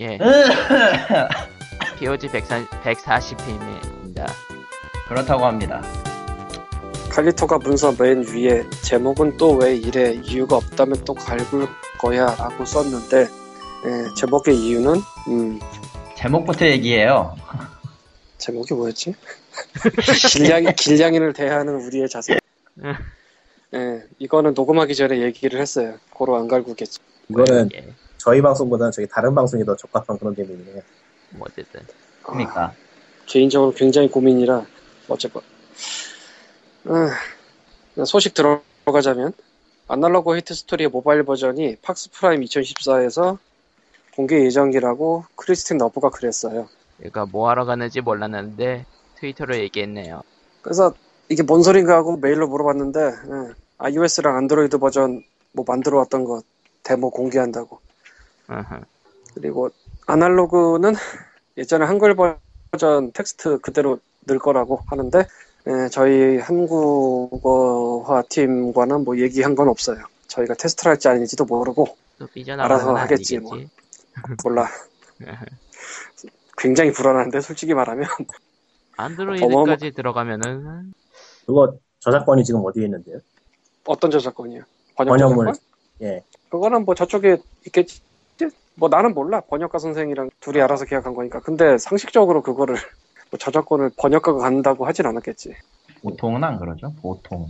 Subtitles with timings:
[0.00, 0.18] 예.
[1.98, 4.26] POG 140회입니다.
[5.08, 5.82] 그렇다고 합니다.
[7.10, 11.66] 칼리토가 문서 맨 위에 제목은 또 왜 이래 이유가 없다면 또 갈굴
[11.98, 14.94] 거야 라고 썼는데 예, 제목의 이유는
[15.28, 15.58] 음,
[16.16, 17.34] 제목부터 얘기해요.
[18.36, 19.14] 제목이 뭐였지?
[20.30, 22.38] 길냥이, 길냥이를 대하는 우리의 자세
[23.74, 27.88] 예, 이거는 녹음하기 전에 얘기를 했어요 고로 안 갈구겠지 이거는 예.
[28.28, 30.82] 저희 방송보다는 저희 다른 방송이 더 적합한 그런 내용이네요.
[31.30, 31.80] 뭐 어쨌든
[32.22, 32.72] 그러니까 아,
[33.24, 34.66] 개인적으로 굉장히 고민이라
[35.08, 35.40] 어쨌건
[36.84, 39.32] 아, 소식 들어가자면
[39.88, 43.38] 아날로그 헤이트 스토리의 모바일 버전이 팍스 프라임 2014에서
[44.14, 46.68] 공개 예정이라고 크리스틴 러브가 그랬어요.
[47.02, 48.84] 얘가 뭐 하러 가는지 몰랐는데
[49.20, 50.20] 트위터로 얘기했네요.
[50.60, 50.92] 그래서
[51.30, 56.42] 이게 뭔 소린가 하고 메일로 물어봤는데 예, iOS랑 안드로이드 버전 뭐 만들어 왔던 거
[56.82, 57.87] 데모 공개한다고.
[59.34, 59.70] 그리고
[60.06, 60.94] 아날로그는
[61.56, 65.26] 예전에 한글 버전 텍스트 그대로 넣을 거라고 하는데
[65.66, 69.98] 예, 저희 한국어화 팀과는 뭐 얘기한 건 없어요.
[70.28, 71.96] 저희가 테스트를 할지 아닌지도 모르고
[72.58, 73.38] 알아서 건 하겠지, 아니겠지.
[73.38, 73.58] 뭐.
[74.44, 74.68] 몰라.
[76.56, 78.08] 굉장히 불안한데 솔직히 말하면
[78.96, 80.92] 안드로이드까지 들어가면은
[81.46, 83.20] 그거 저작권이 지금 어디에 있는데요?
[83.84, 84.62] 어떤 저작권이요?
[84.96, 85.46] 번역 번역물.
[85.46, 85.68] 저작권?
[86.02, 86.24] 예.
[86.50, 88.00] 그거는 뭐 저쪽에 있겠지.
[88.78, 89.40] 뭐 나는 몰라.
[89.40, 91.40] 번역가 선생이랑 둘이 알아서 계약한 거니까.
[91.40, 92.76] 근데 상식적으로 그거를
[93.30, 95.54] 뭐 저작권을 번역가가 갖는다고 하진 않았겠지.
[96.02, 96.92] 보통은 안 그러죠.
[97.02, 97.48] 보통.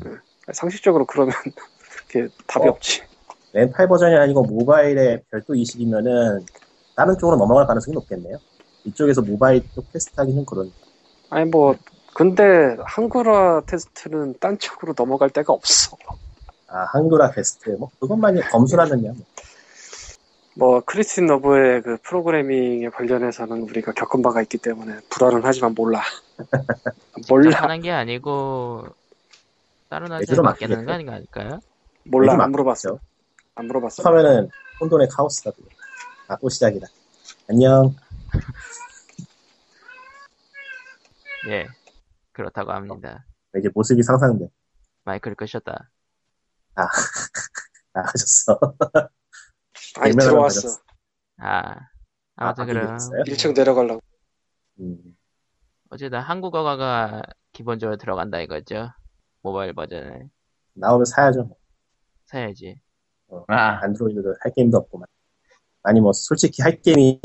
[0.52, 1.34] 상식적으로 그러면
[2.08, 2.70] 그게 답이 어.
[2.70, 3.02] 없지.
[3.52, 6.44] 램팔 버전이 아니고 모바일에 별도 이식이면은
[6.96, 8.38] 다른 쪽으로 넘어갈 가능성이 높겠네요.
[8.84, 10.72] 이쪽에서 모바일 쪽 테스트하기는 그런.
[11.30, 11.74] 아니 뭐
[12.14, 15.96] 근데 한글화 테스트는 딴 쪽으로 넘어갈 데가 없어.
[16.68, 19.12] 아 한글화 테스트 뭐 그것만이 검수라느냐.
[20.59, 20.73] 뭐.
[20.73, 26.03] 뭐 크리스틴 너브의 그 프로그래밍에 관련해서는 우리가 겪은 바가 있기 때문에 불안은 하지만 몰라.
[27.28, 27.62] 몰라.
[27.62, 28.86] 하는 게 아니고
[29.89, 31.13] 다른 예주로 맡기는 거 맡기겠죠.
[31.13, 31.61] 아닌가요?
[32.05, 32.36] 몰라.
[32.42, 32.98] 안 물어봤어.
[33.55, 34.02] 안 물어봤어.
[34.02, 35.52] 하면은 혼돈의 카오스다.
[36.29, 36.86] 아, 또 시작이다.
[37.48, 37.95] 안녕.
[41.48, 41.67] 예.
[42.33, 43.24] 그렇다고 합니다.
[43.57, 44.48] 이제 모습이 상상돼.
[45.05, 45.91] 마이크를 끄셨다.
[47.92, 48.61] 나가셨어.
[49.98, 50.81] 아니 들어왔어.
[51.39, 51.77] 아.
[52.36, 53.23] 아무튼 아, 그럼 있어요?
[53.25, 54.01] 1층 내려가려고.
[54.81, 54.97] 음,
[55.91, 57.23] 어쨌든 한국어가
[57.53, 58.91] 기본적으로 들어간다 이거죠.
[59.42, 60.29] 모바일 버전을
[60.75, 61.45] 나오면 사야죠.
[61.45, 61.57] 뭐.
[62.27, 62.81] 사야지.
[63.48, 65.07] 아, 안드로이드도 할 게임도 없고만.
[65.83, 67.20] 아니 뭐 솔직히 할 게임이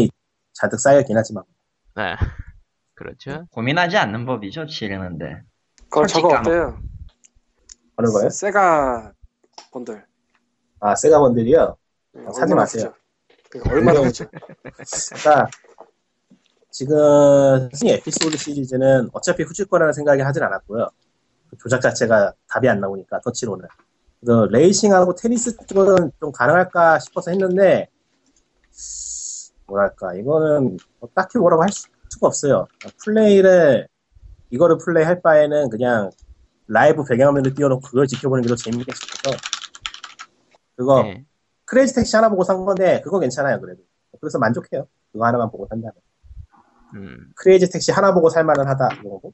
[0.54, 1.44] 잔뜩 쌓여있긴 하지만
[1.96, 2.16] 네.
[2.96, 3.46] 그렇죠.
[3.52, 4.66] 고민하지 않는 법이죠.
[4.68, 5.42] 지르는데.
[5.90, 6.80] 그거 솔직히 저거 까먹- 어때요?
[7.98, 8.30] 어느 거요?
[8.30, 9.14] 세가
[9.72, 10.06] 본들.
[10.80, 11.78] 아 세가 번들이요.
[12.14, 12.94] 네, 사지 마세요.
[13.50, 14.26] 그러니까 얼마나 그냥- 크죠?
[15.10, 15.50] 그러니까
[16.70, 20.88] 지금 승 에피소드 시리즈는 어차피 후질 거라는 생각이 하진 않았고요.
[21.50, 23.68] 그 조작 자체가 답이 안 나오니까 터치로는.
[24.20, 27.90] 그래서 레이싱하고 테니스 쪽은 좀 가능할까 싶어서 했는데
[29.68, 32.68] 뭐랄까 이거는 뭐 딱히 뭐라고 할 수- 수가 없어요.
[33.04, 33.88] 플레이를
[34.50, 36.10] 이거를 플레이 할 바에는 그냥
[36.68, 39.38] 라이브 배경화면을 띄워놓고 그걸 지켜보는 게 더 재밌게 싶어서
[40.76, 41.26] 그거 네.
[41.74, 43.82] 크레이지 택시 하나 보고 산 건데 그거 괜찮아요 그래도
[44.22, 45.94] 그래서 만족해요 그거 하나만 보고 산다면
[46.94, 47.32] 음.
[47.36, 49.34] 크레이지 택시 하나 보고 살만은 하다 이 정도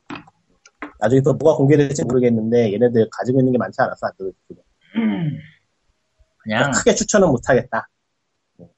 [0.99, 4.31] 나중에 또 뭐가 공개될지 모르겠는데 얘네들 가지고 있는 게 많지 않아서 안 들어요
[6.41, 7.89] 그냥, 크게 추천은 못하겠다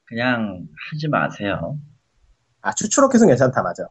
[0.06, 1.78] 그냥 하지 마세요.
[2.62, 3.88] 아 추추로켓은 괜찮다 맞아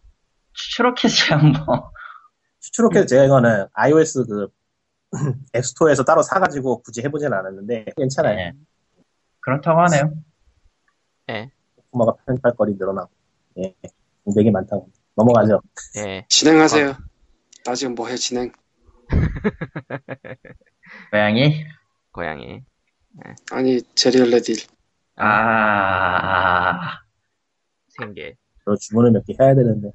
[0.52, 1.92] 추로켓이야, 뭐.
[2.60, 4.48] 추추로켓 제가 이거는 iOS 그
[5.54, 8.52] 앱스토어에서 따로 사가지고 굳이 해보진 않았는데 괜찮아요 네.
[9.40, 10.12] 그렇다고 하네요.
[11.90, 13.10] 고마가 편팔거리 늘어나고
[13.58, 13.74] 예
[14.24, 15.60] 공백이 많다고 넘어가죠
[15.96, 16.24] 예.
[16.28, 16.94] 진행하세요.
[17.64, 18.52] 나 지금 뭐해 진행?
[21.10, 21.64] 고양이?
[22.12, 22.62] 고양이.
[23.50, 24.56] 아니 제리얼 레딜.
[25.16, 27.00] 아,
[27.88, 28.36] 생계.
[28.64, 29.90] 저 주문을 몇 개 해야 되는데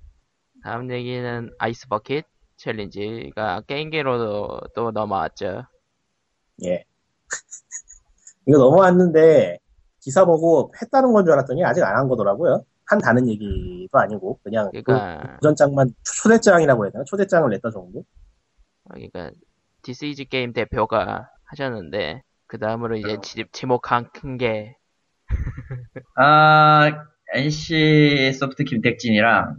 [0.63, 2.25] 다음 얘기는 아이스 버킷
[2.57, 5.63] 챌린지가 게임계로도 또 넘어왔죠.
[6.63, 6.83] 예.
[8.47, 9.57] 이거 넘어왔는데
[10.01, 12.63] 기사 보고 했다는 건 줄 알았더니 아직 안 한 거더라고요.
[12.87, 17.03] 한다는 얘기도 아니고 그냥 그러니까 도전장만 초대장이라고 해야 되나?
[17.05, 18.03] 초대장을 냈다 정도?
[18.89, 19.31] 그러니까
[19.83, 24.75] 디스이즈게임 대표가 하셨는데 그 다음으로 이제 지, 지목한 큰 게
[26.15, 29.55] 아, NC 소프트 김택진이랑,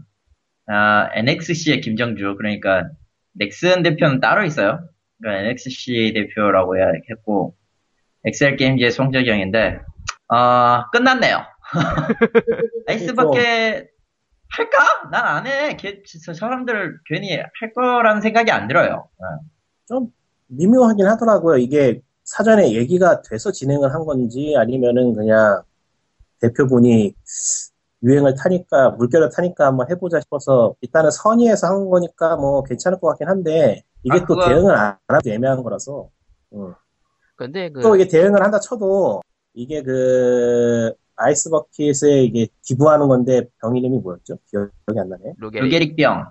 [0.68, 2.88] 아, NXC의 김정주, 그러니까,
[3.32, 4.88] 넥슨 대표는 따로 있어요.
[5.20, 7.56] 그러니까 NXC 대표라고 해야 했고,
[8.26, 9.80] 엑셀 게임즈의 송재경인데,
[10.28, 11.38] 어, 끝났네요.
[12.88, 13.88] 아이스버킷
[14.48, 14.78] 할까?
[15.10, 15.76] 난 안 해.
[15.76, 19.08] 걔, 저 사람들 괜히 할 거라는 생각이 안 들어요.
[19.92, 20.06] 어.
[20.48, 21.58] 미묘하긴 하더라고요.
[21.58, 25.62] 이게 사전에 얘기가 돼서 진행을 한 건지 아니면은 그냥
[26.40, 27.14] 대표분이
[28.04, 33.28] 유행을 타니까 물결을 타니까 한번 해보자 싶어서 일단은 선의해서 한 거니까 뭐 괜찮을 것 같긴
[33.28, 36.08] 한데 이게 아, 또 그거- 대응을 안 하도 애매한 거라서
[36.52, 36.72] 음.
[37.36, 39.22] 근데 그 또 이게 대응을 한다 쳐도
[39.54, 44.36] 이게 그 아이스 버킷에 이게 기부하는 건데 병 이름이 뭐였죠?
[44.50, 45.34] 기억이 안 나네.
[45.38, 46.26] 루게리 루게릭병.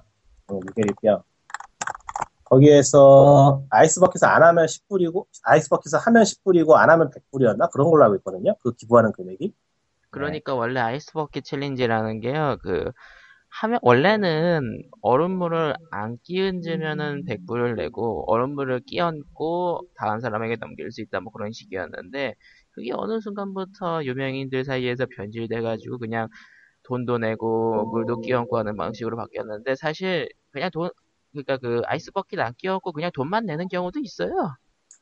[0.47, 1.23] 어, 루게리병.
[2.45, 8.03] 거기에서 아이스 버킷을 안 하면 10불이고 아이스 버킷을 하면 10불이고 안 하면 100불이었나 그런 걸로
[8.03, 8.55] 알고 있거든요.
[8.61, 9.51] 그 기부하는 금액이.
[10.11, 12.91] 그러니까 원래 아이스 버킷 챌린지라는 게요, 그,
[13.61, 21.31] 하면, 원래는 얼음물을 안 끼얹으면은 100불을 내고, 얼음물을 끼얹고, 다른 사람에게 넘길 수 있다, 뭐
[21.31, 22.35] 그런 식이었는데,
[22.71, 26.27] 그게 어느 순간부터 유명인들 사이에서 변질돼 가지고, 그냥
[26.83, 30.89] 돈도 내고, 물도 끼얹고 하는 방식으로 바뀌었는데, 사실, 그냥 돈,
[31.31, 34.31] 그러니까 그 아이스 버킷 안 끼얹고 그냥 돈만 내는 경우도 있어요.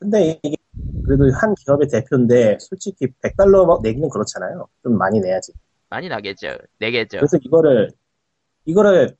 [0.00, 0.56] 근데 이게
[1.04, 4.66] 그래도 한 기업의 대표인데 솔직히 100달러 내기는 그렇잖아요.
[4.82, 5.52] 좀 많이 내야지.
[5.88, 6.58] 많이 나겠죠.
[6.80, 7.18] 내겠죠.
[7.18, 7.90] 그래서 이거를
[8.64, 9.16] 이거를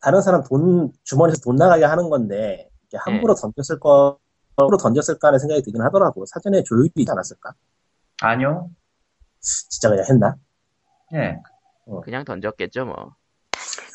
[0.00, 4.18] 다른 사람 돈 주머니에서 돈 나가게 하는 건데 이게 함부로 던졌을 거
[4.56, 6.24] 함부로 던졌을까 하는 생각이 들긴 하더라고.
[6.26, 7.52] 사전에 조율이 있지 않았을까?
[8.22, 8.70] 아니요.
[9.40, 10.36] 진짜 그냥 했나?
[11.14, 11.38] 예.
[12.02, 13.14] 그냥 던졌겠죠, 뭐.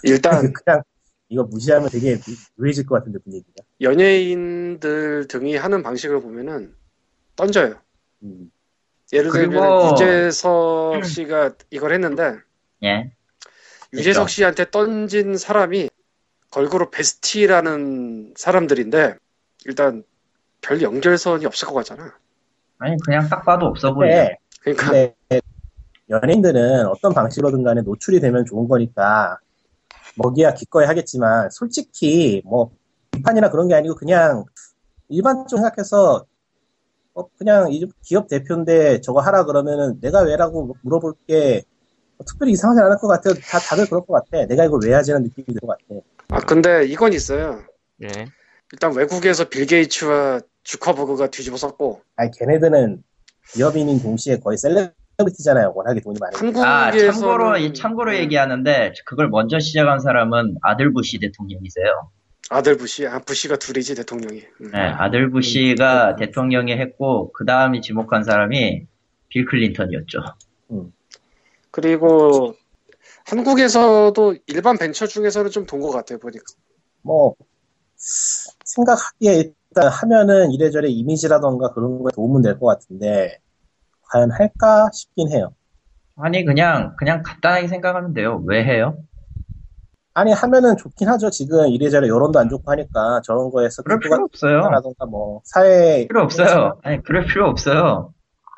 [0.04, 0.84] 일단 그냥
[1.30, 2.18] 이거 무시하면 되게
[2.60, 3.64] 유해질 것 같은데 분위기가.
[3.82, 6.76] 연예인들 등이 하는 방식을 보면은
[7.36, 7.76] 던져요.
[8.24, 8.52] 음.
[9.12, 12.38] 예를 그리고- 들면 유재석 씨가 이걸 했는데
[12.84, 13.12] 예.
[13.94, 14.30] 유재석.
[14.30, 15.90] 씨한테 던진 사람이
[16.52, 19.16] 걸그룹 베스티라는 사람들인데
[19.66, 20.04] 일단
[20.62, 22.16] 별 연결선이 없을 것 같잖아.
[22.80, 24.16] 아니, 그냥 딱 봐도 없어 보이죠.
[24.16, 25.42] 근데, 그러니까 근데
[26.10, 29.38] 연예인들은 어떤 방식으로든 간에 노출이 되면 좋은 거니까
[30.16, 32.72] 먹이야 기꺼이 하겠지만 솔직히 뭐
[33.12, 34.46] 비판이나 그런 게 아니고 그냥
[35.10, 36.26] 일반적으로 생각해서
[37.16, 41.64] 어, 그냥 이 기업 대표인데 저거 하라 그러면은 내가 왜라고 물어볼 게
[42.26, 43.34] 특별히 이상하지 않을 것 같아요.
[43.36, 44.46] 다, 다들 그럴 것 같아.
[44.46, 46.02] 내가 이걸 왜 하지는 느낌이 들 것 같아.
[46.30, 47.62] 아 근데 이건 있어요.
[48.04, 48.08] 예.
[48.72, 53.04] 일단 외국에서 빌 게이츠와 주커버그가 뒤집어 썼고 아니, 걔네들은
[53.54, 55.74] 기업인인 동시에 거의 셀레브리티잖아요.
[55.76, 56.40] 워낙에 돈이 많으니까.
[56.66, 62.10] 아, 참고로, 이- 참고로 얘기하는데, 그걸 먼저 시작한 사람은 아들 부시 대통령이세요.
[62.50, 64.42] 아들 부시, 아 부시가 둘이지 대통령이.
[64.62, 64.72] 음.
[64.72, 68.88] 네, 아들 부시가 대통령이 했고, 그 다음이 지목한 사람이
[69.30, 70.20] 빌 클린턴이었죠.
[71.74, 72.56] 그리고
[73.28, 76.46] 한국에서도 일반 벤처 중에서는 좀 돈 것 같아요 보니까.
[77.02, 77.36] 뭐
[78.66, 79.36] 생각하기에
[79.70, 83.40] 일단 하면은 이래저래 이미지라던가 그런 거에 도움은 될 것 같은데
[84.12, 85.56] 과연 할까 싶긴 해요.
[86.16, 88.44] 아니, 그냥, 그냥 간단하게 생각하면 돼요.
[88.46, 88.98] 왜 해요?
[90.16, 91.32] 아니 하면은 좋긴 하죠.
[91.32, 94.70] 지금 이래저래 여론도 안 좋고 하니까 저런 거에서 그럴 필요 없어요.
[94.70, 96.80] 라던가 뭐 사회 필요 없어요.
[96.84, 98.14] 아니, 그럴 필요 없어요.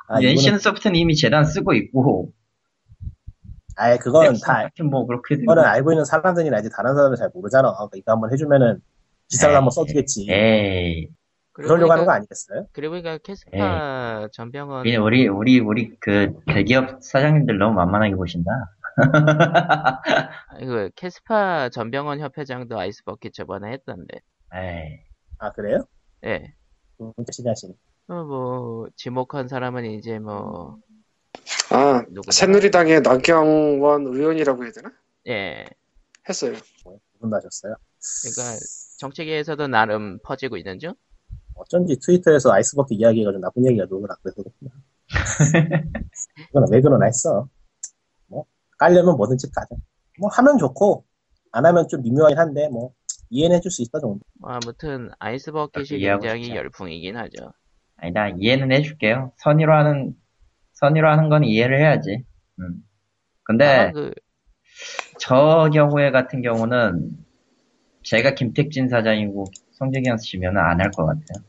[0.10, 2.32] 아, 이거는 엔시는 소프트는 이미 재단 쓰고 있고,
[3.76, 5.38] 아예 그건 다 딱히 뭐 그렇게.
[5.38, 7.74] 그거는 알고 있는 사람들이나 이제 다른 사람은 잘 모르잖아.
[7.74, 8.82] 그러니까 이거 한번 해주면은
[9.30, 9.56] 기사를 에이.
[9.56, 10.28] 한번 써주겠지.
[10.30, 11.08] 에이,
[11.52, 12.68] 그리고 그러려고 하는 거 아니겠어요?
[12.72, 18.52] 그리고 보니까 캐스파 전병헌 우리, 우리, 우리, 우리 그 대기업 사장님들 너무 만만하게 보신다.
[20.60, 24.20] 그 캐스파 전병헌 협회장도 아이스버킷 저번에 했던데.
[24.54, 25.00] 에이,
[25.40, 25.80] 아 그래요?
[26.26, 26.54] 예.
[27.02, 27.74] 음, 열심히 하시네.
[28.08, 30.78] 어, 뭐 지목한 사람은 이제 뭐
[31.72, 34.92] 아 누구 새누리당의 나경원 의원이라고 해야 되나?
[35.28, 35.66] 예.
[36.28, 36.54] 했어요.
[37.14, 37.76] 두분도 하셨어요.
[38.24, 38.60] 그러니까
[39.00, 40.94] 정치계에서도 나름 퍼지고 있는 중.
[41.56, 44.72] 어쩐지 트위터에서 아이스버킷 이야기가 좀 나쁜 얘기가 놀더라 그래서 그렇구나.
[46.48, 47.48] 그거는 왜 그러나 했어.
[48.28, 48.46] 뭐
[48.78, 49.76] 깔려면 뭐든지 까자.
[50.20, 51.06] 뭐 하면 좋고
[51.52, 52.94] 안 하면 좀 미묘하긴 한데 뭐
[53.30, 54.20] 이해는 해줄 수 있다 정도.
[54.40, 56.56] 뭐 아무튼 아이스버킷이 굉장히.
[56.56, 57.54] 열풍이긴 하죠.
[57.98, 59.32] 아니, 나 이해는 해줄게요.
[59.38, 60.16] 선의로 하는,
[60.76, 62.24] 선의로 하는 건 이해를 해야지.
[62.60, 62.84] 음.
[63.44, 64.14] 근데, 그
[65.20, 67.12] 저 경우에 같은 경우는,
[68.04, 71.46] 제가 김택진 사장이고, 송재경 씨면은 안할 것 같아요.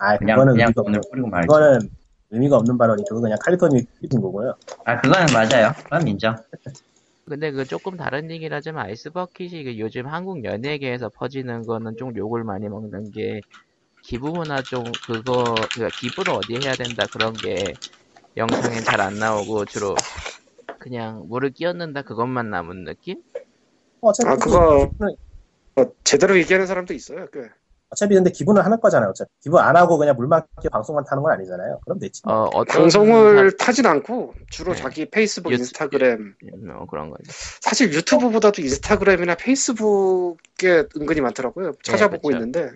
[0.00, 1.46] 아 그냥, 그거는 그냥 돈을 없는 뿌리고 말지.
[1.46, 1.78] 그거는
[2.30, 4.54] 의미가 없는 발언이 그거 그냥 칼리턴이 삐진 거고요.
[4.84, 5.72] 아, 그거는 맞아요.
[5.84, 6.36] 그건 인정.
[7.26, 12.68] 근데 그 조금 다른 얘기라지만 아이스버킷이 그 요즘 한국 연예계에서 퍼지는 거는 좀 욕을 많이
[12.68, 13.40] 먹는 게
[14.02, 17.72] 기부문화 좀 그거 그 기부를 어디에 해야 된다 그런 게
[18.36, 19.94] 영상엔 잘 안 나오고 주로
[20.78, 23.22] 그냥 물을 끼얹는다 그것만 남은 느낌?
[24.00, 24.90] 어차피 아 그거
[25.76, 27.26] 어, 제대로 얘기하는 사람도 있어요.
[27.32, 27.40] 꽤.
[27.90, 29.10] 어차피 근데 기부는 하는 거잖아요.
[29.10, 31.80] 어차피 기부 안 하고 그냥 물만 끼 방송만 타는 건 아니잖아요.
[31.84, 32.22] 그럼 됐지.
[32.24, 34.78] 어, 어떤 방송을 타진 않고 주로 네.
[34.80, 36.34] 자기 페이스북, 유튜- 인스타그램
[36.66, 37.22] 사- 어, 그런 거죠.
[37.60, 41.72] 사실 유튜브보다도 인스타그램이나 페이스북에 은근히 많더라고요.
[41.84, 42.36] 찾아보고 그쵸.
[42.36, 42.70] 있는데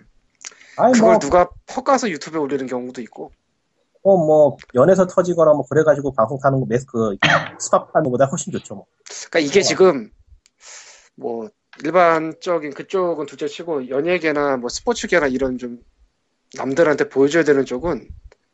[0.77, 3.38] 아니 그걸 뭐, 누가 퍼가서 유튜브에 올리는 경우도 있고 어,
[4.03, 7.15] 뭐 연에서 터지거나 뭐 그래가지고 방송 타는 거 매스크
[7.59, 8.75] 스팝 하는 것보다 훨씬 좋죠.
[8.75, 8.85] 뭐.
[9.29, 9.63] 그러니까 이게 어.
[9.63, 10.11] 지금
[11.15, 11.49] 뭐
[11.83, 15.79] 일반적인 그쪽은 둘째치고 연예계나 뭐 스포츠계나 이런 좀
[16.55, 18.07] 남들한테 보여줘야 되는 쪽은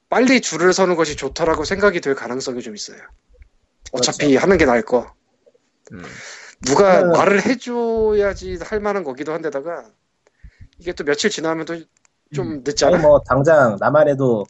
[0.09, 2.97] 빨리 줄을 서는 것이 좋다라고 생각이 될 가능성이 좀 있어요.
[3.91, 5.13] 어차피 하는 게 나을 거.
[5.91, 6.03] 음.
[6.65, 9.85] 누가 그러면은- 말을 해줘야지 할 만한 거기도 한데다가
[10.79, 12.95] 이게 또 며칠 지나면 또좀 늦잖아.
[12.97, 14.45] 아니 뭐 당장 나만 해도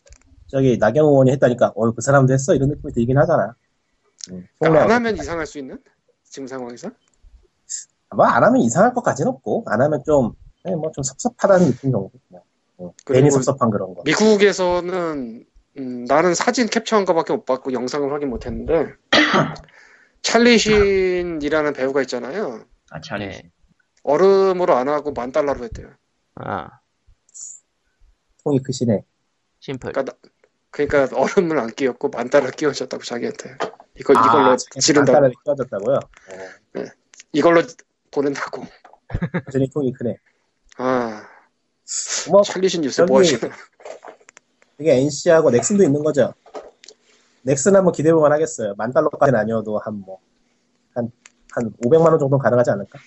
[0.56, 3.56] 저기 나경원 의원이 했다니까 어 그 사람도 했어 이런 느낌이 들긴 하잖아.
[4.32, 5.78] 음, 그러니까 안 하면 이상할 수 있는
[6.24, 6.90] 지금 상황에서.
[8.10, 12.12] 아마 안 하면 이상할 것까지는 없고 안 하면 좀뭐좀 섭섭하다는 느낌 정도.
[12.78, 14.02] 어, 괜히 섭섭한 그런 거.
[14.06, 15.46] 미국에서는
[15.78, 18.94] 음, 나는 사진 캡처한 거밖에 못 봤고 영상을 확인 못 했는데
[20.22, 22.64] 찰리 신이라는 배우가 있잖아요.
[22.92, 23.28] 아, 찰리.
[23.28, 23.52] 네.
[24.04, 25.90] 얼음으로 안 하고 만 달러로 했대요.
[26.36, 26.70] 아,
[28.44, 29.04] 통이 크시네.
[29.60, 29.92] 심플.
[29.94, 30.30] 그러니까, 나-
[30.76, 33.58] 그러니까 얼음을 안 끼웠고 만 달러 끼워줬다고 자기한테.
[33.98, 35.14] 이거 아, 이걸로 지른다고.
[35.14, 35.96] 간단하게 끼워졌다고요?
[35.96, 36.84] 어,
[37.32, 37.62] 이걸로
[38.12, 38.66] 보낸다고.
[39.48, 40.18] 여전히 통이 크네.
[40.78, 41.24] 아
[42.32, 43.48] 뭐 찰리 쉰 요새 뭐 하시나?
[44.80, 46.34] 이게 NC하고 넥슨도 있는 거죠.
[47.44, 48.74] 넥슨 한번 기대해보면 하겠어요.
[48.76, 50.18] 만 달러까지는 아니어도 한 뭐,
[50.96, 51.12] 한,
[51.52, 52.98] 한 500만 원 정도 가능하지 않을까?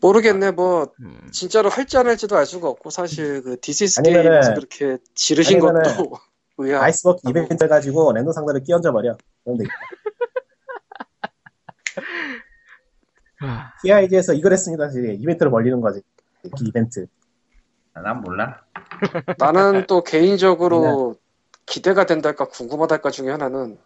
[0.00, 0.50] 모르겠네.
[0.50, 1.28] 뭐 음.
[1.32, 5.96] 진짜로 할지 안 할지도 알 수가 없고 사실 그 디스이즈 아니면은- 게임에서 그렇게 지르신 아니면은-
[5.96, 6.18] 것도
[6.58, 6.82] 의아.
[6.82, 9.16] 아이스버킷 이벤트 해가지고 랜덤 상자를 끼얹어 버려.
[9.42, 9.74] 그럼 되겠다.
[13.40, 14.88] 하, TIG에서 이걸 했습니다.
[14.92, 16.00] 이벤트를 벌리는 거지.
[16.42, 17.06] 그 이벤트.
[17.94, 18.62] 아, 난 몰라.
[19.38, 20.18] 나는 또 네.
[20.18, 21.16] 개인적으로
[21.66, 23.78] 기대가 된달까 궁금하달까 중에 하나는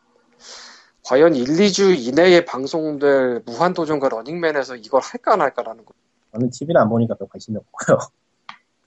[1.04, 5.94] 과연 1, 2주 이내에 방송될 무한도전과 러닝맨에서 이걸 할까 안 할까라는 거.
[6.32, 7.98] 저는 TV를 안 보니까 별 관심이 없고요.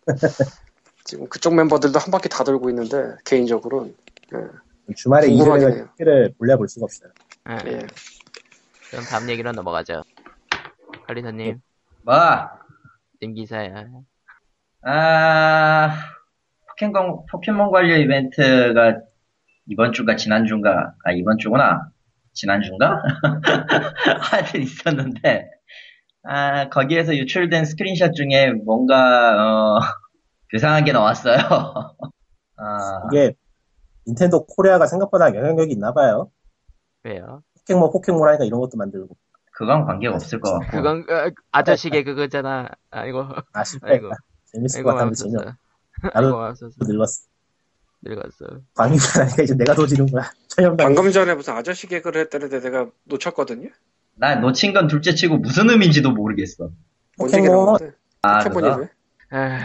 [1.04, 3.96] 지금 그쪽 멤버들도 한 바퀴 다 돌고 있는데 개인적으로는
[4.96, 5.84] 주말에 궁금하긴 일을 해요.
[5.84, 7.12] 해가 TV를 몰래 볼 수가 없어요.
[7.44, 7.80] 아, 예.
[8.90, 10.04] 그럼 다음 얘기로 넘어가죠.
[11.08, 11.62] 칼리터님,
[12.04, 12.16] 뭐,
[13.22, 13.86] 님 기사야.
[14.84, 15.90] 아,
[16.70, 18.98] 포켓몬, 포켓몬 관련 이벤트가
[19.68, 21.90] 이번 주가 지난 주인가, 아, 이번 주구나.
[22.34, 23.02] 지난 주인가?
[24.32, 25.50] 하여튼 있었는데,
[26.24, 29.80] 아, 거기에서 유출된 스크린샷 중에 뭔가, 어,
[30.52, 31.38] 괴상한 게 나왔어요.
[32.58, 33.34] 아, 이게
[34.08, 36.30] 닌텐도 코리아가 생각보다 영향력이 있나 봐요.
[37.04, 37.42] 왜요?
[37.58, 39.16] 포켓몬 포켓몬 하니까 이런 것도 만들고.
[39.54, 40.78] 그건 관계가 없을 것 같고.
[40.78, 42.70] 그건 어, 아저씨게 그거잖아.
[42.90, 44.06] 아이고, 아, 실패했다.
[44.06, 44.16] 아이고,
[44.52, 45.58] 재밌을 것 재미없 맙소사.
[46.14, 46.54] 나도.
[46.88, 47.22] 늙었어.
[48.04, 48.46] 늙었어.
[48.76, 50.32] 광림을 하니까 이제 내가 도지는 거야.
[50.78, 53.70] 방금 전에 무슨 아저씨 개그를 했다는데 내가 놓쳤거든요.
[54.16, 56.72] 나 놓친 건 둘째 치고 무슨 의미인지도 모르겠어.
[57.18, 57.52] 포켓몬.
[57.52, 57.92] 나오는데
[58.24, 58.82] 아, 포켓몬이 그거?
[58.82, 58.90] 왜?
[59.32, 59.60] 아,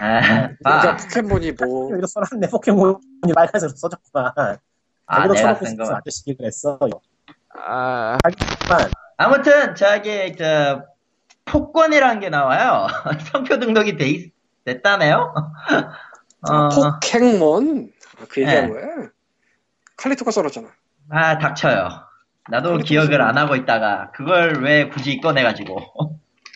[0.00, 2.48] 아, 아, 포켓몬이 뭐 여기도 써놨네.
[2.48, 2.96] 포켓몬이
[3.34, 4.32] 빨간색으로 써졌구만.
[5.06, 5.84] 아, 여기로 내가 써놓고 쓴 거.
[5.84, 6.78] 싶어서 아저씨 했어.
[7.58, 10.84] 아, 하지만 아무튼 저기 저
[11.44, 12.86] 폭권이라는 게 나와요.
[13.32, 14.32] 성표 등록이 돼 있,
[14.64, 15.34] 됐다네요.
[16.48, 18.72] 어, 포켓몬 아, 그 얘기한 네.
[18.72, 18.86] 거야?
[19.96, 20.68] 칼리토가 써놨잖아.
[21.10, 21.88] 아 닥쳐요.
[22.50, 25.80] 나도 기억을 안 하고 있다가 그걸 왜 굳이 꺼내가지고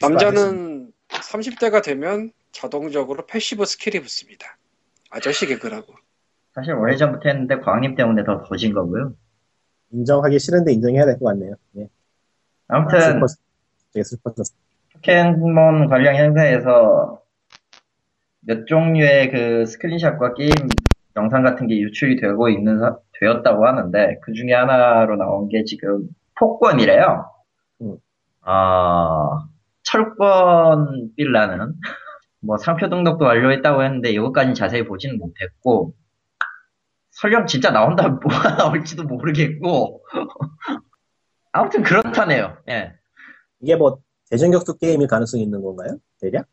[0.03, 0.78] 남자는
[1.09, 4.57] 30대가 되면 자동적으로 passive skill이 붙습니다.
[5.11, 5.95] 아저씨 개그라고.
[6.55, 9.15] 사실 오래전부터 했는데 광님 때문에 더 더진 거고요.
[9.93, 11.55] 인정하기 싫은데 인정해야 될 것 같네요.
[11.79, 11.89] 예.
[12.69, 13.27] 아무튼 슬퍼-
[13.93, 14.55] 되게 슬퍼졌어.
[14.93, 17.23] 포켓몬 관련 행사에서
[18.41, 20.51] 몇 종류의 그 스크린샷과 게임
[21.17, 26.09] 영상 같은 게 유출이 되고 있는 사- 되었다고 하는데 그 중에 하나로 나온 게 지금
[26.39, 27.31] 폭권이래요.
[27.83, 27.97] 음.
[28.43, 29.48] 아
[29.91, 31.75] 철권 빌라는
[32.41, 35.95] 뭐 상표 등록도 완료했다고 했는데 이것까지는 자세히 보지는 못했고
[37.11, 40.05] 설령 진짜 나온다면 뭐가 나올지도 모르겠고
[41.53, 42.59] 아무튼 그렇다네요.
[42.69, 42.95] 예.
[43.61, 43.99] 이게 뭐
[44.31, 45.99] 대전 격투 게임일 가능성이 있는 건가요?
[46.21, 46.47] 대략?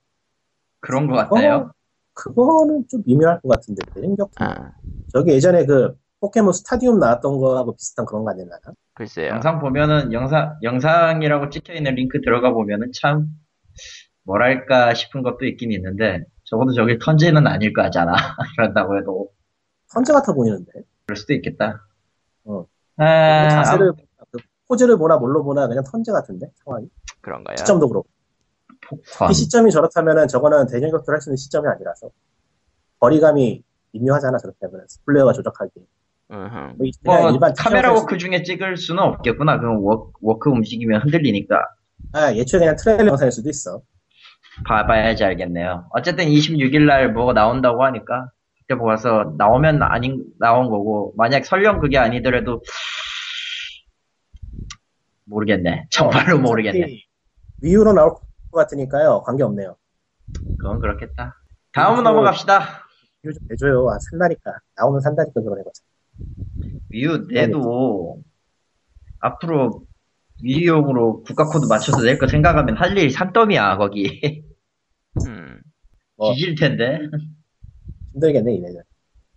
[0.79, 1.55] 그런 것 같아요.
[1.55, 1.71] 어,
[2.13, 4.43] 그거는 좀 미묘할 것 같은데 대전 격투.
[4.43, 4.71] 아,
[5.09, 8.57] 저기 예전에 그 포켓몬 스타디움 나왔던 거하고 비슷한 그런 거 아니나?
[8.95, 9.29] 글쎄요.
[9.29, 13.27] 영상 보면은 영상 영상이라고 찍혀 있는 링크 들어가 보면은 참
[14.23, 18.15] 뭐랄까 싶은 것도 있긴 있는데 적어도 저게 턴제는 아닐 거잖아
[18.55, 19.29] 그런다고 해도
[19.87, 20.71] 선제 같아 보이는데.
[21.05, 21.85] 그럴 수도 있겠다.
[22.45, 22.65] 어.
[22.97, 23.91] 아, 자세를
[24.31, 26.87] 그 포즈를 보나 뭘로 보나 그냥 턴제 같은데 상황이.
[27.21, 27.55] 그런가요?
[27.57, 28.07] 시점도 그렇고.
[29.17, 29.31] 폭황.
[29.31, 32.09] 이 시점이 저렇다면은 저거는 대전 격투를 할 수 있는 시점이 아니라서
[32.99, 35.71] 거리감이 미묘하잖아 저렇게 하면 플레이어가 조작하기.
[36.27, 39.59] 뭐, 뭐 일반 카메라 워크 중에 찍을 수는 없겠구나.
[39.59, 41.63] 그건 워크, 워크 움직이면 흔들리니까
[42.13, 43.81] 아, 애초에 그냥 트레일러 영상일 수도 있어.
[44.65, 45.87] 봐봐야지 알겠네요.
[45.91, 51.97] 어쨌든 26일 날 뭐가 나온다고 하니까 그때 보아서 나오면 아닌 나온 거고 만약 설령 그게
[51.97, 52.61] 아니더라도
[55.25, 55.87] 모르겠네.
[55.89, 56.79] 정말로 모르겠네.
[56.79, 57.03] 어차피
[57.61, 59.21] Wii U로 나올 것 같으니까요.
[59.25, 59.75] 관계 없네요.
[60.57, 61.35] 그건 그렇겠다.
[61.73, 62.61] 다음 그- 넘어갑시다.
[63.23, 63.89] 좀 내줘요.
[63.89, 64.51] 아, 산다니까.
[64.77, 65.63] 나오면 산다니까 해
[66.89, 68.21] Wii U 내도
[69.19, 69.85] 앞으로
[70.41, 74.43] Wii U용으로 국가 코드 맞춰서 낼 거 생각하면 할 일 산더미야 거기
[75.27, 75.61] 음,
[76.17, 76.33] 뭐.
[76.35, 76.99] 뒤질 텐데.
[78.13, 78.81] 힘들겠네, 얘네는.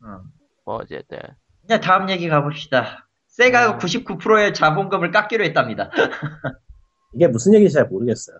[0.05, 0.21] 어.
[0.65, 1.19] 뭐 어쨌든
[1.67, 3.09] 그냥 다음 얘기 가봅시다.
[3.29, 3.79] 세가가 아.
[3.79, 5.91] 99%의 자본금을 깎기로 했답니다.
[7.15, 8.39] 이게 무슨 얘기인지 잘 모르겠어요.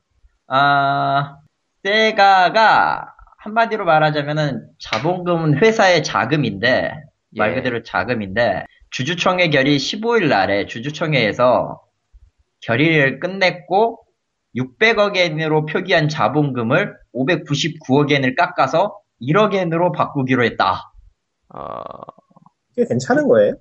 [0.49, 1.38] 아,
[1.83, 6.92] 세가가 한마디로 말하자면은 자본금은 회사의 자금인데
[7.37, 7.54] 말 예.
[7.56, 11.80] 그대로 자금인데 주주총회 결의 15일 날에 주주총회에서
[12.62, 14.00] 결의를 끝냈고
[14.56, 20.92] 600억 엔으로 표기한 자본금을 599억 엔을 깎아서 1억 엔으로 바꾸기로 했다.
[21.54, 21.80] 어,
[22.73, 23.54] 이게 괜찮은 거예요?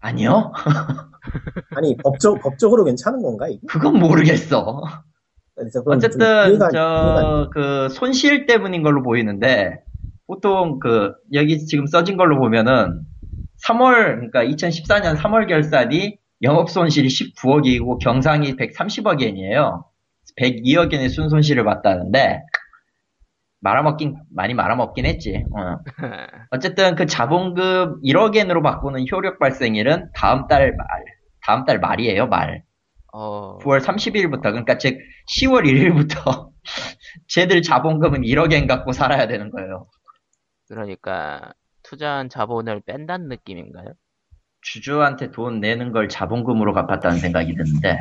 [0.00, 0.52] 아니요?
[1.76, 3.60] 아니, 법적, 법적으로 괜찮은 건가, 이게?
[3.68, 4.82] 그건 모르겠어.
[5.86, 9.81] 어쨌든 이해가- 이해가 안저그 손실 때문인 걸로 보이는데
[10.32, 13.02] 보통 그 여기 지금 써진 걸로 보면은
[13.66, 19.84] 3월 그러니까 2014년 3월 결산이 영업 손실이 19억이고 경상이 130억 엔이에요.
[20.40, 22.40] 102억 엔의 순손실을 봤다는데
[23.60, 25.44] 말아먹긴 많이 말아먹긴 했지.
[25.54, 25.76] 어.
[26.50, 30.86] 어쨌든 그 자본금 1억 엔으로 바꾸는 효력 발생일은 다음 달 말.
[31.44, 32.62] 다음 달 말이에요, 말.
[33.12, 34.98] 어, 9월 30일부터, 그러니까 즉
[35.38, 36.48] 10월 1일부터
[37.28, 39.86] 쟤들 자본금은 1억 엔 갖고 살아야 되는 거예요.
[40.72, 41.52] 그러니까
[41.82, 43.88] 투자한 자본을 뺀다는 느낌인가요?
[44.62, 48.00] 주주한테 돈 내는 걸 자본금으로 갚았다는 생각이 드는데,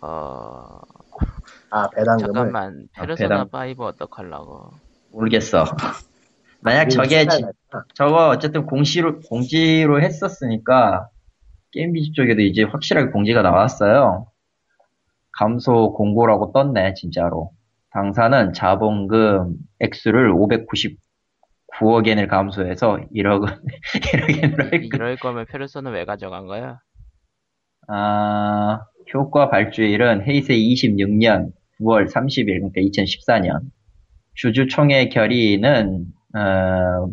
[0.00, 0.80] 어,
[1.68, 2.18] 아, 배당금을.
[2.18, 3.78] 잠깐만 아, 페르소나 배당.
[3.78, 4.70] 5 어떡하려고?
[5.12, 5.66] 모르겠어.
[6.60, 7.44] 만약 우리 저게, 지-.
[7.92, 11.10] 저거 어쨌든 공시로, 공지로 했었으니까,
[11.72, 14.28] 게임비즈 쪽에도 이제 확실하게 공지가 나왔어요.
[15.32, 17.52] 감소 공고라고 떴네, 진짜로.
[17.90, 20.30] 당사는 자본금 액수를
[21.80, 23.60] 599억 엔을 감소해서 1억,
[23.94, 24.96] 1억 엔으로 할 거.
[24.96, 26.80] 이럴 거면 페르소나 왜 가져간 거야?
[27.88, 28.80] 아,
[29.12, 33.70] 효과 발주일은 해세 26년 9월 30일, 그러니까 2014년.
[34.34, 37.10] 주주총회 결의는, 어,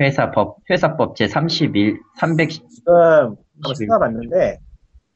[0.00, 2.62] 회사법, 회사법 제31, 300, 지금
[2.94, 4.58] 한번 찾아봤는데,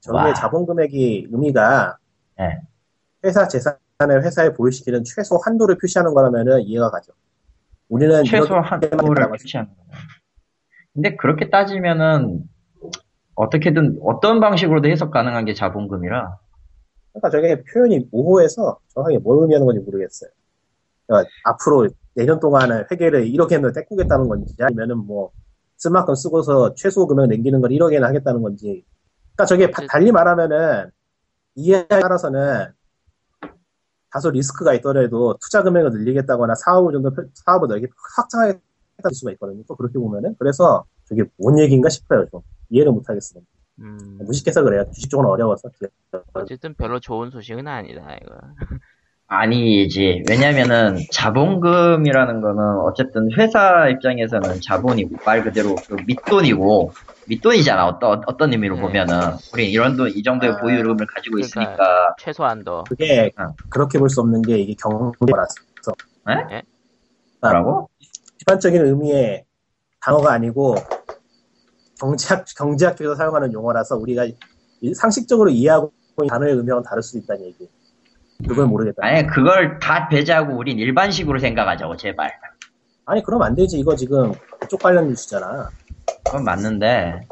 [0.00, 0.34] 저게 와.
[0.34, 1.98] 자본 금액이 의미가
[2.38, 2.58] 네.
[3.22, 7.12] 회사 재산을 회사에 보유시키는 최소 한도를 표시하는 거라면은 이해가 가죠.
[7.90, 9.90] 우리는 최소 한도를 표시하는 거예요.
[10.94, 12.44] 근데 그렇게 따지면은,
[13.34, 16.36] 어떻게든, 어떤 방식으로도 해석 가능한 게 자본금이라,
[17.12, 20.30] 그러니까 저게 표현이 모호해서 정확하게 뭘 의미하는 건지 모르겠어요.
[21.06, 25.30] 그러니까 앞으로 내년 동안은 회계를 1억엔으로 떼꾸겠다는 건지 아니면은 뭐
[25.82, 28.84] 쓸 만큼 쓰고서 최소 금액 남기는 걸 1억엔 하겠다는 건지.
[29.34, 30.90] 그러니까 저게 바- 달리 말하면은
[31.54, 32.66] 이해에 따라서는
[34.12, 39.62] 다소 리스크가 있더라도 투자 금액을 늘리겠다거나 사업을 좀 더 사업을 넓게 확장하겠다는 수가 있거든요.
[39.68, 42.26] 또 그렇게 보면은 그래서 저게 뭔 얘기인가 싶어요.
[42.30, 43.42] 좀 이해를 못 하겠어요.
[43.80, 44.84] 음, 무식해서 그래요.
[44.92, 45.70] 주식 쪽은 어려워서.
[46.34, 48.34] 어쨌든 별로 좋은 소식은 아니다 이거.
[49.40, 50.24] 아니지.
[50.28, 56.92] 왜냐면은 자본금이라는 거는 어쨌든 회사 입장에서는 자본이고 말 그대로 그 밑돈이고
[57.28, 57.86] 밑돈이잖아.
[57.86, 58.82] 어떤 어떤 의미로 네.
[58.82, 59.14] 보면은
[59.54, 63.54] 우리 이런 돈 이 정도의 아, 보유금을 가지고 그러니까 있으니까 최소한도 그게 어.
[63.68, 65.54] 그렇게 볼 수 없는 게 이게 경제라서
[67.40, 67.88] 뭐라고?
[68.40, 69.44] 일반적인 의미의
[70.00, 70.74] 단어가 아니고
[72.00, 77.68] 경제학 경제학에서 사용하는 용어라서 우리가 이- 상식적으로 이해하고 있는 단어의 의미와는 다를 수도 있다는 얘기.
[78.48, 79.04] 그걸 모르겠다.
[79.04, 82.32] 아니 그걸 다 배제하고 우린 일반식으로 생각하자고 제발.
[83.06, 83.78] 아니 그럼 안 되지.
[83.78, 85.68] 이거 지금 그쪽 관련 뉴스잖아.
[86.24, 87.26] 그건 맞는데.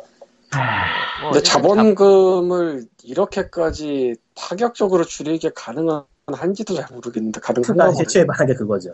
[0.51, 7.92] 하, 뭐 근데 자본금을 이렇게까지 파격적으로 줄이게 가능한지도 잘 모르겠는데 가능한가.
[7.99, 8.92] 대체 말한 게 그거죠.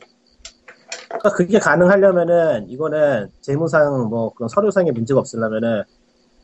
[1.08, 5.84] 그러니까 그게 가능하려면은 이거는 재무상 뭐 그런 서류상의 문제가 없으려면은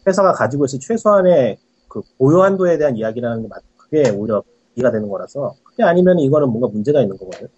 [0.07, 3.63] 회사가 가지고 있을 최소한의 그 보유 한도에 대한 이야기라는 게 맞.
[3.77, 4.43] 그게 오히려
[4.77, 7.49] 이해가 되는 거라서 그게 아니면 이거는 뭔가 문제가 있는 거거든.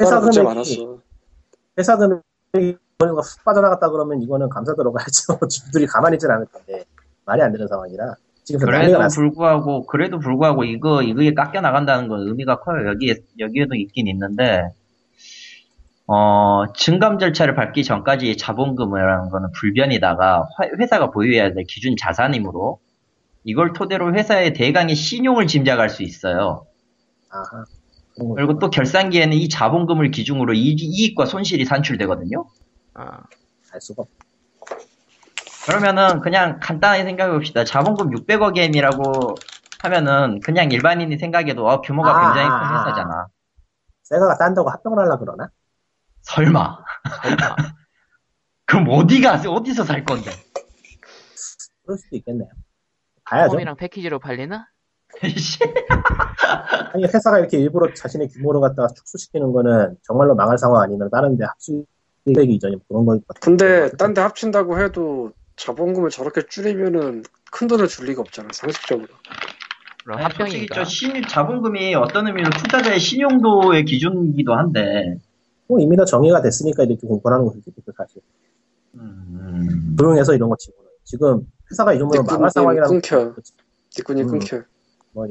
[0.00, 0.98] 회사 금액이- 많았어.
[1.78, 5.38] 회사 금액이 가훅 빠져나갔다 그러면 이거는 감사 들어가야죠.
[5.48, 6.84] 주들이 가만히 있질 않을 텐데
[7.24, 8.98] 말이 안 되는 상황이라 지금 그 그래도.
[9.14, 12.88] 불구하고 그래도 불구하고 이거 이거에 깎여 나간다는 건 의미가 커요.
[12.88, 14.68] 여기에 여기에도 있긴 있는데
[16.06, 22.80] 어 증감 절차를 밟기 전까지 자본금이라는 거는 불변이다가 화- 회사가 보유해야 될 기준 자산이므로
[23.44, 26.66] 이걸 토대로 회사의 대강의 신용을 짐작할 수 있어요.
[27.30, 27.64] 아하.
[28.36, 32.44] 그리고 또 결산기에는 이 자본금을 기준으로 이, 이익과 손실이 산출되거든요.
[32.94, 33.22] 아,
[33.72, 34.08] 알 수가 없.
[35.66, 37.64] 그러면은 그냥 간단하게 생각해 봅시다.
[37.64, 39.34] 자본금 600억 엔이라고
[39.80, 42.80] 하면은 그냥 일반인이 생각해도 어, 규모가 아, 굉장히 아, 큰 아.
[42.84, 43.26] 회사잖아.
[44.02, 45.48] 세가가 딴다고 합병을 하려 그러나?
[46.22, 46.78] 설마.
[47.22, 47.56] 설마.
[48.66, 50.30] 그럼 어디가 어디서 살 건데?
[51.84, 52.48] 그럴 수도 있겠네요.
[53.32, 53.54] 봐야죠.
[53.54, 54.66] 홈이랑 패키지로 팔리나?
[55.36, 55.58] 씨.
[56.94, 62.54] 아니 회사가 이렇게 일부러 자신의 규모를 갖다가 축소시키는 거는 정말로 망할 상황 아니면 다른데 합수되기
[62.54, 68.20] 이전에 그런 거 근데 딴 데 합친다고 해도 자본금을 저렇게 줄이면은 큰 돈을 줄 리가
[68.22, 69.08] 없잖아 상식적으로
[70.04, 70.66] 그럼 아니, 솔직히?
[70.74, 75.18] 저 신, 자본금이 어떤 의미로 투자자의 신용도의 기준이기도 한데.
[75.68, 78.20] 뭐 이미 다 정의가 됐으니까 이렇게 공부하는 거지 그 사실.
[78.94, 83.34] 음, 조용해서 이런 거 치고는 지금 회사가 이 정도면 망할 상황이라는 끊겨
[83.90, 84.30] 뒷구님 음.
[84.38, 84.62] 끊겨
[85.12, 85.26] 뭐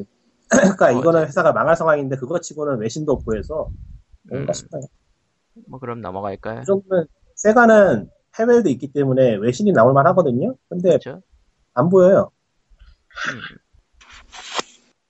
[0.49, 3.69] 그러니까 어, 이거는 회사가 망할 상황인데 그거 치고는 외신도 없고 해서
[4.23, 4.81] 뭔가 음, 싶어요.
[5.67, 6.61] 뭐 그럼 넘어갈까요?
[6.61, 10.55] 이 정도면 세가는 해외에도 있기 때문에 외신이 나올 만하거든요.
[10.69, 11.21] 근데 그렇죠?
[11.73, 12.31] 안 보여요.
[13.33, 13.57] 음,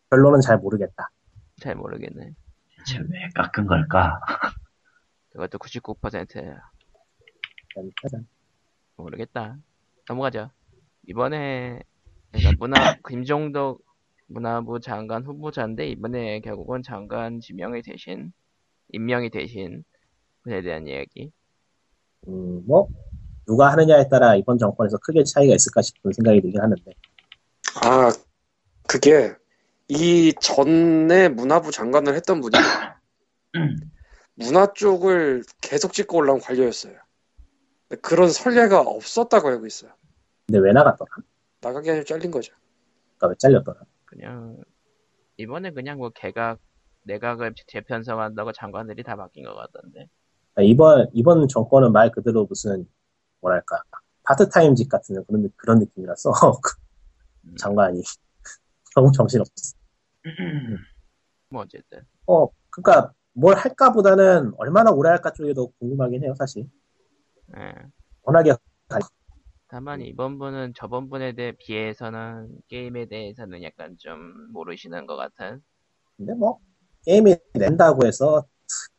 [0.09, 1.09] 결론은 잘 모르겠다.
[1.59, 2.33] 잘 모르겠네.
[2.77, 4.19] 대체 왜 깎은 걸까?
[5.31, 6.71] 그것도 99%야.
[8.01, 8.27] 짜잔.
[8.95, 9.57] 모르겠다.
[10.07, 10.51] 넘어가죠.
[11.12, 11.80] 이번에
[12.32, 12.74] 그러니까 문화
[13.08, 13.82] 김종덕
[14.28, 18.32] 문화부 장관 후보자인데 이번에 결국은 장관 지명이 되신
[18.93, 19.84] 임명이 되신
[20.43, 21.32] 분에 대한 이야기.
[22.28, 22.88] 음, 뭐
[23.45, 26.91] 누가 하느냐에 따라 이번 정권에서 크게 차이가 있을까 싶은 생각이 들긴 하는데.
[27.84, 28.12] 아
[28.88, 29.34] 그게
[29.89, 32.54] 이 전에 문화부 장관을 했던 분이
[34.36, 36.93] 문화 쪽을 계속 찍고 올라온 관료였어요.
[38.02, 39.91] 그런 선례가 없었다고 알고 있어요
[40.51, 41.09] 근데 왜 나갔더라?
[41.61, 42.53] 나가기 아니라 잘린 거죠
[43.17, 43.79] 그러니까 왜 잘렸더라?
[44.05, 44.57] 그냥
[45.37, 46.59] 이번에 그냥 뭐 개각
[47.03, 50.07] 내각을 재편성한다고 장관들이 다 바뀐 것 같던데.
[50.53, 52.85] 그러니까 이번 이번 정권은 말 그대로 무슨
[53.41, 53.81] 뭐랄까
[54.23, 56.73] 파트타임직 같은 그런 느- 그런 느낌이라서 그
[57.45, 58.01] 음, 장관이
[58.95, 59.51] 너무 정신없어.
[61.49, 66.67] 뭐 어쨌든 어 그러니까 뭘 할까보다는 얼마나 오래 할까 쪽이 더 궁금하긴 해요 사실.
[67.55, 67.91] 예.
[68.23, 68.53] 워낙에
[69.71, 75.62] 다만 이번 분은 저번 분에 대해 비해서는 게임에 대해서는 약간 좀 모르시는 것 같은.
[76.17, 76.60] 근데 뭐
[77.05, 78.45] 게임이 낸다고 해서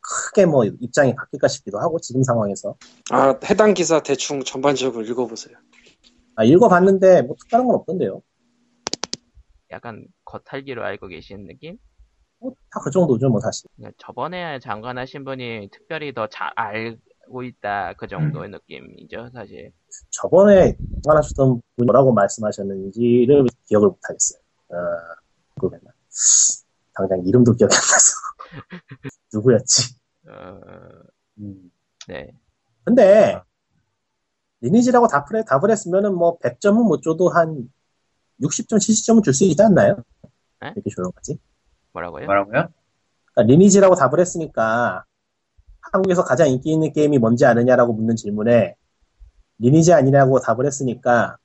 [0.01, 2.75] 크게 뭐 입장이 바뀔까 싶기도 하고 지금 상황에서
[3.11, 5.55] 아 해당 기사 대충 전반적으로 읽어보세요
[6.35, 8.23] 아, 읽어봤는데 뭐 특별한 건 없던데요.
[9.71, 11.77] 약간 겉핥기로 알고 계신 느낌?
[12.39, 13.69] 뭐 다 그 정도죠 뭐 사실.
[13.99, 19.71] 저번에 장관 하신 분이 특별히 더 잘 알고 있다 그 정도의 느낌이죠 사실.
[20.09, 24.39] 저번에 장관하셨던 분이 뭐라고 말씀하셨는지를 기억을 못하겠어요.
[24.69, 24.75] 어,
[25.55, 25.91] 모르겠나.
[26.93, 28.13] 당장 이름도 기억이 안 나서.
[29.33, 29.95] 누구였지?
[30.27, 30.59] 어,
[31.39, 31.71] 음.
[32.07, 32.31] 네.
[32.83, 33.39] 근데,
[34.61, 37.69] 리니지라고 답을, 답을 했으면은 뭐 100점은 못 줘도 한
[38.41, 39.97] 60점, 70점은 줄 수 있지 않나요?
[40.63, 40.71] 에?
[40.75, 41.39] 이렇게 조용하지?
[41.93, 42.25] 뭐라고요?
[42.25, 42.67] 뭐라고요?
[43.33, 45.03] 그러니까 리니지라고 답을 했으니까
[45.91, 48.75] 한국에서 가장 인기 있는 게임이 뭔지 아느냐라고 묻는 질문에
[49.63, 51.37] 리니지 아니냐고 답을 했으니까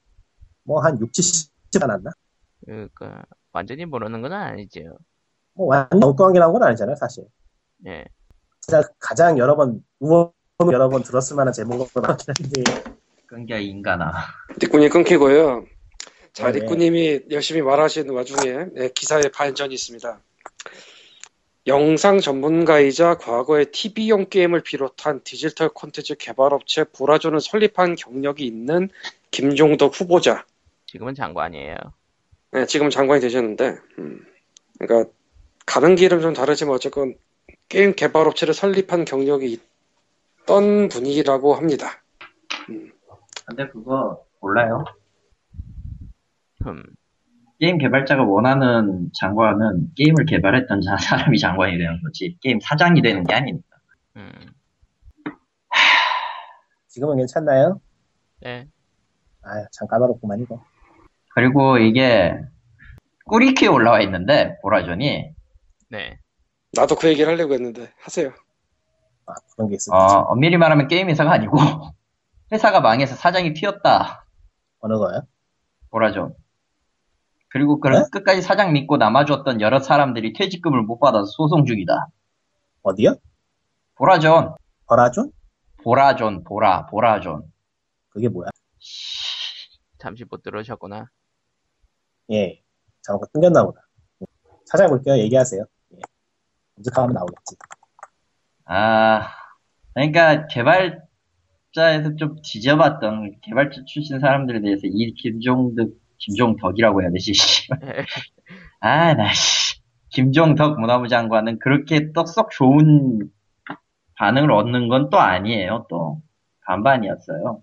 [0.65, 2.11] 뭐 한 6, 70점 않았나?
[2.67, 4.99] 그러니까 완전히 모르는 건 아니죠.
[5.55, 7.25] 뭐 완전 엉뚱한 게 나온 건 아니잖아요, 사실.
[7.87, 8.05] 예.
[8.67, 10.33] 가장, 가장 여러 번, 우원
[10.73, 12.63] 여러 번 들었을 만한 제목으로 나왔긴 한데,
[13.27, 14.13] 끈겨 인간아.
[14.59, 15.65] 뒷구님 끊기고요
[16.33, 16.59] 자 네.
[16.61, 20.21] 뒷구님이 열심히 말하시는 와중에 네, 기사에 반전이 있습니다
[21.66, 28.88] 영상 전문가이자 과거에 TV용 게임을 비롯한 디지털 콘텐츠 개발 업체 보라조는 설립한 경력이 있는
[29.31, 30.47] 김종덕 후보자.
[30.87, 31.77] 지금은 장관이에요.
[32.53, 34.25] 네, 지금 장관이 되셨는데, 음,
[34.79, 35.11] 그러니까
[35.66, 37.14] 가는 길은 좀 다르지만 어쨌건
[37.68, 39.59] 게임 개발 업체를 설립한 경력이
[40.42, 42.03] 있던 분이라고 합니다.
[43.44, 44.85] 근데 그거 몰라요.
[46.64, 46.83] 흠.
[47.61, 52.37] 게임 개발자가 원하는 장관은 게임을 개발했던 자- 사람이 장관이 되는 거지.
[52.40, 53.77] 게임 사장이 되는 게 아니니까.
[54.16, 54.33] 음.
[56.88, 57.81] 지금은 괜찮나요?
[58.40, 58.68] 네.
[59.42, 60.62] 아유, 참 까다롭구만, 이거.
[61.35, 62.35] 그리고 이게
[63.27, 65.33] 꾸리키에 올라와 있는데 보라존이
[65.90, 66.18] 네.
[66.75, 68.31] 나도 그 얘기를 하려고 했는데 하세요.
[69.27, 69.90] 아, 그런 게 있었지.
[69.92, 71.57] 어, 엄밀히 말하면 게임 회사가 아니고
[72.53, 74.25] 회사가 망해서 사장이 튀었다.
[74.81, 75.23] 어느 거요?
[75.90, 76.35] 보라존.
[77.49, 78.03] 그리고 그 네?
[78.11, 82.09] 끝까지 사장 믿고 남아줬던 여러 사람들이 퇴직금을 못 받아서 소송 중이다.
[82.83, 83.17] 어디요?
[83.95, 84.55] 보라존,
[84.87, 85.33] 버라존?
[85.83, 87.51] 보라존, 보라, 보라존.
[88.11, 88.49] 그게 뭐야?
[89.99, 91.07] 잠시 못 들으셨구나.
[92.31, 92.61] 예.
[93.03, 93.81] 잠깐 끊겼나 보다.
[94.67, 95.17] 찾아볼게요.
[95.19, 95.65] 얘기하세요.
[95.95, 95.99] 예.
[96.77, 97.57] 검색하면 나오겠지.
[98.67, 99.29] 아,
[99.95, 107.33] 그러니까 개발자에서 좀 뒤져봤던 개발자 출신 사람들에 대해서 이 김종득, 김종덕이라고 해야 되지.
[108.81, 109.81] 아, 나, 씨.
[110.11, 113.31] 김종덕 문화부 장관은 그렇게 떡썩 좋은
[114.17, 116.21] 반응을 얻는 건 또 아니에요, 또.
[116.67, 117.63] 반반이었어요.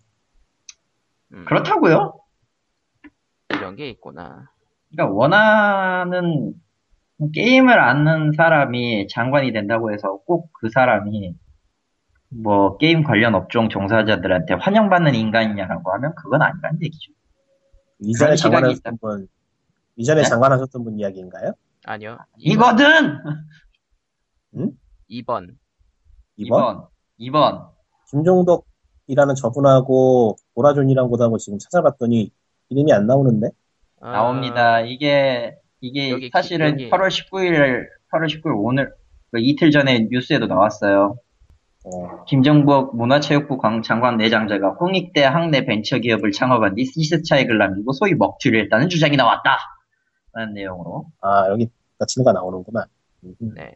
[1.34, 2.14] 음, 그렇다고요?
[3.50, 4.50] 이런 게 있구나.
[4.92, 6.54] 그러니까 원하는
[7.34, 11.36] 게임을 아는 사람이 장관이 된다고 해서 꼭 그 사람이
[12.44, 17.14] 뭐 게임 관련 업종 종사자들한테 환영받는 인간이냐라고 하면 그건 아니라는 얘기죠.
[18.00, 19.28] 이전에 장관하셨던 분,
[19.96, 20.28] 이전에 네?
[20.30, 21.54] 장관하셨던 분 이야기인가요?
[21.86, 22.18] 아니요.
[22.38, 22.86] 이거든!
[24.54, 24.68] 2번.
[25.10, 25.56] 2번?
[26.40, 26.88] 2번.
[27.20, 27.70] 2번.
[28.10, 32.32] 김종덕이라는 저분하고 보라존이란 곳하고 지금 찾아봤더니
[32.70, 33.50] 이름이 안 나오는데?
[34.02, 34.82] 아, 나옵니다.
[34.82, 36.90] 이게, 이게 여기 기- 사실은 여기.
[36.90, 38.94] 8월 19일, 8월 19일 오늘,
[39.32, 41.18] 그 이틀 전에 뉴스에도 나왔어요.
[41.88, 48.64] 어, 김정국 문화체육부 광- 장관 내장자가 홍익대 학내 벤처기업을 창업한 뒤 시스차익을 남기고 소위 먹튀를
[48.64, 49.58] 했다는 주장이 나왔다.
[50.34, 51.06] 라는 내용으로.
[51.22, 51.70] 아, 여기
[52.00, 52.86] 나치는가 나오는구만.
[53.24, 53.36] 음.
[53.56, 53.76] 네.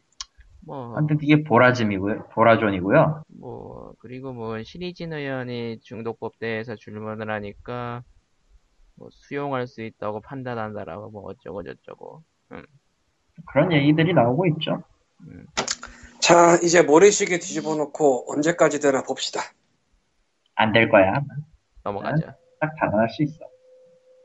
[0.62, 2.28] 뭐, 아무튼 그게 보라즘이고요.
[2.34, 3.24] 보라존이고요.
[3.40, 8.04] 뭐, 그리고 뭐, 신희진 의원이 중독법대에서 질문을 하니까,
[8.96, 12.24] 뭐, 수용할 수 있다고 판단한다라고, 뭐, 어쩌고저쩌고.
[13.46, 14.84] 그런 얘기들이 나오고 있죠.
[16.30, 19.42] 자, 이제 모래시계 뒤집어 놓고 언제까지 되나 봅시다.
[20.56, 21.22] 안 될 거야.
[21.84, 22.28] 넘어가죠.
[22.60, 23.40] 딱 단언할 수 있어.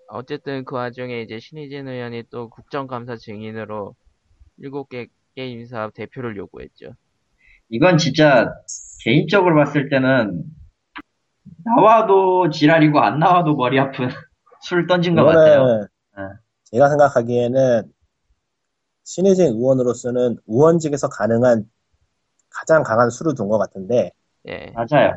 [0.09, 3.95] 어쨌든 그 와중에 이제 신희진 의원이 또 국정감사 증인으로
[4.61, 6.93] 7개 게임 사업 대표를 요구했죠.
[7.71, 8.53] 이건 진짜
[9.03, 10.45] 개인적으로 봤을 때는
[11.65, 14.09] 나와도 지랄이고 안 나와도 머리 아픈
[14.61, 15.65] 술 던진 것 같아요.
[16.19, 16.23] 네.
[16.65, 17.91] 제가 생각하기에는
[19.05, 21.65] 신혜진 의원으로서는 의원직에서 가능한
[22.55, 24.13] 가장 강한 수를 둔 것 같은데
[24.49, 25.15] 예, 맞아요.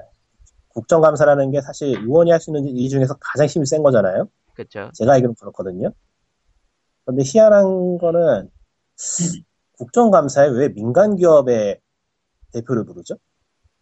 [0.70, 4.28] 국정감사라는 게 사실 의원이 할 수 있는 일 중에서 가장 힘이 센 거잖아요.
[4.54, 4.90] 그쵸.
[4.94, 5.92] 제가 알기로는 그렇거든요.
[7.06, 8.50] 근데 희한한 거는
[9.78, 11.80] 국정감사에 왜 민간 기업의
[12.54, 13.16] 대표를 부르죠?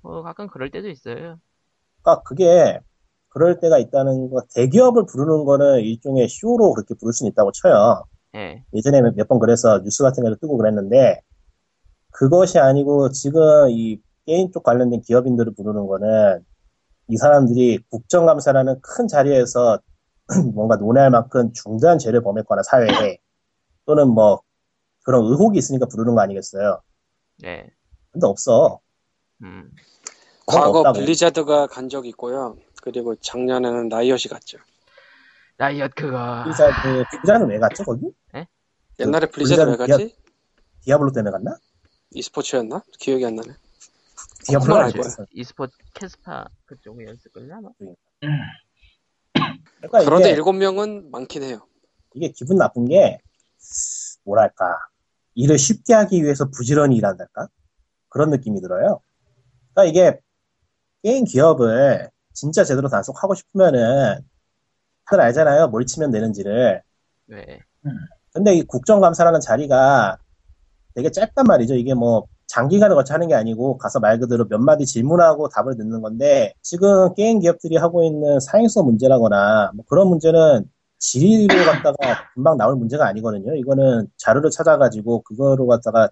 [0.02, 1.40] 뭐, 가끔 그럴 때도 있어요.
[2.04, 2.80] 그러니까 그게
[3.30, 8.04] 그럴 때가 있다는 거 대기업을 부르는 거는 일종의 쇼로 그렇게 부를 수는 있다고 쳐요.
[8.36, 11.22] 예, 예전에 몇 번 그래서 뉴스 같은 데도 뜨고 그랬는데
[12.16, 16.46] 그것이 아니고 지금 이 게임 쪽 관련된 기업인들을 부르는 거는
[17.10, 19.80] 이 사람들이 국정감사라는 큰 자리에서
[20.56, 23.20] 뭔가 논의할 만큼 중대한 죄를 범했거나 사회에
[23.86, 24.42] 또는 뭐
[25.04, 26.82] 그런 의혹이 있으니까 부르는 거 아니겠어요.
[27.44, 27.70] 예,
[28.12, 28.80] 근데 없어.
[29.44, 29.70] 음,
[30.48, 31.00] 과거 없다고.
[31.00, 32.56] 블리자드가 간적 있고요.
[32.82, 34.58] 그리고 작년에는 라이엇이 갔죠.
[35.58, 36.44] 라이엇 그거.
[36.46, 38.10] 블리자 그 블리자는 왜 갔죠 거기?
[39.00, 40.16] 옛날에 그 블리자드 왜 블리자드 갔지?
[40.82, 41.58] 디아블로 때문에 갔나?
[42.16, 42.82] E스포츠였나?
[42.98, 43.54] 기억이 안 나네.
[44.46, 45.04] 디아블로 아니고.
[45.04, 45.26] 알거야.
[45.32, 47.70] e스포츠 KeSPA 그쪽이었을걸요 아마?
[49.82, 51.68] 그러니까 그런데 이게 일곱 명은 많긴 해요.
[52.14, 53.20] 이게 기분 나쁜 게
[54.24, 54.78] 뭐랄까
[55.36, 57.50] 일을 쉽게 하기 위해서 부지런히 일한달까
[58.08, 59.02] 그런 느낌이 들어요.
[59.74, 60.20] 그러니까 이게
[61.04, 64.22] 게임 기업을 진짜 제대로 단속하고 싶으면은
[65.06, 66.82] 다들 알잖아요 뭘 치면 되는지를.
[67.26, 67.60] 네,
[68.32, 70.18] 근데 이 국정감사라는 자리가
[70.96, 71.76] 되게 짧단 말이죠.
[71.76, 76.02] 이게 뭐 장기간을 거쳐 하는 게 아니고 가서 말 그대로 몇 마디 질문하고 답을 듣는
[76.02, 80.66] 건데 지금 게임 기업들이 하고 있는 사행성 문제라거나 뭐 그런 문제는
[80.98, 83.56] 질의로 갖다가 금방 나올 문제가 아니거든요.
[83.56, 86.10] 이거는 자료를 찾아가지고 그거로 갖다가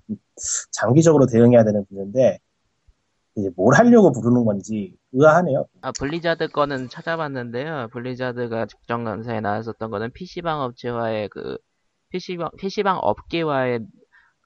[0.71, 2.39] 장기적으로 대응해야 되는 문제인데
[3.35, 5.65] 이제 뭘 하려고 부르는 건지 의아하네요.
[5.81, 7.87] 아 블리자드 거는 찾아봤는데요.
[7.93, 11.57] Blizzard가 국정감사에 나왔었던 거는 PC방 업체와의 그
[12.09, 13.79] PC방 PC방 업계와의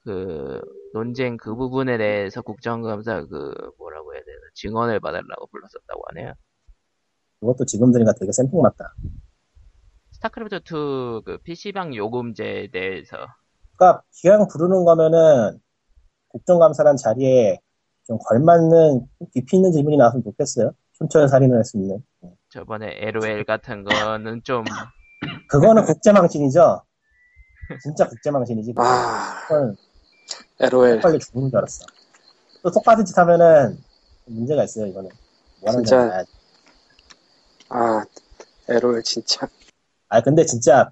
[0.08, 0.62] 그
[0.94, 6.34] 논쟁 그 부분에 대해서 국정감사 그 뭐라고 해야 되나 증언을 받으려고 불렀었다고 하네요.
[7.42, 8.96] 그것도 지금 들으니까 되게 생뚱맞다.
[10.14, 13.18] 스타크래프트 2그 PC방 요금제에 대해서
[13.76, 15.60] 그러니까 기왕 부르는 거면은
[16.30, 17.60] 국정감사란 자리에
[18.06, 20.72] 좀 걸맞는 깊이 있는 질문이 나왔으면 좋겠어요.
[20.94, 22.00] 촌철살인을 할 수 있는.
[22.50, 24.64] 저번에 LOL 같은 거는 좀
[25.50, 26.82] 그거는 국제망신이죠.
[27.84, 28.74] 진짜 국제망신이지.
[28.78, 29.76] 아, 그건
[30.60, 31.00] LOL.
[31.00, 31.86] 빨리 죽는 줄 알았어.
[32.64, 33.78] 또 똑같은 짓 하면은
[34.26, 34.88] 문제가 있어요.
[34.88, 35.10] 이거는.
[35.72, 36.24] 진짜.
[37.70, 38.04] 아,
[38.70, 39.48] LOL 진짜.
[40.10, 40.92] 아 근데 진짜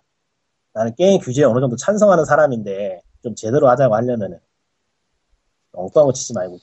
[0.74, 4.40] 나는 게임 규제에 어느 정도 찬성하는 사람인데 좀 제대로 하자고 하려면은
[5.72, 6.60] 엉뚱한 거 치지 말고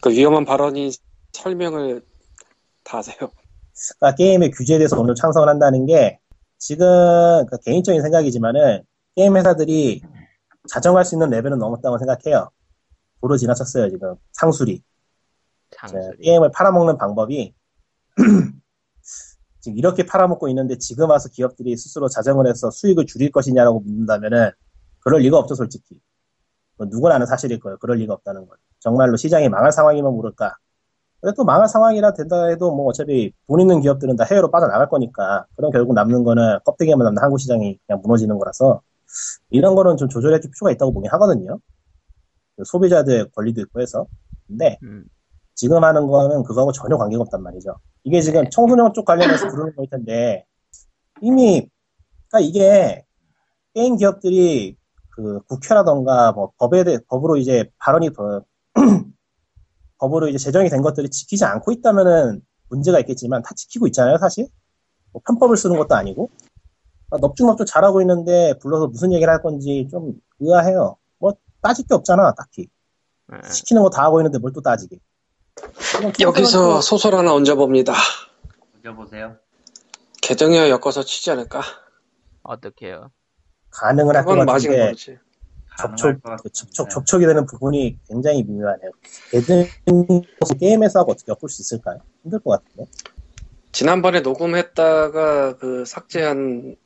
[0.00, 0.92] 그 위험한 발언이
[1.32, 2.02] 설명을
[2.84, 3.16] 다 하세요.
[3.16, 6.18] 그러니까 게임의 규제에 대해서 어느 정도 찬성을 한다는 게
[6.58, 8.84] 지금 그러니까 개인적인 생각이지만은
[9.16, 10.02] 게임 회사들이
[10.68, 12.50] 자정할 수 있는 레벨은 넘었다고 생각해요.
[13.20, 14.14] 도로 지나쳤어요 지금.
[14.32, 14.82] 상술이
[15.70, 16.18] 장소리.
[16.22, 17.54] 게임을 팔아먹는 방법이
[19.60, 24.50] 지금 이렇게 팔아먹고 있는데 지금 와서 기업들이 스스로 자정을 해서 수익을 줄일 것이냐라고 묻는다면은
[25.00, 26.00] 그럴 리가 없죠 솔직히.
[26.72, 27.76] 그건 누구나 아는 사실일 거예요.
[27.78, 28.56] 그럴 리가 없다는 걸.
[28.78, 30.56] 정말로 시장이 망할 상황이면 모를까.
[31.20, 35.44] 근데 또 망할 상황이라 된다 해도 뭐 어차피 돈 있는 기업들은 다 해외로 빠져나갈 거니까
[35.54, 38.80] 그럼 결국 남는 거는 껍데기만 남는 한국 시장이 그냥 무너지는 거라서
[39.50, 41.58] 이런 거는 좀 조절해 줄 필요가 있다고 보긴 하거든요
[42.56, 44.06] 그 소비자들 권리도 있고 해서
[44.46, 45.04] 근데 음,
[45.60, 47.76] 지금 하는 거는 그거하고 전혀 관계가 없단 말이죠.
[48.04, 50.46] 이게 지금 청소년 쪽 관련해서 부르는 거일 텐데,
[51.20, 51.68] 이미,
[52.28, 53.04] 그러니까 이게
[53.74, 54.78] 게임 기업들이
[55.10, 58.42] 그 국회라던가 뭐 법에 대, 법으로 이제 발언이 더,
[59.98, 64.46] 법으로 이제 제정이 된 것들이 지키지 않고 있다면은 문제가 있겠지만 다 지키고 있잖아요, 사실.
[65.12, 66.30] 뭐 편법을 쓰는 것도 아니고.
[67.10, 70.96] 그러니까 넙죽넙죽 잘하고 있는데 불러서 무슨 얘기를 할 건지 좀 의아해요.
[71.18, 72.68] 뭐 따질 게 없잖아, 딱히.
[73.32, 73.48] 예.
[73.52, 74.98] 시키는 거 다 하고 있는데 뭘 또 따지게.
[76.20, 77.92] 여기서 소설 하나 얹어봅니다.
[78.96, 79.36] 보세요.
[80.22, 81.60] 개정이어 엮어서 치지 않을까?
[82.42, 83.10] 어떻게요?
[83.70, 84.94] 가능은 할 것 같은데.
[85.78, 88.90] 접촉, 그 접촉, 접촉이 되는 부분이 굉장히 미묘하네요.
[89.30, 89.68] 걔들
[90.58, 92.00] 게임에서 하고 어떻게 엮을 수 있을까요?
[92.22, 92.90] 힘들 것 같은데.
[93.72, 96.76] 지난번에 녹음했다가 그 삭제한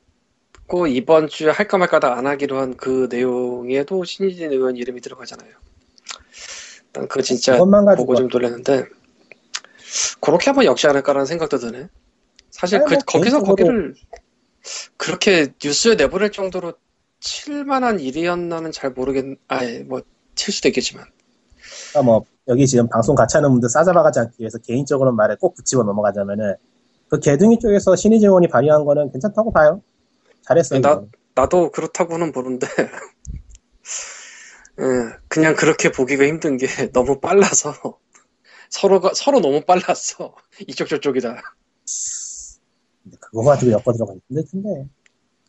[0.67, 5.51] 고 이번 주에 할까 말까다 안 하기로 한 그 내용에도 신희진 의원 이름이 들어가잖아요.
[6.93, 8.85] 난 그거 진짜 보고 좀 놀랐는데
[10.21, 11.87] 그렇게 하면 역시 않을까라는 생각도 드네.
[12.49, 13.95] 사실 아니, 그 뭐 거기서 거기를
[14.97, 16.73] 그렇게 뉴스에 내보낼 정도로
[17.19, 19.37] 칠만한 일이었나는 잘 모르겠.
[19.47, 21.05] 아예 뭐칠 수도 있겠지만
[21.91, 25.83] 그러니까 뭐 여기 지금 방송 같이 하는 분들 싸잡아가지 않기 위해서 개인적으로 말에 꼭 붙이고
[25.83, 26.55] 넘어가자면은
[27.09, 29.81] 그 개둥이 쪽에서 신의재 의원이 발의한 거는 괜찮다고 봐요.
[30.47, 30.81] 잘했어요.
[30.81, 31.03] 나-.
[31.35, 32.67] 나도 그렇다고는 보는데
[34.79, 34.83] 예,
[35.27, 37.99] 그냥 그렇게 보기가 힘든 게 너무 빨라서
[38.69, 40.35] 서로가 서로 너무 빨랐어
[40.67, 41.41] 이쪽 저쪽이다.
[43.19, 44.89] 그거 가지고 엮어 들어가기 힘들 텐데.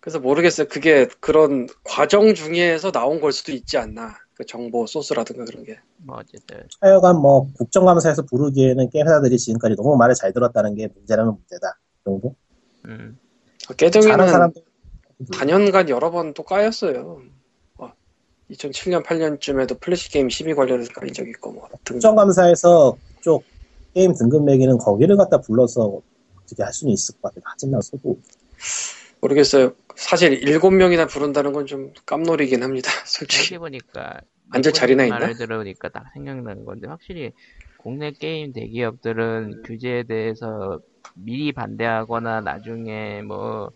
[0.01, 0.69] 그래서 모르겠어요.
[0.69, 4.15] 그게 그런 과정 중에서 나온 걸 수도 있지 않나.
[4.35, 5.81] 그 정보 소스라든가 그런 게.
[5.97, 11.35] 뭐 어쨌든 하여간 뭐 국정감사에서 부르기에는 게임 회사들이 지금까지 너무 말을 잘 들었다는 게 문제라면
[11.35, 11.79] 문제다.
[12.05, 12.37] 그 정도?
[12.85, 13.19] 음,
[13.59, 14.66] 잘하는 깨정이는 사람들
[15.33, 17.23] 다년간 여러 번 또 까였어요.
[18.51, 21.95] 2007년 8년쯤에도 플래시 게임 심의 관련해서 까인 적이 있고 뭐 등등.
[21.97, 23.43] 국정감사에서 그쪽
[23.93, 26.01] 게임 등급 매기는 거기를 갖다 불러서
[26.41, 27.43] 어떻게 할 수는 있을 것 같아요.
[27.45, 28.21] 하지만 서도
[29.21, 29.73] 모르겠어요.
[29.97, 32.89] 사실 일곱 명이나 부른다는 건 좀 깜놀이긴 합니다.
[33.05, 33.59] 솔직히.
[33.59, 35.19] 보니까 앉을 자리나 있나?
[35.19, 37.33] 말을 들으니까 딱 생각나는 건데 확실히
[37.79, 40.79] 국내 게임 대기업들은 규제에 대해서
[41.15, 43.73] 미리 반대하거나 나중에 뭐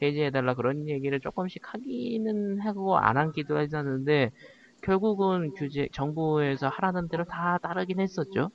[0.00, 4.30] 폐지해달라 그런 얘기를 조금씩 하기는 하고 안 하기도 했었는데
[4.82, 8.50] 결국은 규제 정부에서 하라는 대로 다 따르긴 했었죠.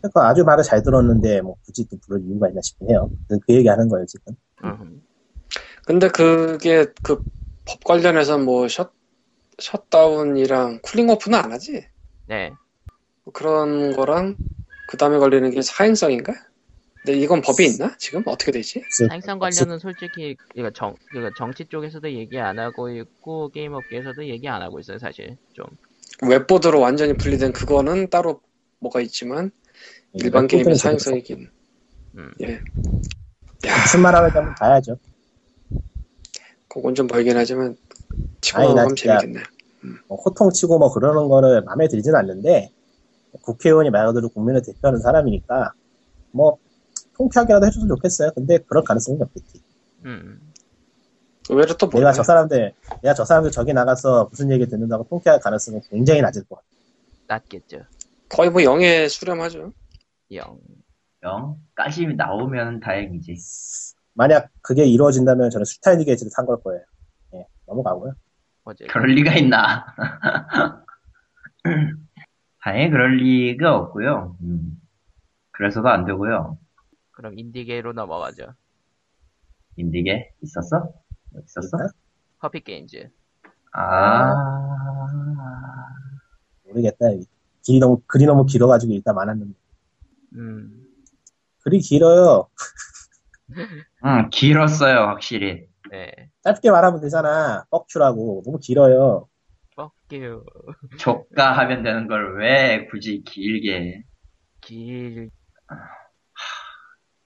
[0.00, 3.10] 그러니까 아주 말을 잘 들었는데 뭐 굳이 또 부를 이유가 있나 싶긴 해요.
[3.28, 4.34] 그, 그 얘기하는 거예요 지금.
[4.64, 5.02] 음,
[5.86, 7.22] 근데 그게 그
[7.66, 8.92] 법 관련해서 뭐 셧,
[9.60, 11.86] 셧다운이랑 쿨링 오프는 안 하지?
[12.26, 12.50] 네.
[13.24, 14.36] 뭐 그런 거랑
[14.86, 16.32] 그 다음에 걸리는 게 사행성인가?
[17.02, 17.96] 근데 이건 법이 있나?
[17.98, 18.80] 지금 어떻게 되지?
[18.80, 24.26] 없을- 사행성 관련은 솔직히 그러니까 정 그러니까 정치 쪽에서도 얘기 안 하고 있고 게임 업계에서도
[24.28, 25.64] 얘기 안 하고 있어요 사실 좀.
[26.22, 28.42] 웹보드로 완전히 분리된 그거는 따로
[28.80, 29.50] 뭐가 있지만
[30.12, 31.50] 일반 게임의 사행성이긴.
[32.16, 32.30] 음.
[32.42, 32.54] 예.
[33.66, 34.98] 야, 무슨 말 하는지 한번 봐야죠.
[36.68, 37.76] 그건 좀 멀긴 하지만
[38.42, 39.42] 치고 나 나가면 재밌겠네.
[40.08, 42.70] 뭐 호통 치고 뭐 그러는 거를 마음에 들진 않는데
[43.42, 45.72] 국회의원이 말 그대로 국민을 대표하는 사람이니까
[46.32, 46.58] 뭐
[47.24, 48.30] 통쾌하게라도 해줬으면 좋겠어요.
[48.34, 49.62] 근데 그럴 가능성이 없겠지.
[50.06, 50.40] 음.
[51.50, 52.12] 의외로 또 내가.
[52.12, 56.56] 저 사람들 내가 저 사람들 저기 나가서 무슨 얘기 듣는다고 통쾌할 가능성은 굉장히 낮을 것
[56.56, 56.66] 같아.
[57.26, 57.82] 낮겠죠.
[58.30, 59.72] 거의 뭐 영에 수렴하죠.
[60.32, 60.58] 영.
[61.24, 61.58] 영?
[61.74, 63.34] 까시 나오면 다행이지.
[64.14, 66.82] 만약 그게 이루어진다면 저는 스타일리 게이지를 산 걸 거예요.
[67.34, 68.14] 예, 넘어가고요.
[68.64, 69.84] 어제 그럴 리가 있나.
[72.62, 74.36] 당연히 그럴 리가 없고요.
[74.42, 74.80] 음.
[75.50, 76.56] 그래서도 안 되고요.
[77.20, 78.54] 그럼 인디게로 넘어가죠.
[79.76, 80.90] 인디게 있었어?
[81.44, 81.76] 있었어?
[82.38, 83.10] 커피 게임즈.
[83.74, 84.34] 아,
[86.64, 87.06] 모르겠다.
[87.62, 89.54] 길이 너무 글이 너무 길어가지고 일단 많았는데
[90.36, 90.86] 음.
[91.62, 92.48] 글이 길어요.
[94.06, 95.68] 응, 길었어요, 확실히.
[95.90, 96.10] 네.
[96.42, 97.66] 짧게 말하면 되잖아.
[97.70, 98.42] 뻑큐라고.
[98.46, 99.28] 너무 길어요.
[100.12, 100.44] You.
[100.98, 104.04] 족가 하면 되는 걸 왜 굳이 길게 해?
[104.60, 105.30] 길,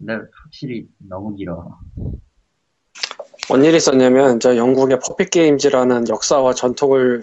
[0.04, 1.78] 근데 확실히 너무 길어.
[3.48, 7.22] 뭔 일이 있었냐면 저 영국의 퍼핏 게임즈라는 역사와 전통을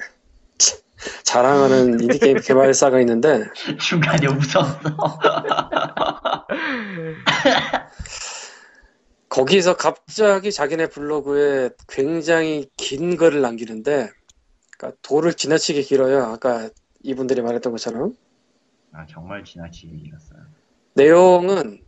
[1.24, 3.44] 자랑하는 인디 게임 개발사가 있는데
[3.80, 4.80] 중간에 웃었어.
[9.30, 14.10] 거기서 갑자기 자기네 블로그에 굉장히 긴 글을 남기는데
[14.78, 16.24] 그러니까 도를 지나치게 길어요.
[16.24, 16.70] 아까
[17.04, 18.18] 이분들이 말했던 것처럼
[18.92, 20.40] 아, 정말 지나치게 길었어요.
[20.96, 21.80] 내용은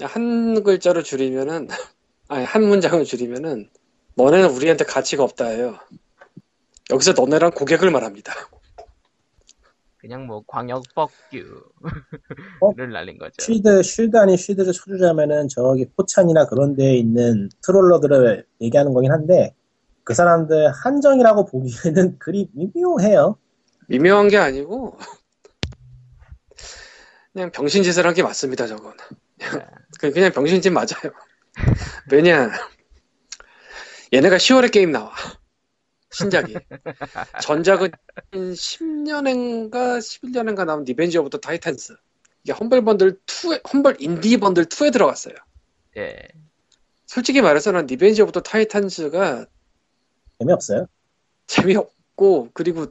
[0.00, 1.68] 한 글자로 줄이면은
[2.28, 3.70] 아니 한 문장을 줄이면은
[4.16, 5.78] 너네는 우리한테 가치가 없다예요.
[6.90, 8.32] 여기서 너네랑 고객을 말합니다.
[9.96, 11.42] 그냥 뭐 광역 Fuck
[12.60, 12.72] 어?
[12.74, 13.32] 날린 거죠.
[13.40, 19.54] 쉴드, 쉴드 아닌 쉴드를 쳐주자면은 저기 포찬이나 그런 데에 있는 트롤러들을 얘기하는 거긴 한데
[20.04, 23.38] 그 사람들 한정이라고 보기에는 그리 미묘해요.
[23.88, 24.98] 미묘한 게 아니고
[27.32, 28.66] 그냥 병신짓을 한 게 맞습니다.
[28.66, 28.92] 저건
[29.38, 29.46] 네.
[30.04, 31.14] 그- 그냥 병신짓 맞아요.
[32.12, 32.50] 왜냐
[34.12, 35.10] 얘네가 10월에 게임 나와
[36.10, 36.54] 신작이
[37.40, 37.90] 전작은
[38.32, 41.94] 10년인가 11년인가 나온 Revenge of the Titans
[42.42, 45.34] 이게 Humble Bundle 2에 Humble Indie Bundle 2에 들어갔어요.
[45.96, 46.18] 예.
[47.06, 49.46] 솔직히 말해서 난 Revenge of the Titans가
[50.38, 50.86] 재미없어요.
[51.46, 52.88] 재미없고 그리고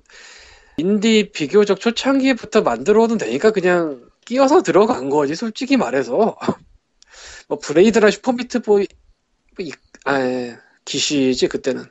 [0.77, 6.37] 인디 비교적 초창기부터 만들어도 되니까 그냥 끼어서 들어간 거지 솔직히 말해서
[7.47, 8.87] 뭐 Braid나 Super Meat Boy
[9.57, 9.71] 뭐 이-
[10.05, 11.85] 아 예, Gish지 그때는.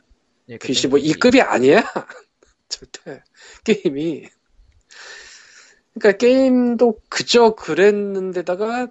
[0.49, 1.15] 예, Gish 뭐 Gish.
[1.15, 1.83] 이 급이 아니야?
[2.69, 3.23] 절대.
[3.65, 4.29] 게임이.
[5.95, 8.89] 그러니까 게임도 그저 그랬는데다가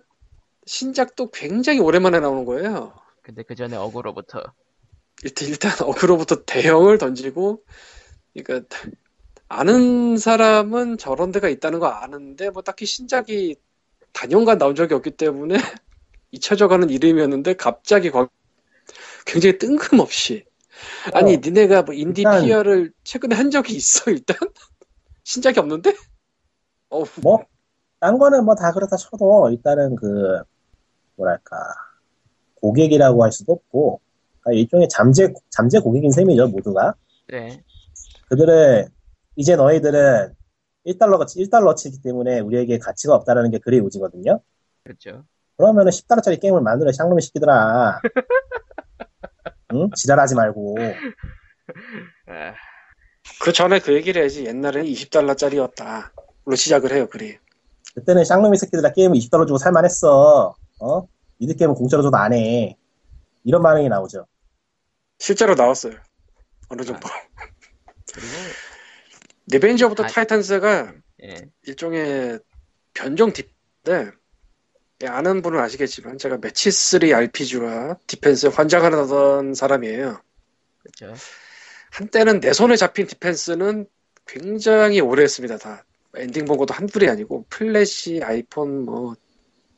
[0.66, 2.94] 신작도 굉장히 오랜만에 나오는 거예요.
[3.24, 4.42] 근데 그 전에 어그로부터.
[5.24, 7.64] 일단, 일단 어그로부터 대형을 던지고,
[8.34, 8.78] 그러니까
[9.48, 13.56] 아는 사람은 저런 데가 있다는 거 아는데 뭐 딱히 신작이
[14.14, 15.56] 단연간 나온 적이 없기 때문에
[16.32, 18.30] 잊혀져가는 이름이었는데 갑자기 과-
[19.26, 20.46] 굉장히 뜬금없이
[21.14, 24.36] 아니 어, 니네가 뭐 인디 일단- PR을 최근에 한 적이 있어 일단
[25.24, 25.94] 신작이 없는데?
[26.90, 27.44] 어우 뭐,
[28.00, 30.40] 딴 거는 뭐 다 그렇다 쳐도 일단은 그,
[31.16, 31.56] 뭐랄까,
[32.56, 34.02] 고객이라고 할 수도 없고,
[34.42, 36.96] 그러니까 일종의 잠재, 잠재 고객인 셈이죠, 모두가.
[37.30, 37.64] 네.
[38.28, 38.88] 그들은,
[39.36, 40.34] 이제 너희들은
[40.88, 44.42] 1달러, 1달러치기 때문에 우리에게 가치가 없다라는 게 그의 요지거든요.
[44.84, 45.24] 그렇죠.
[45.58, 48.02] 그러면은 10달러짜리 게임을 만들어 쌍놈의 새끼들아.
[49.74, 49.90] 응?
[49.96, 50.78] 지랄하지 말고.
[52.28, 52.54] 아,
[53.42, 56.12] 그 전에 그 얘기를 해야지 옛날에는 20달러짜리였다
[56.44, 57.38] 로 시작을 해요 글이
[57.94, 60.56] 그때는 쌍놈의 새끼들아 게임을 20달러 주고 살만했어.
[60.80, 61.08] 어?
[61.40, 62.78] 니들 게임은 공짜로 줘도 안 해.
[63.44, 64.26] 이런 반응이 나오죠.
[65.20, 65.94] 실제로 나왔어요
[66.70, 67.08] 어느 정도
[68.12, 68.28] 그리고
[69.48, 70.08] Revenge of the 아.
[70.08, 70.94] Titans가
[71.24, 71.36] 예.
[71.64, 72.40] 일종의
[72.94, 74.12] 변종 디펜스인데
[75.04, 80.22] 예, 아는 분은 아시겠지만 제가 매치3 RPG와 디펜스에 환장을 하던 사람이에요.
[80.80, 81.16] 그렇죠.
[81.92, 83.88] 한때는 내 손에 잡힌 디펜스는
[84.28, 85.58] 굉장히 오래 했습니다.
[85.58, 85.84] 다
[86.16, 89.16] 엔딩 본 것도 한둘이 아니고 플래시, 아이폰, 뭐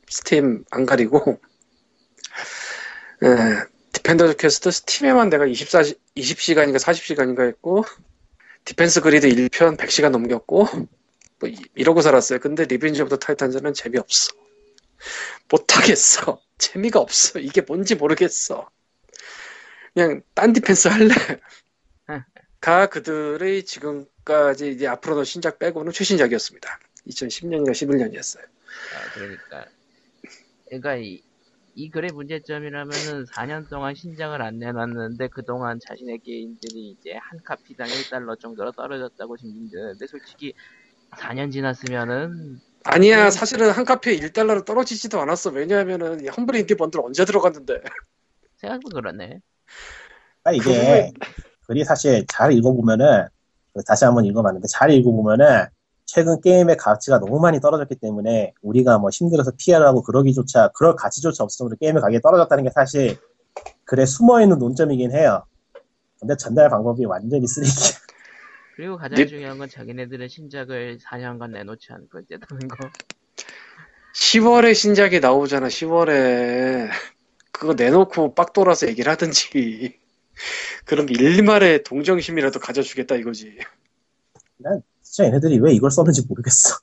[0.08, 1.40] 스팀 안 가리고
[3.22, 5.82] 예, Defender's Quest Steam에만 내가 24,
[6.16, 7.84] 20시간인가 40시간인가 했고
[8.64, 10.66] Defense Grid 1편 100시간 넘겼고
[11.40, 12.38] 뭐 이- 이러고 살았어요.
[12.40, 14.32] 근데 Revenge of the Titans는 재미없어.
[15.50, 16.40] 못하겠어.
[16.58, 17.38] 재미가 없어.
[17.38, 18.70] 이게 뭔지 모르겠어.
[19.92, 21.14] 그냥 딴 디펜스 할래.
[22.64, 26.78] 가 그들의 지금까지 이제 앞으로도 신작 빼고는 최신작이었습니다.
[27.08, 28.42] 2010년인가 11년이었어요.
[28.42, 29.66] 아, 그러니까.
[30.64, 31.22] 그러니까 이,
[31.74, 38.40] 이 글의 문제점이라면은 4년 동안 신작을 안 내놨는데 그동안 자신의 게임들이 이제 한 카피당 1달러
[38.40, 40.54] 정도로 떨어졌다고 지금 힘드는데 솔직히
[41.10, 45.50] 4년 지났으면은 아니야, 사실은 한 카피에 1달러로 떨어지지도 않았어.
[45.50, 47.80] 왜냐하면은 이 험블 인디 번들 언제 들어갔는데.
[48.56, 49.40] 생각보다 그러네.
[50.44, 51.12] 아, 이게
[51.66, 53.26] 글이 사실 잘 읽어보면은
[53.72, 55.66] 그 다시 한번 읽어봤는데 잘 읽어보면은
[56.04, 61.58] 최근 게임의 가치가 너무 많이 떨어졌기 때문에 우리가 뭐 힘들어서 피하라고 그러기조차 그럴 가치조차 없을
[61.58, 63.16] 정도로 게임의 가격이 떨어졌다는 게 사실
[63.84, 65.44] 글에 숨어있는 논점이긴 해요.
[66.20, 68.03] 근데 전달 방법이 완전히 쓰레기야.
[68.74, 69.26] 그리고 가장 네.
[69.26, 72.90] 중요한 건 자기네들은 신작을 4년간 내놓지 않고 있다는 거.
[74.14, 76.88] 10월에 신작이 나오잖아, 10월에.
[77.52, 79.96] 그거 내놓고 빡 돌아서 얘기를 하든지.
[80.84, 83.56] 그럼 일말의 동정심이라도 가져주겠다 이거지.
[85.02, 86.76] 진짜 얘네들이 왜 이걸 썼는지 모르겠어.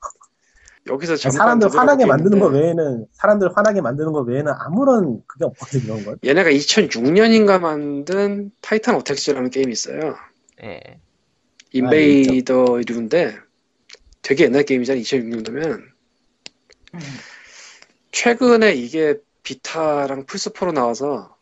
[0.88, 5.84] 여기서 잠깐 사람들 화나게 만드는 거 외에는 사람들 화나게 만드는 거 외에는 아무런 그게 없거든
[5.84, 6.18] 이런 걸.
[6.26, 10.16] 얘네가 2006년인가 만든 Titan Attacks라는 게임이 있어요.
[10.64, 11.02] 예.
[11.72, 13.38] 인베이더 아류인데
[14.22, 15.84] 되게 옛날 게임이잖아 2006년도면
[18.12, 21.36] 최근에 이게 Vita랑 플스4로 나와서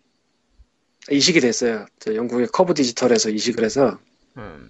[1.10, 1.88] 이식이 됐어요.
[2.00, 4.00] 저 영국의 Curve Digital에서 이식을 해서
[4.38, 4.70] 음.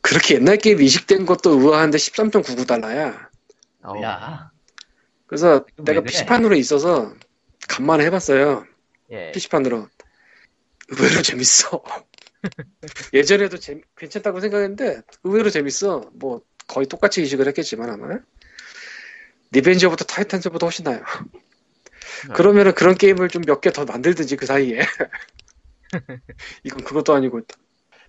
[0.00, 3.28] 그렇게 옛날 게임 이식된 것도 의아한데 13.99달러야.
[3.84, 4.50] 어우, 야,
[5.26, 6.10] 그래서 왜 내가 그래?
[6.10, 7.14] PC판으로 있어서
[7.68, 8.64] 간만에 해봤어요.
[9.10, 9.32] 예.
[9.32, 9.88] PC판으로.
[10.88, 11.82] 의외로 재밌어.
[13.12, 16.10] 예전에도 재, 괜찮다고 생각했는데 의외로 재밌어.
[16.14, 18.18] 뭐 거의 똑같이 이식을 했겠지만 아마.
[19.52, 21.02] Revenge of the Titans보다 훨씬 나아요.
[22.34, 24.80] 그러면은 그런 게임을 좀 몇 개 더 만들든지 그 사이에.
[26.64, 27.40] 이건 그것도 아니고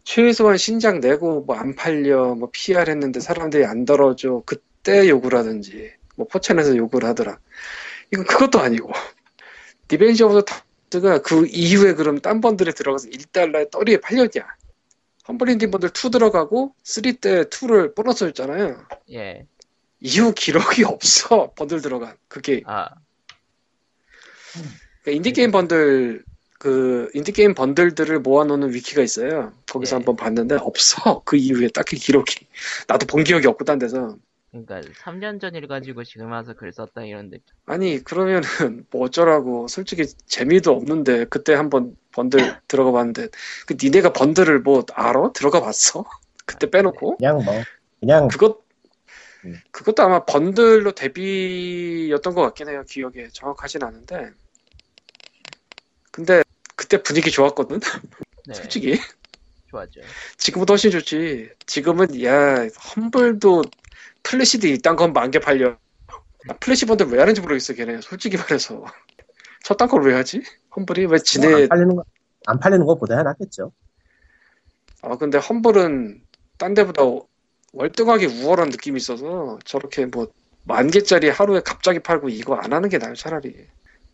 [0.04, 5.94] 최소한 신작 내고 뭐 안 팔려 뭐 PR 했는데 사람들이 안 들어줘 그때 욕을 하든지
[6.18, 7.40] 뭐 4chan에서 욕을 하더라.
[8.14, 8.92] 이건 그것도 아니고
[9.90, 10.56] Revenge of the
[10.94, 14.48] Titans가 그 이후에 그럼 딴 번들에 들어가서 1달러에 떨이에 팔렸냐.
[15.28, 18.86] Humble Indie Bundle 2 들어가고 3 때 2를 보너스였잖아요.
[19.14, 19.48] 예.
[20.00, 22.90] 이후 기록이 없어 번들 들어간 그게 아,
[25.02, 26.24] 그러니까 인디게임 번들
[26.60, 29.98] 그 인디게임 번들들을 모아놓는 위키가 있어요 거기서 예.
[29.98, 32.46] 한번 봤는데 없어 그 이후에 딱히 기록이
[32.90, 34.18] 나도 본 기억이 없고 딴 데서
[34.54, 37.44] 그러니까 3년 전 일 가지고 지금 와서 글 썼다 이런 느낌.
[37.66, 38.44] 아니 그러면은
[38.92, 43.30] 뭐 어쩌라고 솔직히 재미도 없는데 그때 한번 번들 들어가 봤는데
[43.66, 45.32] 그 니네가 번들을 뭐 알아?
[45.34, 46.06] 들어가 봤어?
[46.46, 47.64] 그때 빼놓고 그냥 뭐
[48.00, 48.62] 그냥 그것
[49.46, 49.60] 음.
[49.72, 54.30] 그것도 아마 번들로 데뷔였던 것 같긴 해요 기억에 정확하진 않은데
[56.12, 56.44] 근데
[56.76, 57.80] 그때 분위기 좋았거든
[58.48, 58.54] 네.
[58.54, 59.00] 솔직히
[59.72, 60.02] 좋았죠.
[60.38, 63.64] 지금보다 훨씬 좋지 지금은 야 Humble도
[64.24, 65.78] 플래시도 이딴 건 만개 팔려.
[66.50, 68.02] 아, 플래시 번들 왜 하는지 모르겠어 걔네.
[68.02, 68.84] 솔직히 말해서.
[69.64, 70.42] 저딴 걸왜 하지?
[70.76, 72.04] Humble이 왜뭐 지네 안 팔리는 거
[72.46, 73.72] 안 팔리는 것보다 낫겠죠.
[75.02, 76.22] 아 근데 Humble은
[76.58, 77.02] 딴 데보다
[77.74, 80.28] 월등하게 우월한 느낌이 있어서 저렇게 뭐
[80.66, 83.68] 만 개짜리 하루에 갑자기 팔고 이거 안 하는 게 나아요 차라리.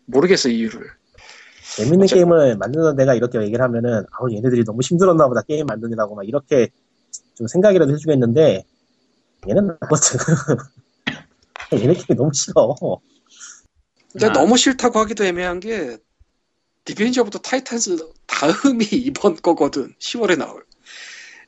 [0.05, 0.82] 모르겠어 이유를.
[1.76, 6.16] 재밌는 어차피- 게임을 만드는 데가 이렇게 얘기를 하면은 아우 얘네들이 너무 힘들었나 보다 게임 만드느라고
[6.16, 6.70] 막 이렇게
[7.36, 8.64] 좀 생각이라도 해주겠는데
[9.47, 10.19] 얘는 나거든.
[11.73, 12.75] 얘네 게임 너무 싫어.
[14.11, 14.31] 근데 아.
[14.31, 15.97] 너무 싫다고 하기도 애매한 게
[16.86, 20.65] Revenge of the Titans 다음이 이번 거거든 10월에 나올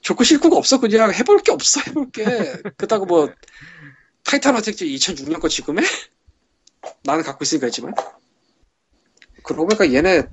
[0.01, 2.23] 좋고 싫고가 없어 그냥 해볼 게 없어 해볼 게
[2.77, 3.29] 그렇다고 뭐
[4.23, 5.83] 타이탄 어택트 2006년 거 지금 해?
[7.03, 7.93] 나는 갖고 있으니까 했지만
[9.43, 10.23] 그러고 보니까 얘네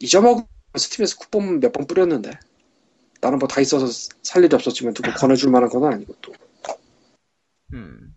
[0.00, 0.44] 잊어먹은
[0.76, 2.32] 스팀에서 쿠폰 몇 번 뿌렸는데
[3.20, 3.86] 나는 뭐 다 있어서
[4.22, 6.32] 살 일이 없었지만 누구 권해줄 만한 건 아니고 또
[7.72, 8.14] 음.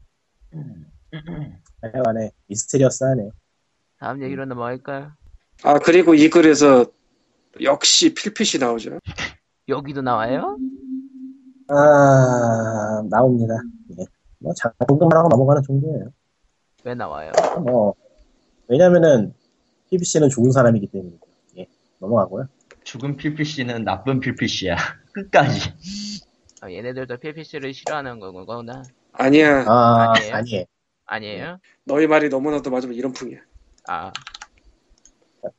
[1.82, 3.30] 하여간에 미스테리어스하네.
[4.00, 5.12] 다음 얘기로 넘어갈까요?
[5.64, 6.86] 아 그리고 이 글에서
[7.62, 9.00] 역시 필핏이 나오죠
[9.68, 10.58] 여기도 나와요?
[11.68, 13.56] 아 나옵니다.
[14.00, 14.06] 예.
[14.40, 16.12] 뭐 잠깐만 하고 넘어가는 정도예요.
[16.86, 17.32] 왜 나와요?
[17.64, 17.94] 뭐
[18.68, 19.34] 왜냐면은
[19.90, 21.28] PBC는 좋은 사람이기 때문이고
[21.58, 21.68] 예.
[22.00, 22.48] 넘어가고요.
[22.84, 24.76] 죽은 필피씨는 나쁜 필피씨야.
[25.12, 25.74] 끝까지.
[26.62, 28.84] 아, 얘네들도 PPC를 싫어하는 거구나.
[29.14, 30.36] 아니야 아 아니에요?
[30.36, 30.66] 아니에요.
[31.06, 31.60] 아니에요?
[31.84, 33.40] 너희 말이 너무나도 맞으면 이런 풍이야
[33.88, 34.12] 아,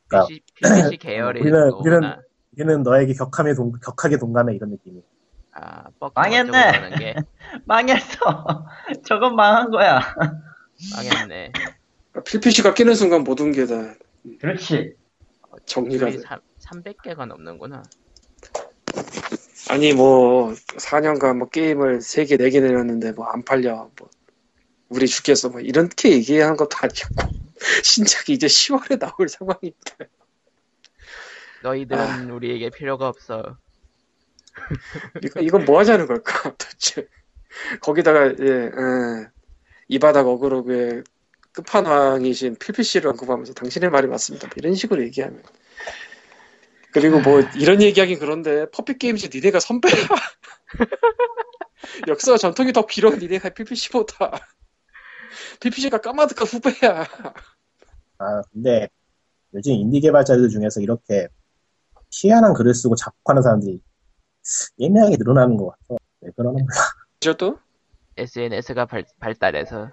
[0.09, 2.21] 그러니까 PC, 계열의 우리는- 거구나.
[2.57, 5.03] 우리는 너에게 격함에 동, 격하게 동감해 이런 느낌이.
[5.53, 7.15] 아, 뻑 망했네.
[7.65, 8.67] 망했어.
[9.07, 10.01] 저건 망한 거야.
[10.95, 11.53] 망했네.
[12.25, 13.95] 필피시가 끼는 순간 모든 게 다
[14.41, 14.95] 그렇지.
[15.67, 16.25] 정리가 우리 돼.
[16.61, 17.83] 300개가 넘는구나.
[19.71, 23.91] 아니 뭐 4년간 뭐 게임을 3개 4개 내렸는데 뭐 안 팔려.
[23.99, 24.11] 뭐
[24.89, 25.49] 우리 죽겠어.
[25.51, 27.41] 뭐 이렇게 얘기한 것도 아니고.
[27.85, 30.09] 신작이 이제 10월에 나올 상황인데.
[31.63, 33.59] 너희들은 우리에게 필요가 없어.
[35.23, 36.51] 이거, 이건 뭐 하자는 걸까?
[36.59, 37.07] 도대체.
[37.81, 39.29] 거기다가 예, 예,
[39.89, 41.05] 이 바닥 어그로그의
[41.53, 44.49] 끝판왕이신 필피씨를 언급하면서 당신의 말이 맞습니다.
[44.49, 45.43] 뭐 이런 식으로 얘기하면
[46.93, 49.95] 그리고 뭐 이런 얘기하긴 그런데 퍼피 게임즈 니네가 선배야
[52.09, 54.41] 역사와 전통이 더 길어 니네가 PPC보다
[55.61, 57.07] PPC가 까마득한 후배야
[58.19, 58.89] 아 근데
[59.55, 61.29] 요즘 인디 개발자들 중에서 이렇게
[62.11, 63.81] 희한한 글을 쓰고 자폭하는 사람들이
[64.79, 66.03] 예매하게 늘어나는 것 같아.
[66.21, 66.67] 왜 그러나 몰라.
[67.21, 67.59] 저도
[68.17, 69.91] SNS가 발, 발달해서.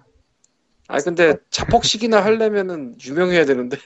[0.87, 3.77] 아 근데 자폭식이나 하려면은 유명해야 되는데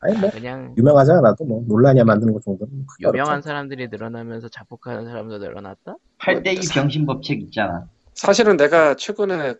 [0.00, 4.48] 아니 뭐 그냥 유명하지 않아도 뭐 논란이야 만드는 것 정도는 크게 유명한 어렵지 사람들이 늘어나면서
[4.48, 5.96] 자폭하는 사람도 늘어났다?
[6.18, 7.86] 8대2 병신법칙 있잖아.
[8.14, 9.54] 사실은 내가 최근에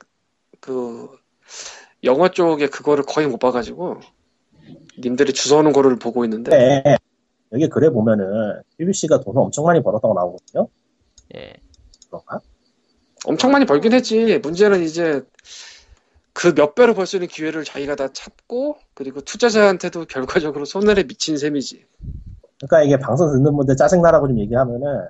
[0.60, 1.08] 그
[2.04, 4.00] 영화 쪽에 그거를 거의 못 봐가지고
[4.98, 6.96] 님들이 주워오는 거를 보고 있는데 근데
[7.52, 10.68] 여기 글에 보면은 PBC가 돈을 엄청 많이 벌었다고 나오거든요.
[11.34, 11.52] 예.
[12.08, 12.40] 그런가?
[13.26, 14.38] 엄청 많이 벌긴 했지.
[14.38, 15.22] 문제는 이제
[16.40, 21.36] 그 몇 배로 벌 수 있는 기회를 자기가 다 찾고 그리고 투자자한테도 결과적으로 손해를 미친
[21.36, 21.84] 셈이지.
[22.58, 25.08] 그러니까 이게 방송 듣는 분들 짜증나라고 좀 얘기하면은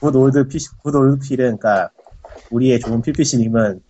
[0.00, 1.90] 굿 올드 PC, 굿 올드 필은 그러니까
[2.50, 3.80] 우리의 좋은 필 피시님은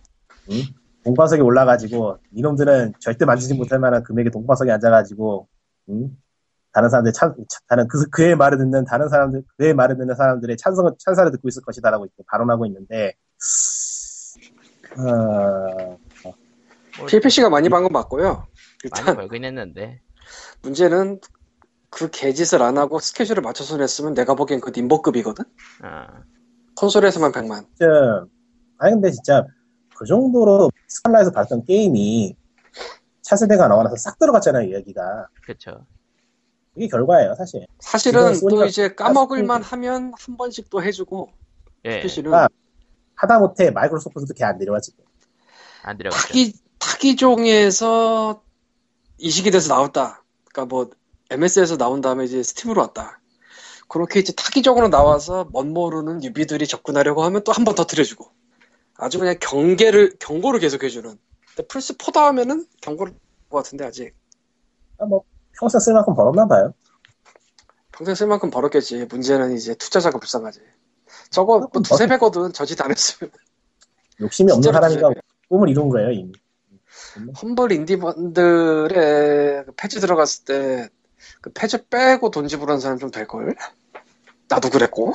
[0.51, 0.61] 응?
[1.05, 5.47] 돈방석에 올라가지고 이놈들은 절대 만지지 못할 만한 금액의 돈방석에 앉아가지고
[5.89, 6.17] 응?
[6.73, 10.57] 다른 사람들 찬, 차- 다른 그, 그의 말을 듣는 다른 사람들 그의 말을 듣는 사람들의
[10.57, 13.13] 찬성 찬사를 듣고 있을 것이다라고 이렇게 발언하고 있는데
[14.95, 18.25] 어, 뭐, PPC가 많이 번건 맞고요.
[18.33, 18.47] 많이
[18.83, 20.01] 일단 벌긴 했는데.
[20.61, 21.19] 문제는
[21.89, 25.45] 그 개짓을 안 하고 스케줄을 맞춰서 냈으면 내가 보기엔 그 님보급이거든?
[25.81, 26.07] 아,
[26.75, 27.65] 콘솔에서만 100만.
[27.77, 28.25] 진짜
[28.77, 29.45] 아니 근데 진짜
[29.95, 32.35] 그 정도로 스칼라에서 봤던 게임이
[33.21, 35.85] 차세대가 나와서 싹 들어갔잖아요 이야기가 그쵸.
[36.75, 41.29] 이게 결과예요 사실 사실은 또 이제 까먹을만 하면 한 번씩 또 해주고
[41.85, 41.99] 예.
[42.01, 42.47] PC는 아,
[43.17, 45.03] 하다못해 마이크로소프트도 걔안 내려와 지금
[45.83, 46.27] 안 들어갔죠.
[46.27, 48.41] 타기 타기종에서
[49.17, 50.23] 이식이 돼서 나왔다.
[50.51, 50.89] 그러니까 뭐
[51.29, 53.19] MS에서 나온 다음에 이제 스팀으로 왔다.
[53.89, 58.29] 그렇게 이제 타기적으로 나와서 멋 모르는 유비들이 접근하려고 하면 또 한번더 들여주고
[58.95, 61.17] 아주 그냥 경계를 경고를 계속 해주는.
[61.55, 63.13] 근데 플스 4 다음에는 경고를
[63.49, 64.13] 것 같은데 아직
[64.99, 65.23] 아, 뭐
[65.57, 66.73] 평생 쓸 만큼 벌었나 봐요
[67.91, 69.05] 평생 쓸 만큼 벌었겠지.
[69.05, 70.61] 문제는 이제 투자자가 불쌍하지.
[71.29, 73.31] 저거 뭐 두세 배거든 저짓 안 했으면.
[74.19, 75.21] 욕심이 없는 배.
[75.49, 76.31] 꿈을 이룬 거예요 이미
[77.41, 80.89] 험벌 인디분들의 그 패지 들어갔을 때
[81.41, 83.55] 그 패지 빼고 돈 지불한 사람 좀 될걸?
[84.49, 85.13] 나도 그랬고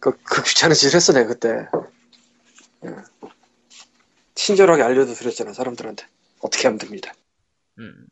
[0.00, 1.66] 그, 그 귀찮은 짓을 했어 내가 그때
[2.84, 2.94] 예.
[4.34, 6.06] 친절하게 알려도 드렸잖아 사람들한테
[6.40, 7.12] 어떻게 하면 됩니다
[7.78, 8.06] 음.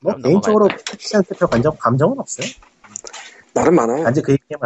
[0.00, 0.68] 뭐 개인적으로?
[0.68, 2.48] 패치한테 별 감정, 감정은 없어요
[3.52, 4.58] 나는 많아요 단지 그의 게임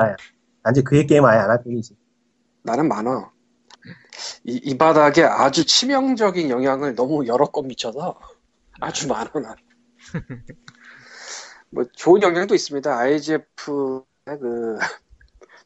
[0.67, 1.97] 아예 단지 그의 게임 아예 안 할 뿐이지
[2.63, 3.31] 나는 많아
[4.45, 8.19] 이, 이 바닥에 아주 치명적인 영향을 너무 여러 건 미쳐서
[8.81, 9.57] 아주 많아 난.
[11.71, 12.97] 뭐 좋은 영향도 있습니다.
[12.99, 14.03] IGF의
[14.41, 14.79] 그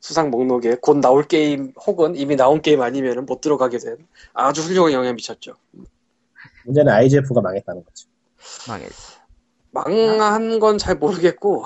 [0.01, 3.96] 수상 목록에 곧 나올 게임 혹은 이미 나온 게임 아니면 못 들어가게 된
[4.34, 5.55] 아주 훌륭한 영향 미쳤죠.
[6.64, 8.09] 문제는 IGF가 망했다는 거죠
[8.68, 9.20] 망했어.
[9.72, 11.64] 망한 건 잘 모르겠고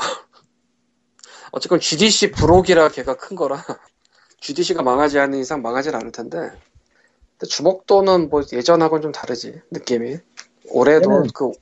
[1.54, 3.64] 어쨌건 GDC 브록이라 걔가 큰 거라
[4.40, 6.38] GDC가 망하지 않는 이상 망하진 않을 텐데.
[7.38, 10.18] 근데 주목도는 뭐 예전하고는 좀 다르지 느낌이.
[10.70, 11.52] 올해도 그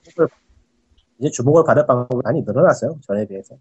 [1.18, 3.56] 이제 주목을 받을 방법이 많이 늘어났어요 전에 비해서.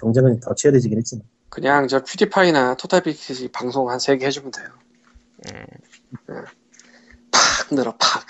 [0.00, 1.24] 경쟁은 더 치열해지긴 했지만.
[1.48, 4.66] 그냥 저 퓨디파이나 토탈비키 방송 한 세 개 해주면 돼요.
[5.52, 5.64] 예.
[7.30, 8.26] 팍 늘어 팍.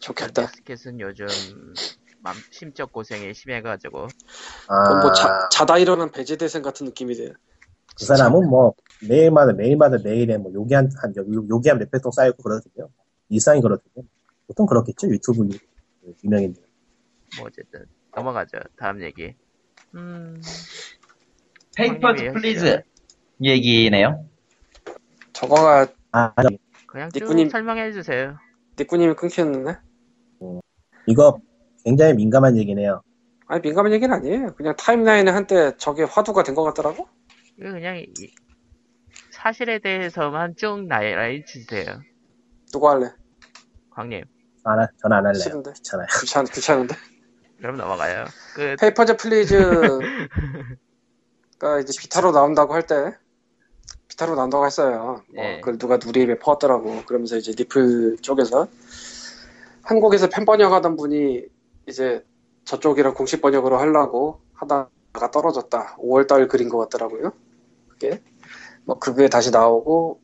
[0.00, 0.46] 좋겠다.
[0.46, 1.26] 스켓은 요즘
[2.20, 4.08] 맘, 심적 고생이 심해가지고
[4.68, 7.34] 아, 뭐 자, 자다 일어난 배재대생 같은 느낌이 돼그
[7.98, 8.74] 사람은 뭐
[9.08, 12.88] 매일마다 매일마다 매일에 뭐 욕이 한, 한 요- 욕이 한 몇백 통 쌓이고 그러거든요.
[13.28, 14.04] 일상이 그렇거든요.
[14.46, 15.58] 보통 그렇겠죠 유튜브 유-
[16.00, 16.62] 그 유명인들.
[17.38, 18.58] 뭐 어쨌든 넘어가죠.
[18.76, 19.34] 다음 얘기.
[19.94, 20.40] 음.
[21.76, 22.82] Papers, Please
[23.42, 24.24] 얘기네요.
[25.32, 26.32] 저거가 아.
[26.86, 28.36] 그냥 쭉 니꾸님- 설명해 주세요.
[28.78, 29.78] 니꾸님이 끊겼는데
[31.06, 31.38] 이거
[31.84, 33.02] 굉장히 민감한 얘기네요.
[33.46, 37.08] 아니 민감한 얘기는 아니에요 그냥 타임라인에 한때 저게 화두가 된 것 같더라고
[37.58, 38.34] 이거 그냥 이-
[39.30, 42.00] 사실에 대해서만 쭉 나열해 주세요.
[42.72, 43.10] 누구 할래?
[43.90, 44.22] 광님.
[44.64, 45.40] 안, 하- 전안 할래요.
[45.40, 46.06] 싫은데 귀찮아요.
[46.20, 46.94] 귀찮, 귀찮은데
[47.58, 48.26] 그럼 넘어가요.
[48.54, 48.76] 끝.
[48.80, 49.98] Papers, Please가
[51.80, 53.14] 이제 비타로 나온다고 할 때
[54.08, 55.22] 비타로 나온다고 했어요.
[55.34, 55.60] 뭐 네.
[55.60, 57.04] 그걸 누가 루리웹에 퍼왔더라고.
[57.06, 58.66] 그러면서 이제 리플 쪽에서
[59.82, 61.44] 한국에서 팬 번역하던 분이
[61.88, 62.24] 이제
[62.64, 65.96] 저쪽이랑 공식 번역으로 하려고 하다가 떨어졌다.
[65.98, 67.32] 5월달 글인 것 같더라고요.
[67.88, 68.22] 그게
[68.84, 70.20] 뭐 그게 다시 나오고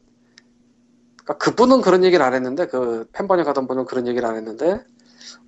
[1.25, 4.85] 그러니까 그분은 그런 얘기를 안 했는데 그 팬 번역하던 분은 그런 얘기를 안 했는데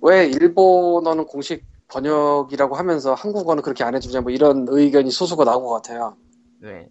[0.01, 5.73] 왜 일본어는 공식 번역이라고 하면서 한국어는 그렇게 안 해주냐 뭐 이런 의견이 소수가 나온 것
[5.75, 6.17] 같아요.
[6.61, 6.89] 네.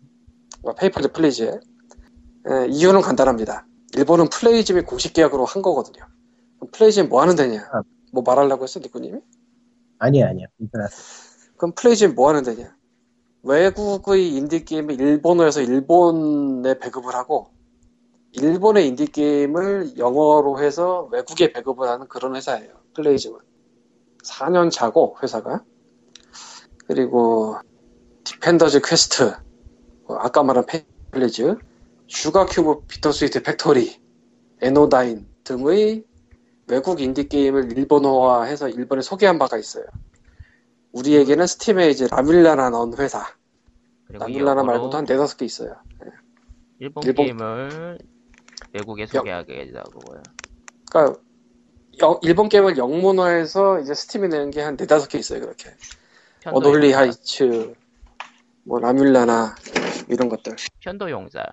[0.78, 1.60] Papers, Please에
[2.48, 3.66] 예, 이유는 간단합니다.
[3.96, 6.06] 일본은 Playism이 공식 계약으로 한 거거든요.
[6.72, 7.68] Playism 뭐 하는 데냐?
[8.16, 8.22] 아.
[8.22, 9.20] 뭐 말하려고 했어, 니꾸님이?
[9.98, 10.48] 아니에요, 아니에요.
[10.58, 10.88] 인터넷.
[11.56, 12.74] 그럼 Playism 뭐 하는 데냐?
[13.42, 17.50] 외국의 인디게임을 일본어에서 일본에 배급을 하고
[18.32, 22.72] 일본의 인디게임을 영어로 해서 외국에 배급을 하는 그런 회사예요.
[22.94, 23.38] Playism은.
[24.24, 25.62] 4년 차고 회사가.
[26.86, 27.56] 그리고
[28.24, 29.32] Defender's Quest
[30.06, 30.64] 뭐 아까 말한
[31.12, 31.56] 플레이즈
[32.08, 34.00] Sugar Cube Bittersweet Factory,
[34.60, 36.04] Anodyne 등의
[36.68, 39.84] 외국 인디 게임을 일본어화해서 일본에 소개한 바가 있어요.
[40.92, 43.24] 우리에게는 스팀에 이제 La-Mulana라는 회사,
[44.08, 45.76] 라밀라나 말고도 한 네다섯 개 있어요.
[46.78, 47.98] 일본, 일본- 게임을
[48.72, 50.22] 외국에 소개하게 되고요.
[50.90, 51.20] 그러니까
[52.02, 55.40] 영- 일본 게임을 영문화해서 이제 스팀에 내는 게 한 네다섯 개 있어요.
[55.40, 55.70] 그렇게.
[56.90, 57.74] 용사, 하이츠,
[58.64, 59.54] 뭐 라밀라나
[60.08, 60.56] 이런 것들.
[60.80, 61.44] 편도 용사,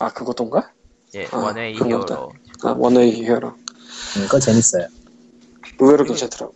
[0.00, 0.72] 아 그것도인가?
[1.14, 1.74] 예, 아, 원웨이.
[1.74, 2.32] 히어로.
[2.64, 3.54] 아, 원웨이 히어로.
[4.16, 4.86] 음, 그거 재밌어요.
[5.80, 6.54] 의외로 괜찮더라고.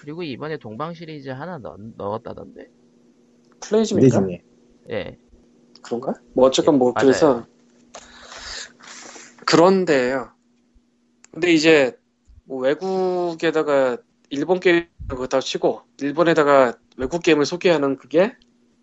[0.00, 2.68] 그리고 이번에 동방 시리즈 하나 넣, 넣었다던데.
[3.60, 4.20] 플레이즘인가?
[4.20, 4.42] 중에.
[4.90, 5.18] 예,
[5.82, 6.14] 그런가?
[6.32, 7.06] 뭐 어쨌건 예, 뭐 맞아요.
[7.06, 7.46] 그래서
[9.46, 10.30] 그런데요.
[11.32, 11.96] 근데 이제
[12.44, 13.96] 뭐 외국에다가
[14.30, 18.34] 일본 게임을 그렇다 치고 일본에다가 외국 게임을 소개하는 그게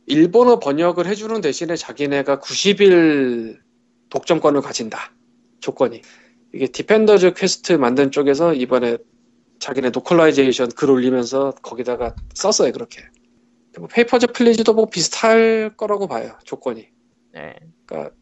[0.05, 3.61] 일본어 번역을 해주는 대신에 자기네가 90일
[4.09, 5.13] 독점권을 가진다.
[5.59, 6.01] 조건이.
[6.53, 8.97] 이게 Defender's Quest 만든 쪽에서 이번에
[9.59, 13.01] 자기네 localization 글 올리면서 거기다가 썼어요, 그렇게.
[13.79, 16.89] 뭐 Papers, Please도 뭐 비슷할 거라고 봐요, 조건이.
[17.35, 18.15] 예, 그러니까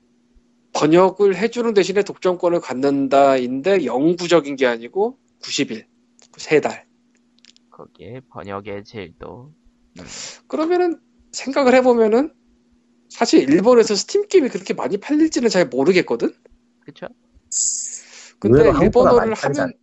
[0.74, 5.86] 번역을 해주는 대신에 독점권을 갖는다인데 영구적인 게 아니고 90일,
[6.38, 6.86] 세 달.
[7.72, 9.54] 거기에 번역의 질도.
[10.48, 11.00] 그러면은
[11.34, 12.34] 생각을 해보면은
[13.10, 16.34] 사실 일본에서 스팀 게임이 그렇게 많이 팔릴지는 잘 모르겠거든.
[16.80, 17.08] 그쵸?
[18.42, 19.74] 근데 일본어를 하면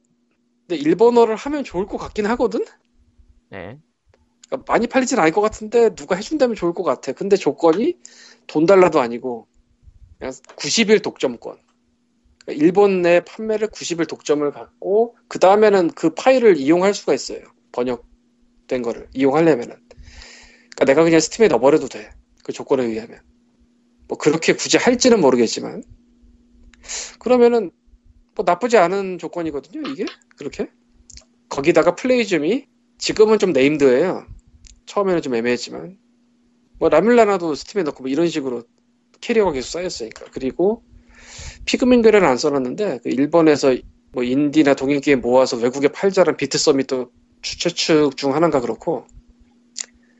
[0.66, 2.64] 근데 일본어를 하면 좋을 것 같긴 하거든.
[3.50, 3.78] 네,
[4.48, 7.12] 그러니까 많이 팔리진 않을 것 같은데 누가 해준다면 좋을 것 같아.
[7.12, 7.96] 근데 조건이
[8.48, 9.46] 돈 달라도 아니고
[10.18, 11.56] 그냥 90일 독점권.
[12.44, 17.40] 그러니까 일본 내 판매를 90일 독점을 갖고 그 다음에는 그 파일을 이용할 수가 있어요.
[17.70, 19.76] 번역된 거를 이용하려면은.
[19.76, 22.10] 그러니까 내가 그냥 스팀에 넣어버려도 돼.
[22.42, 23.20] 그 조건에 의하면.
[24.08, 25.84] 뭐 그렇게 굳이 할지는 모르겠지만.
[27.18, 27.70] 그러면은
[28.38, 29.90] 뭐 나쁘지 않은 조건이거든요.
[29.90, 30.70] 이게 그렇게.
[31.48, 32.66] 거기다가 Playism이
[32.96, 34.28] 지금은 좀 named예요.
[34.86, 35.98] 처음에는 좀 애매했지만
[36.78, 38.62] 뭐 La-Mulana도 스팀에 넣고 뭐 이런 식으로
[39.20, 40.84] career가 계속 쌓였으니까 그리고
[41.64, 43.74] 피그민 글에는 안 써놨는데 그 일본에서
[44.12, 47.10] 뭐 인디나 동인 게임 모아서 외국에 팔자는 BitSummit도
[47.42, 49.04] 주최 중 하나인가 그렇고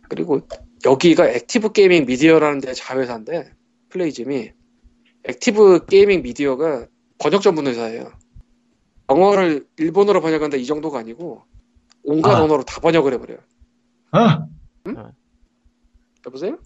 [0.08, 0.40] 그리고
[0.84, 3.52] 여기가 Active Gaming Media라는 데 자회사인데
[3.90, 4.50] Playism이
[5.22, 6.88] Active Gaming Media가
[7.18, 8.12] 번역 전문 회사예요.
[9.10, 11.42] 영어를 일본어로 번역한다 이 정도가 아니고
[12.04, 12.42] 온갖 아.
[12.42, 13.38] 언어로 다 번역을 해버려요.
[14.12, 14.48] 어?
[16.26, 16.58] 여보세요?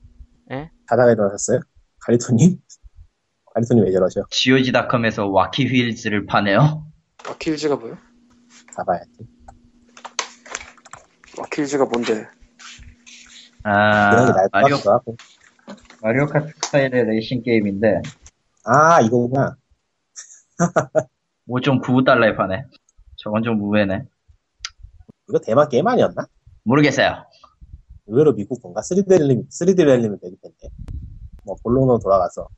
[0.89, 1.61] 자다가 일어나셨어요?
[2.01, 2.59] 가리토님?
[3.55, 4.25] 가리토님 왜 저러죠?
[4.31, 6.87] GOG.com에서 Wacky Wheels를 파네요.
[7.29, 7.99] Wacky Wheels가 뭐야?
[8.77, 9.11] 가봐야지.
[11.39, 12.27] 와킬즈가 뭔데?
[13.65, 14.77] 아, 마리오.
[16.03, 18.03] 마리오 카트 스타일의 레이싱 게임인데,
[18.65, 19.57] 아, 이거구나.
[21.49, 22.65] 5.99달러에 파네.
[23.17, 24.05] 저건 좀 무해네.
[25.29, 26.27] 이거 대만 게임 아니었나?
[26.65, 27.25] 모르겠어요.
[28.07, 28.81] 의외로 미국 건가?
[28.81, 30.69] 3D 렐림, 3D 렐림은 되게 텐데.
[31.45, 32.49] 뭐, 본론으로 돌아가서.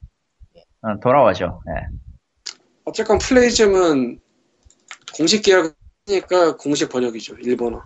[0.83, 1.63] 어, 돌아와죠.
[1.67, 1.73] 네.
[2.85, 4.21] 어쨌건 플레이즘은
[5.17, 7.37] 공식 계약이니까 공식 번역이죠.
[7.37, 7.83] 일본어.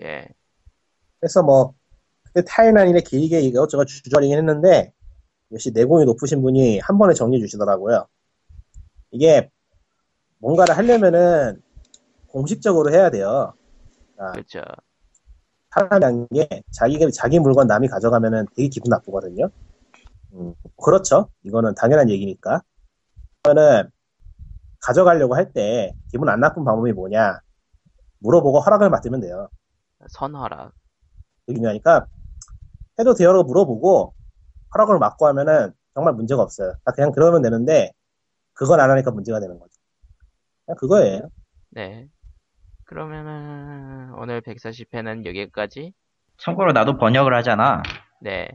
[0.00, 0.28] 예,
[1.18, 1.74] 그래서 뭐,
[2.24, 4.92] 그때 타이난이네 길게 이것저것 주저리긴 했는데,
[5.50, 8.06] 역시 내공이 높으신 분이 한 번에 정리해 주시더라고요.
[9.10, 9.50] 이게,
[10.38, 11.62] 뭔가를 하려면은,
[12.28, 13.54] 공식적으로 해야 돼요.
[14.32, 14.62] 그렇죠.
[15.70, 19.48] 사람이 한 게, 자기, 자기 물건 남이 가져가면은 되게 기분 나쁘거든요.
[20.34, 21.30] 음, 그렇죠.
[21.42, 22.62] 이거는 당연한 얘기니까.
[23.42, 23.90] 그러면은,
[24.80, 27.40] 가져가려고 할 때, 기분 안 나쁜 방법이 뭐냐.
[28.20, 29.48] 물어보고 허락을 받으면 돼요.
[30.08, 30.72] 선허락.
[31.46, 32.06] 되게 중요하니까
[32.98, 34.14] 해도 돼요라고 물어보고
[34.74, 36.74] 허락을 받고 하면은 정말 문제가 없어요.
[36.84, 37.92] 다 그냥 그러면 되는데
[38.58, 39.72] 그걸 안 하니까 문제가 되는 거죠.
[40.78, 41.30] 그거예요.
[41.70, 42.08] 네.
[42.84, 45.92] 그러면은 오늘 140회는 여기까지.
[46.38, 47.82] 참고로 나도 번역을 하잖아.
[48.20, 48.48] 네,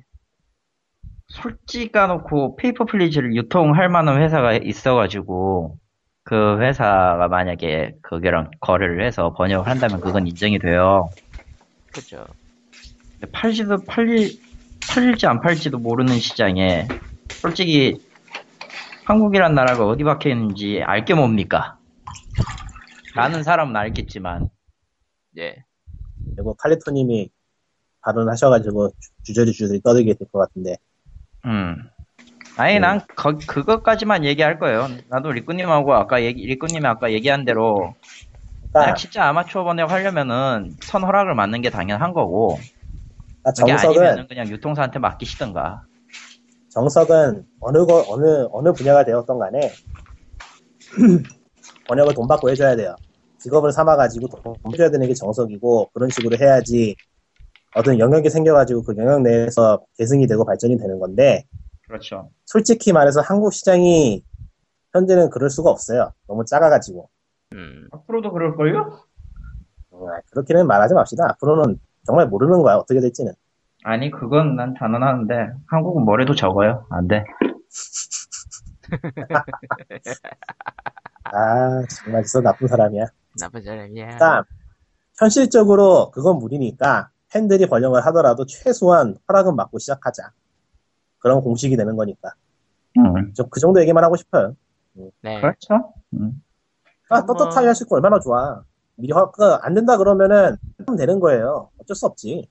[1.28, 5.78] 솔직히 까놓고 페이퍼 플리즈를 유통할 만한 회사가 있어가지고
[6.24, 11.10] 그 회사가 만약에 그거랑 거래를 해서 번역을 한다면 그건 인정이 돼요.
[11.91, 12.26] 그렇죠.
[13.32, 14.39] 팔지도 팔릴
[14.93, 16.88] 팔릴지 안 팔릴지도 모르는 시장에
[17.30, 17.97] 솔직히
[19.06, 21.78] 한국이란 나라가 어디 박혀 있는지 알 게 뭡니까?
[23.16, 24.49] 라는 사람은 알겠지만
[25.38, 25.64] 예,
[26.36, 27.30] 그리고 칼리토님이
[28.01, 30.78] 발언하셔가지고 주- 주저리 주저리 떠들게 될 것 같은데
[31.45, 31.89] 음.
[32.56, 34.88] 아니, 난, 거- 그것까지만 얘기할 거예요.
[35.10, 37.95] 나도 리꾸님하고 아까 얘기, 리꾸님이 아까 얘기한 대로,
[38.72, 42.60] 그러니까, 진짜 아마추어 번역 하려면은, 선 허락을 맞는 게 당연한 거고,
[43.41, 43.72] 그러니까 그게
[44.04, 45.84] 아니면은 그냥 유통사한테 맡기시던가.
[46.74, 49.72] 정석은 어느 거 어느 어느 분야가 되었던 간에
[51.88, 52.96] 번역을 돈 받고 해줘야 돼요.
[53.38, 56.96] 직업을 삼아가지고 돈 해줘야 되는 게 정석이고 그런 식으로 해야지
[57.76, 61.44] 어떤 영역이 생겨가지고 그 영역 내에서 계승이 되고 발전이 되는 건데
[61.86, 62.32] 그렇죠.
[62.46, 64.24] 솔직히 말해서 한국 시장이
[64.94, 66.12] 현재는 그럴 수가 없어요.
[66.28, 67.08] 너무 작아가지고
[67.54, 69.00] 음, 앞으로도 그럴걸요?
[69.94, 71.26] 음, 그렇게는 말하지 맙시다.
[71.34, 73.34] 앞으로는 정말 모르는 거야 어떻게 될지는.
[73.84, 76.86] 아니, 그건 난 단언하는데, 한국은 뭐래도 적어요.
[76.90, 77.24] 안 돼.
[81.26, 83.06] 아 정말 진짜 나쁜 사람이야.
[83.40, 84.06] 나쁜 사람이야.
[84.06, 84.46] 그러니까
[85.18, 90.32] 현실적으로 그건 무리니까 팬들이 번역을 하더라도 최소한 허락은 받고 시작하자.
[91.20, 92.34] 그런 공식이 되는 거니까.
[92.98, 94.56] 음, 저 그 정도 얘기만 하고 싶어요.
[95.22, 95.42] 네.
[95.42, 95.94] 그렇죠.
[96.14, 96.44] 음.
[97.10, 98.64] 아, 뭐- 떳떳하게 할수 있고 얼마나 좋아.
[98.96, 101.70] 미리 허, 그, 안 된다 그러면은 하면 되는 거예요.
[101.80, 102.48] 어쩔 수 없지.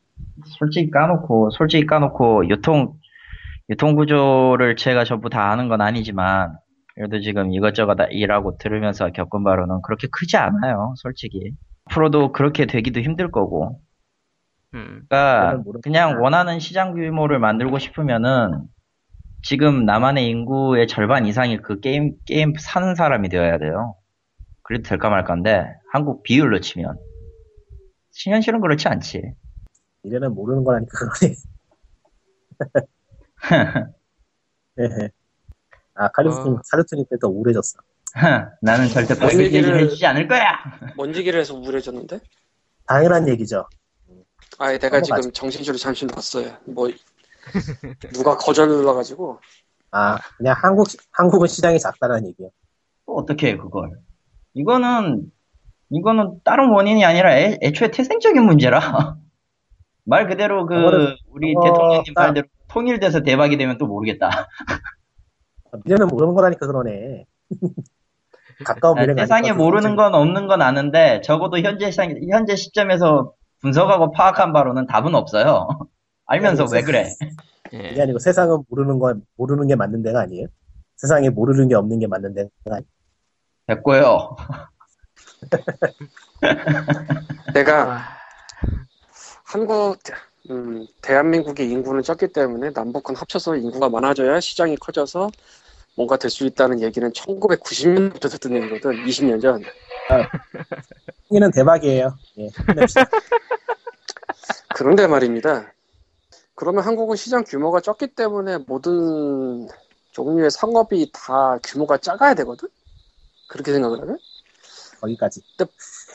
[0.58, 2.94] 솔직히 까놓고, 솔직히 까놓고, 유통,
[3.68, 6.56] 유통 구조를 제가 전부 다 아는 건 아니지만,
[6.94, 11.52] 그래도 지금 이것저것 다 일하고 들으면서 겪은 바로는 그렇게 크지 않아요, 솔직히.
[11.86, 13.80] 앞으로도 그렇게 되기도 힘들 거고.
[14.74, 15.62] 음, 그러니까.
[15.82, 18.66] 그냥 원하는 시장 규모를 만들고 싶으면은,
[19.42, 23.96] 지금 남한의 인구의 절반 이상이 그 게임, 게임 사는 사람이 되어야 돼요.
[24.62, 26.96] 그래도 될까 말까인데, 한국 비율로 치면.
[28.30, 29.22] 현실은 그렇지 않지.
[30.02, 31.34] 미래는 모르는 거라니까 그러네.
[34.80, 35.10] 예.
[35.94, 36.60] 아, 칼리스틴, 어.
[36.70, 37.78] 칼리스틴 때더 우울해졌어.
[38.62, 40.58] 나는 절대 뭔 거기 얘기를 해주지 않을 거야.
[40.96, 42.20] 뭔 얘기를 해서 우울해졌는데?
[42.86, 43.66] 당연한 얘기죠.
[44.58, 45.00] 아예 내가.
[45.00, 46.56] 지금 정신줄을 잠시 놨어요.
[46.66, 46.88] 뭐
[48.12, 49.40] 누가 거절을 눌러가지고
[49.92, 52.50] 아, 그냥 한국, 시- 한국은 시장이 작다는 얘기요.
[53.06, 53.90] 또 어떻게 해, 그걸.
[54.54, 55.30] 이거는,
[55.90, 58.80] 이거는 다른 원인이 아니라 애, 애초에 태생적인 문제라.
[60.04, 64.48] 말 그대로 그, 그거를- 우리 그거 대통령님 딱- 말대로 통일돼서 대박이 되면 또 모르겠다.
[65.84, 67.24] 미래는 모르는 거라니까 그러네.
[68.64, 69.96] 가까운 미래가 아, 세상에 아니거든, 모르는 솔직히.
[69.96, 75.68] 건 없는 건 아는데, 적어도 현재, 상- 현재 시점에서 분석하고 파악한 바로는 답은 없어요.
[76.26, 77.08] 알면서 아니, 왜 그래?
[77.72, 77.88] 예.
[77.88, 80.46] 그게 아니고 세상은 모르는 거, 모르는 게 맞는 데가 아니에요?
[80.96, 82.82] 세상에 모르는 게 없는 게 맞는 데가 아니에요?
[83.66, 84.36] 됐고요.
[87.54, 87.98] 내가 아,
[89.52, 89.98] 한국
[90.48, 95.30] 음, 대한민국의 인구는 적기 때문에 남북한 합쳐서 인구가 많아져야 시장이 커져서
[95.94, 99.04] 뭔가 될 수 있다는 얘기는 1990년부터 듣던 얘기거든.
[99.04, 99.62] 20년 전.
[101.28, 102.16] 통일은 대박이에요.
[102.38, 102.48] 예.
[104.74, 105.70] 그런데 말입니다.
[106.54, 109.68] 그러면 한국은 시장 규모가 적기 때문에 모든
[110.12, 112.70] 종류의 상업이 다 규모가 작아야 되거든?
[113.48, 114.16] 그렇게 생각을 하면?
[115.02, 115.42] 거기까지.
[115.58, 115.70] 근데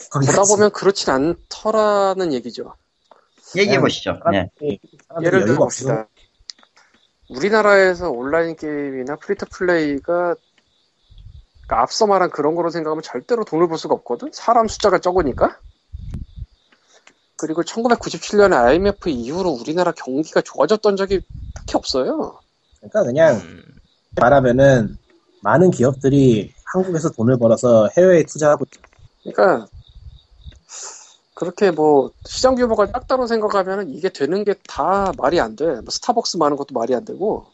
[0.10, 0.38] 거기까지.
[0.38, 2.74] 보다 보면 그렇진 않더라는 얘기죠.
[3.56, 4.14] 얘기해 보시죠.
[4.32, 4.50] 네.
[4.60, 5.58] 사람들이- 사람들이 예를 들어.
[5.58, 6.08] 봅시다.
[7.30, 10.36] 우리나라에서 온라인 게임이나 free to play가
[11.68, 14.30] 그러니까 앞서 말한 그런 거로 생각하면 절대로 돈을 벌 수가 없거든?
[14.34, 15.60] 사람 숫자가 적으니까?
[17.36, 21.22] 그리고 1997년에 IMF 이후로 우리나라 경기가 좋아졌던 적이
[21.54, 22.40] 딱히 없어요.
[22.80, 23.64] 그러니까 그냥 음,
[24.16, 24.98] 말하면은
[25.44, 28.66] 많은 기업들이 한국에서 돈을 벌어서 해외에 투자하고
[29.24, 29.68] 그러니까
[31.38, 35.66] 그렇게 뭐 시장 규모가 작다고 생각하면 이게 되는 게 다 말이 안 돼.
[35.68, 37.46] 뭐 스타벅스 많은 것도 말이 안 되고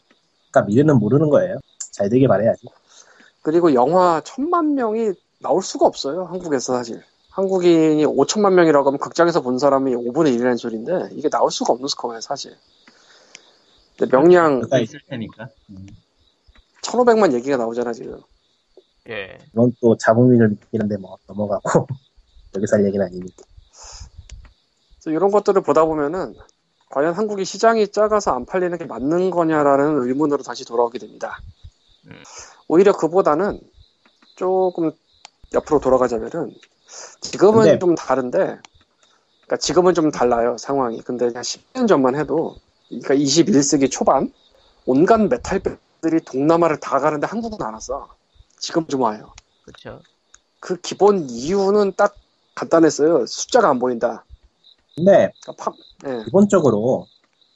[0.50, 1.58] 그러니까 미래는 모르는 거예요.
[1.92, 2.66] 잘 되길 바래야지.
[3.42, 6.24] 그리고 영화 천만 명이 나올 수가 없어요.
[6.24, 7.02] 한국에서 사실.
[7.28, 12.22] 한국인이 5천만 명이라고 하면 극장에서 본 사람이 5분의 1이라는 소리인데 이게 나올 수가 없는 스코어예요
[12.22, 12.56] 사실.
[13.98, 15.50] 근데 명량 그러니까 있을 테니까.
[15.70, 15.86] 음.
[16.82, 18.18] 1500만 얘기가 나오잖아 지금.
[19.10, 19.36] 예.
[19.52, 21.86] 이건 또 자부민을 느끼는데 뭐 넘어가고
[22.56, 23.42] 여기서 할 얘기는 아니니까.
[25.04, 26.34] 그래서 이런 것들을 보다 보면은
[26.90, 31.38] 과연 한국이 시장이 작아서 안 팔리는 게 맞는 거냐라는 의문으로 다시 돌아오게 됩니다.
[32.06, 32.22] 음.
[32.68, 33.60] 오히려 그보다는
[34.36, 34.92] 조금
[35.52, 36.54] 옆으로 돌아가자면은
[37.20, 41.00] 지금은 근데- 좀 다른데, 그러니까 지금은 좀 달라요 상황이.
[41.02, 42.56] 근데 그냥 10년 전만 해도,
[42.88, 44.32] 그러니까 21세기 초반
[44.86, 48.08] 온갖 메탈들이 동남아를 다 가는데 한국은 안 왔어.
[48.58, 49.32] 지금 좀 와요.
[49.64, 50.00] 그렇죠.
[50.60, 52.14] 그 기본 이유는 딱
[52.54, 53.26] 간단했어요.
[53.26, 54.24] 숫자가 안 보인다.
[54.96, 55.72] 근데 그러니까 파-
[56.08, 56.24] 예.
[56.24, 57.06] 기본적으로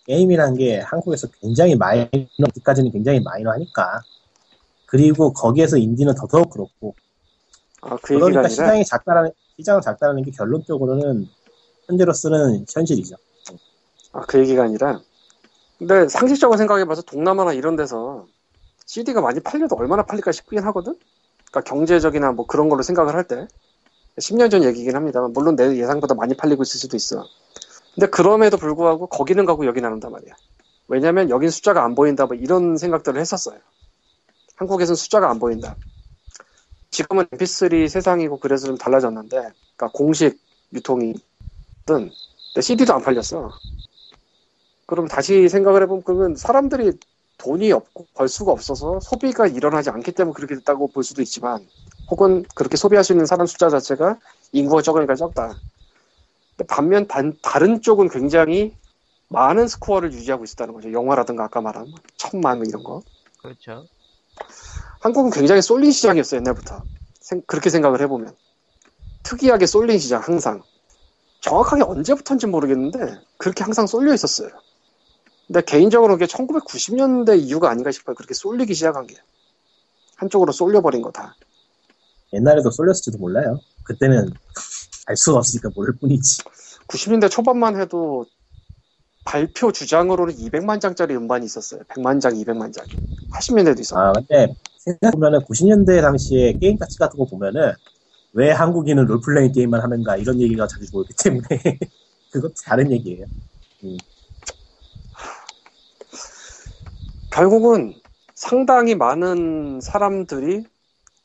[0.07, 2.09] 게임이란 게 한국에서 굉장히 마이너,
[2.49, 4.01] 아직까지는 굉장히 마이너하니까.
[4.87, 6.95] 그리고 거기에서 인디는 더더욱 그렇고.
[7.83, 11.29] 아, 그 그러니까 아니라 시장이 작다라는, 시장은 작다라는 게 결론적으로는
[11.87, 13.17] 현재로서는 현실이죠.
[14.13, 15.01] 아, 그 얘기가 아니라
[15.79, 18.27] 근데 상식적으로 생각해봐서 동남아나 이런 데서
[18.87, 20.99] CD가 많이 팔려도 얼마나 팔릴까 싶긴 하거든?
[21.51, 23.47] 그러니까 경제적이나 뭐 그런 걸로 생각을 할 때
[24.19, 27.25] 10년 전 얘기긴 합니다만 물론 내 예상보다 많이 팔리고 있을 수도 있어
[27.95, 30.35] 근데 그럼에도 불구하고 거기는 가고 여기는 안 한단 말이야
[30.89, 33.59] 왜냐면 여긴 숫자가 안 보인다 뭐 이런 생각들을 했었어요.
[34.57, 35.77] 한국에서는 숫자가 안 보인다.
[36.91, 40.41] 지금은 MP3 세상이고 그래서 좀 달라졌는데 그러니까 공식
[40.73, 41.21] 유통이든
[42.61, 43.51] CD도 안 팔렸어.
[44.87, 46.93] 그럼 다시 생각을 해보면 그러면 사람들이
[47.37, 51.65] 돈이 없고 벌 수가 없어서 소비가 일어나지 않기 때문에 그렇게 됐다고 볼 수도 있지만
[52.11, 54.19] 혹은 그렇게 소비할 수 있는 사람 숫자 자체가
[54.53, 55.59] 인구가 적으니까 적다.
[56.67, 58.75] 반면 반, 다른 쪽은 굉장히
[59.29, 60.93] 많은 스코어를 유지하고 있었다는 거죠.
[60.93, 63.03] 영화라든가 아까 말한 뭐 천만 뭐 이런 거.
[63.43, 63.87] 그렇죠.
[65.01, 66.83] 한국은 굉장히 쏠린 시장이었어요 옛날부터.
[67.21, 68.35] 생- 그렇게 생각을 해보면
[69.23, 70.63] 특이하게 쏠린 시장 항상.
[71.41, 74.49] 정확하게 언제부터인지 모르겠는데 그렇게 항상 쏠려 있었어요.
[75.47, 78.17] 근데 개인적으로 그게 1990년대 이유가 아닌가 싶어요.
[78.17, 79.17] 그렇게 쏠리기 시작한 게.
[80.17, 81.37] 한쪽으로 쏠려버린 거다.
[82.33, 83.61] 옛날에도 쏠렸을지도 몰라요.
[83.85, 84.31] 그때는
[85.07, 86.43] 알 수가 없으니까 모를 뿐이지.
[86.89, 88.27] 90년대 초반만 해도
[89.25, 91.83] 발표 주장으로는 200만 장짜리 음반이 있었어요.
[91.89, 92.87] 100만 장, 200만 장.
[93.33, 94.01] 80년대도 있었고.
[94.01, 97.73] 아, 근데 생각해보면은 90년대 당시에 게임 가치 같은 거 보면은
[98.33, 101.47] 왜 한국인은 롤플레잉 게임만 하는가 이런 얘기가 자주 보이기 때문에
[102.33, 103.27] 그것도 다른 얘기예요.
[107.31, 107.95] 결국은
[108.35, 110.65] 상당히 많은 사람들이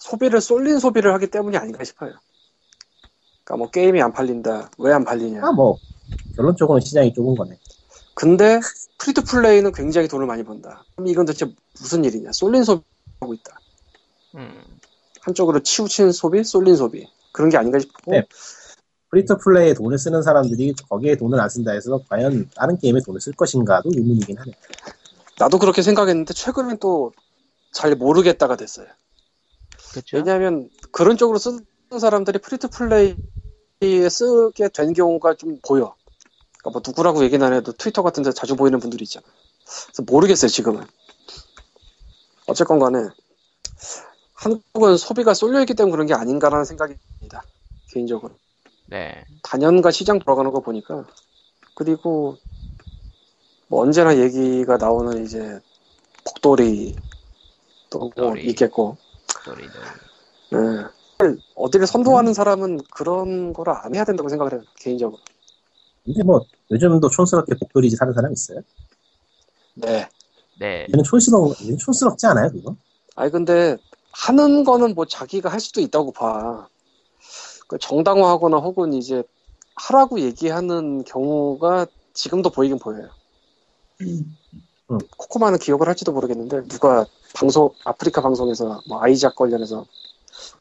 [0.03, 2.11] 소비를 쏠린 소비를 하기 때문이 아닌가 싶어요.
[3.43, 4.69] 그러니까 뭐 게임이 안 팔린다.
[4.77, 5.41] 왜 안 팔리냐.
[5.45, 5.77] 아, 뭐
[6.35, 7.57] 결론적으로는 시장이 좁은 거네.
[8.13, 8.59] 근데
[8.97, 10.83] free to play는 굉장히 돈을 많이 번다.
[10.95, 12.31] 그럼 이건 도대체 무슨 일이냐?
[12.33, 13.57] 쏠린 소비하고 있다.
[14.35, 14.61] 음,
[15.21, 17.07] 한쪽으로 치우친 소비, 쏠린 소비.
[17.31, 18.11] 그런 게 아닌가 싶고.
[18.11, 18.25] 네.
[19.09, 23.21] free to play에 돈을 쓰는 사람들이 거기에 돈을 안 쓴다 해서 과연 다른 게임에 돈을
[23.21, 24.51] 쓸 것인가도 의문이긴 하네.
[25.39, 27.11] 나도 그렇게 생각했는데 최근엔 또
[27.71, 28.85] 잘 모르겠다가 됐어요.
[29.93, 30.17] 그렇죠.
[30.17, 31.63] 왜냐하면 그런 쪽으로 쓰는
[31.99, 35.95] 사람들이 free-to-play에 쓰게 된 경우가 좀 보여.
[36.59, 39.25] 그러니까 뭐 누구라고 얘기는 안 해도 트위터 같은 데 자주 보이는 분들이 있잖아.
[39.87, 40.83] 그래서 모르겠어요, 지금은.
[42.47, 43.07] 어쨌건 간에
[44.33, 47.43] 한국은 소비가 쏠려 있기 때문에 그런 게 아닌가라는 생각이 듭니다.
[47.91, 48.35] 개인적으로.
[48.87, 49.23] 네.
[49.43, 51.05] 단연간 시장 돌아가는 거 보니까.
[51.75, 52.37] 그리고
[53.67, 55.59] 뭐 언제나 얘기가 나오는 이제
[56.25, 56.95] 복돌이
[57.89, 58.45] 또뭐 복돌이.
[58.49, 58.97] 있겠고.
[59.41, 59.79] 소리도.
[60.51, 61.37] 네.
[61.55, 65.21] 어디를 선도하는 사람은 그런 거를 안 해야 된다고 생각을 해요, 개인적으로.
[66.03, 68.59] 근데 뭐 요즘도 촌스럽게 복돌이지 사는 사람 있어요?
[69.75, 70.09] 네.
[70.59, 70.87] 네.
[70.89, 72.75] 얘는 촌스러워, 얘는 촌스럽지 않아요, 그거?
[73.15, 73.77] 아니, 근데,
[74.11, 76.67] 하는 거는 뭐 자기가 할 수도 있다고 봐.
[77.67, 79.23] 그 정당화하거나 혹은 이제,
[79.75, 83.09] 하라고 얘기하는 경우가 지금도 보이긴 보여요.
[84.01, 84.37] 음.
[85.17, 87.05] 코코마는 기억을 할지도 모르겠는데, 누가
[87.35, 89.85] 방송, 아프리카 방송에서 뭐 아이작 관련해서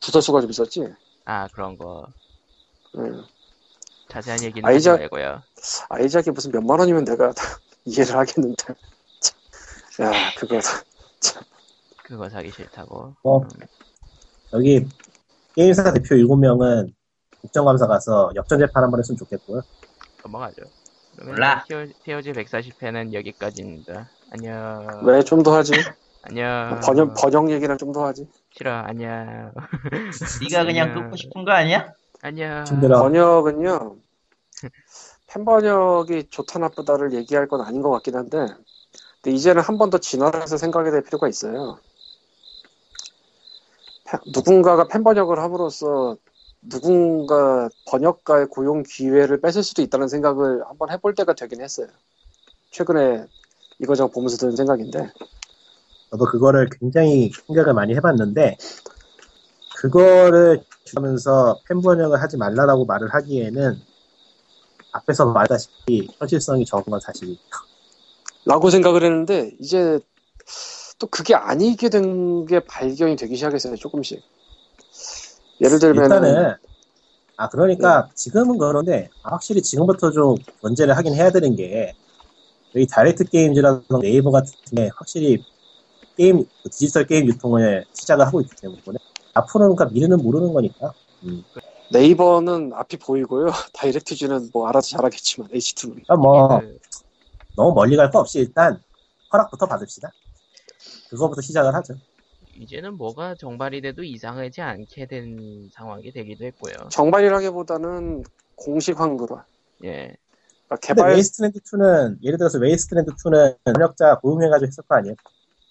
[0.02, 0.86] 구설수가 좀 있었지?
[1.24, 2.06] 아 그런 거
[2.96, 3.24] 응.
[4.08, 5.42] 자세한 얘기는 아이작- 하지 말고요.
[5.90, 7.32] 아이작이 무슨 몇만 원이면 내가
[7.84, 8.74] 이해를 하겠는데.
[9.20, 10.06] 참.
[10.06, 10.58] 야, 그거.
[12.04, 13.14] 그거 사기 싫다고.
[13.22, 13.48] 뭐, 음,
[14.52, 14.86] 여기
[15.54, 16.92] 게임사 대표 7명은
[17.40, 19.62] 국정감사 가서 역전재 판 한 번 했으면 좋겠고요.
[20.22, 20.62] 넘어가죠.
[21.16, 21.64] 그러면 몰라.
[22.04, 24.08] TOG 140회는 여기까지입니다.
[24.30, 25.02] 안녕.
[25.04, 25.72] 왜 좀 더 하지?
[26.22, 26.80] 안녕.
[26.82, 28.28] 번역, 번역 얘기는 좀 더 하지.
[28.50, 28.72] 싫어.
[28.72, 29.52] 안녕.
[30.50, 30.94] 네가 그냥.
[30.94, 31.92] 끊고 싶은 거 아니야?
[32.22, 32.64] 안녕.
[32.66, 33.00] 힘들어.
[33.02, 33.96] 번역은요,
[35.26, 38.38] 팬 번역이 좋다 나쁘다를 얘기할 건 아닌 것 같긴 한데,
[39.22, 41.78] 근데 이제는 한 번 더 진화해서 생각해야 될 필요가 있어요.
[44.04, 46.16] 팬- 누군가가 팬 번역을 함으로써
[46.60, 51.88] 누군가 번역가의 고용 기회를 뺏을 수도 있다는 생각을 한번 해볼 때가 되긴 했어요.
[52.70, 53.26] 최근에
[53.80, 55.10] 이거저거 보면서 드는 생각인데,
[56.12, 58.58] 저도 그거를 굉장히 생각을 많이 해봤는데,
[59.76, 60.62] 그거를
[60.94, 63.80] 하면서 팬 번역을 하지 말라라고 말을 하기에는,
[64.92, 67.38] 앞에서 말했다시피 현실성이 적은 건 사실이에요.
[68.44, 69.98] 라고 생각을 했는데, 이제
[70.98, 74.20] 또 그게 아니게 된 게 발견이 되기 시작했어요, 조금씩.
[75.62, 76.54] 예를 들면, 일단은,
[77.38, 81.94] 아, 그러니까 지금은 그런데, 아, 확실히 지금부터 좀 문제를 하긴 해야 되는 게,
[82.74, 85.42] 여기 Direct Games라든가 네이버 같은 게 확실히
[86.16, 88.98] 게임, 그 디지털 게임 유통을 시작을 하고 있기 때문에,
[89.34, 90.92] 앞으로는 그러니까 미래는 모르는 거니까.
[91.24, 91.42] 음.
[91.90, 93.46] 네이버는 앞이 보이고요.
[93.74, 96.78] 다이렉트지는 뭐 알아서 잘하겠지만 H2는 그러니까 뭐, 그,
[97.56, 98.80] 너무 멀리 갈 거 없이 일단
[99.32, 100.10] 허락부터 받읍시다.
[101.10, 101.94] 그거부터 시작을 하죠.
[102.54, 106.74] 이제는 뭐가 정발이 돼도 이상하지 않게 된 상황이 되기도 했고요.
[106.90, 108.24] 정발이라기보다는
[108.56, 109.44] 공식 한글화.
[109.84, 110.14] 예.
[110.66, 115.14] 그러니까 개발 Wasteland 2는 예를 들어서 Wasteland 2는 번역자 고용해가지고 했을 거 아니에요?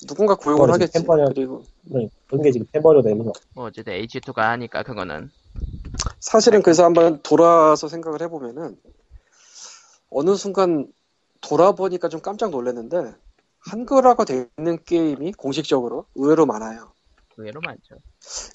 [0.08, 1.00] 누군가 고용을 그거는 하겠지.
[1.00, 1.64] 템퍼를- 그리고
[2.28, 3.34] 그런 게 지금 템버로 되는 거.
[3.54, 5.30] 뭐 어쨌든 H2가 하니까 그거는
[6.20, 8.78] 사실은 그래서 한번 돌아서 생각을 해보면은
[10.10, 10.92] 어느 순간
[11.42, 13.14] 돌아보니까 좀 깜짝 놀랐는데
[13.60, 16.94] 한글화가 되어 있는 게임이 공식적으로 의외로 많아요.
[17.38, 17.96] 의외로 많죠.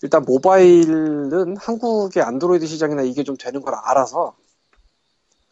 [0.03, 4.36] 일단 모바일은 한국의 안드로이드 시장이나 이게 좀 되는 걸 알아서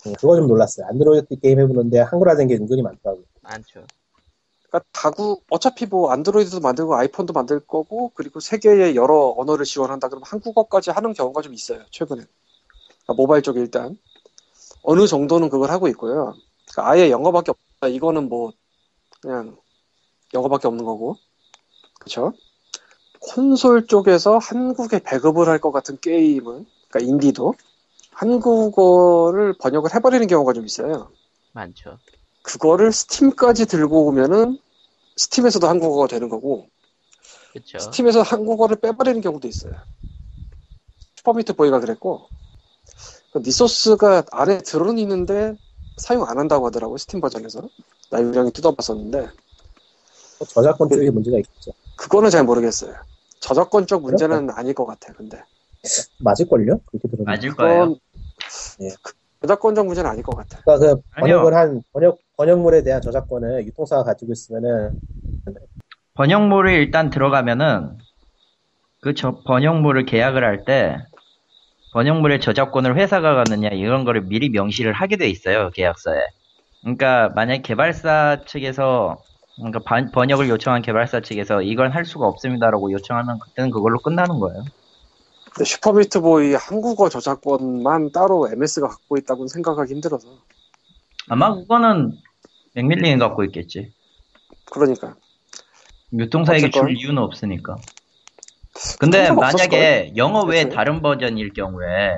[0.07, 0.86] 음, 그거 좀 놀랐어요.
[0.90, 3.24] 안드로이드 게임 해보는데 한글화된 게 은근히 많더라고요.
[3.42, 3.84] 많죠.
[4.74, 10.24] 그러니까 다구 어차피 뭐 안드로이드도 만들고 아이폰도 만들 거고 그리고 세계의 여러 언어를 지원한다 그러면
[10.26, 12.24] 한국어까지 하는 경우가 좀 있어요 최근에
[13.04, 13.96] 그러니까 모바일 쪽에 일단.
[14.82, 16.34] 어느 정도는 그걸 하고 있고요.
[16.72, 17.88] 그러니까 아예 영어밖에 없다.
[17.88, 18.52] 이거는 뭐
[19.20, 19.56] 그냥
[20.34, 21.16] 영어밖에 없는 거고.
[22.00, 22.34] 그렇죠
[23.20, 27.54] 콘솔 쪽에서 한국에 배급을 할 것 같은 게임은 그러니까 인디도
[28.10, 31.10] 한국어를 번역을 해버리는 경우가 좀 있어요.
[31.52, 31.98] 많죠.
[32.42, 34.58] 그거를 Steam까지 들고 오면은
[35.16, 36.68] Steam에서도 한국어가 되는 거고
[37.52, 37.78] 그쵸.
[37.78, 39.72] 스팀에서 한국어를 빼버리는 경우도 있어요.
[41.16, 42.28] Super Meat Boy가 그랬고
[43.32, 45.56] 그 니소스가 안에 들어는 있는데
[45.96, 47.62] 사용 안 한다고 하더라고 스팀 버전에서
[48.10, 51.72] 나 유량이 뜯어봤었는데 뭐 저작권 쪽에 문제가 있겠죠.
[51.96, 52.94] 그거는 잘 모르겠어요.
[53.40, 55.12] 저작권적 문제는 아닐 것 같아.
[55.12, 55.42] 근데
[56.18, 56.80] 맞을걸요?
[56.86, 57.24] 그렇게 들으면.
[57.24, 57.80] 맞을 거예요.
[57.80, 58.00] 그건
[58.80, 58.88] 예.
[59.02, 59.12] 그
[59.42, 60.60] 저작권 적 문제는 아닐 것 같아.
[60.64, 61.36] 그러니까 그 아니요.
[61.36, 65.01] 번역을 한 번역 번역물에 대한 저작권을 유통사가 가지고 있으면은
[66.14, 67.99] 번역물을 일단 들어가면은
[69.01, 70.97] 그 저- 번역물을 계약을 할 때
[71.93, 76.20] 번역물의 저작권을 회사가 갖느냐 이런 거를 미리 명시를 하게 돼 있어요 계약서에.
[76.82, 79.24] 그러니까 만약 개발사 측에서
[79.57, 84.64] 그러니까 반- 번역을 요청한 개발사 측에서 이건 할 수가 없습니다라고 요청하면 그때는 그걸로 끝나는 거예요.
[85.55, 90.28] 근데 Super Meat Boy 한국어 저작권만 따로 MS가 갖고 있다고는 생각하기 힘들어서
[91.28, 92.12] 아마 그거는
[92.74, 93.92] McMillen이 갖고 있겠지.
[94.70, 95.16] 그러니까
[96.12, 96.96] 유통사에게 줄 어쨌건.
[96.96, 97.76] 이유는 없으니까.
[98.98, 100.74] 근데 만약에 영어 외에 그치.
[100.74, 102.16] 다른 버전일 경우에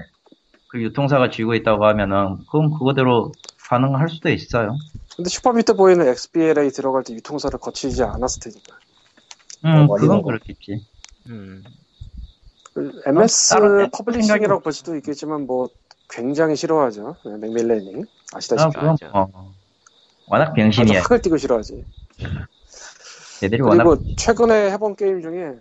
[0.69, 3.33] 그 유통사가 쥐고 있다고 하면은 그럼 그거대로
[3.69, 4.75] 반응할 수도 있어요.
[5.15, 8.77] 근데 Super Meat Boy는 XBLA 들어갈 때 유통사를 거치지 않았을 테니까.
[9.65, 10.87] 음, 어, 그건 그렇겠지.
[11.29, 11.65] 음.
[12.73, 15.69] 그 MS 따로 내- publishing이라고 볼 수도 있겠지만 뭐
[16.09, 17.17] 굉장히 싫어하죠.
[17.25, 18.77] 네, McMillen이 아, 아시다시피.
[18.77, 19.09] 맞아.
[19.09, 19.55] 뭐
[20.29, 21.03] 워낙 병신이야.
[21.03, 21.85] 학을 떼고 싫어하지.
[23.43, 25.59] 얘들이 워낙 그리고 최근에 해본 게임 중에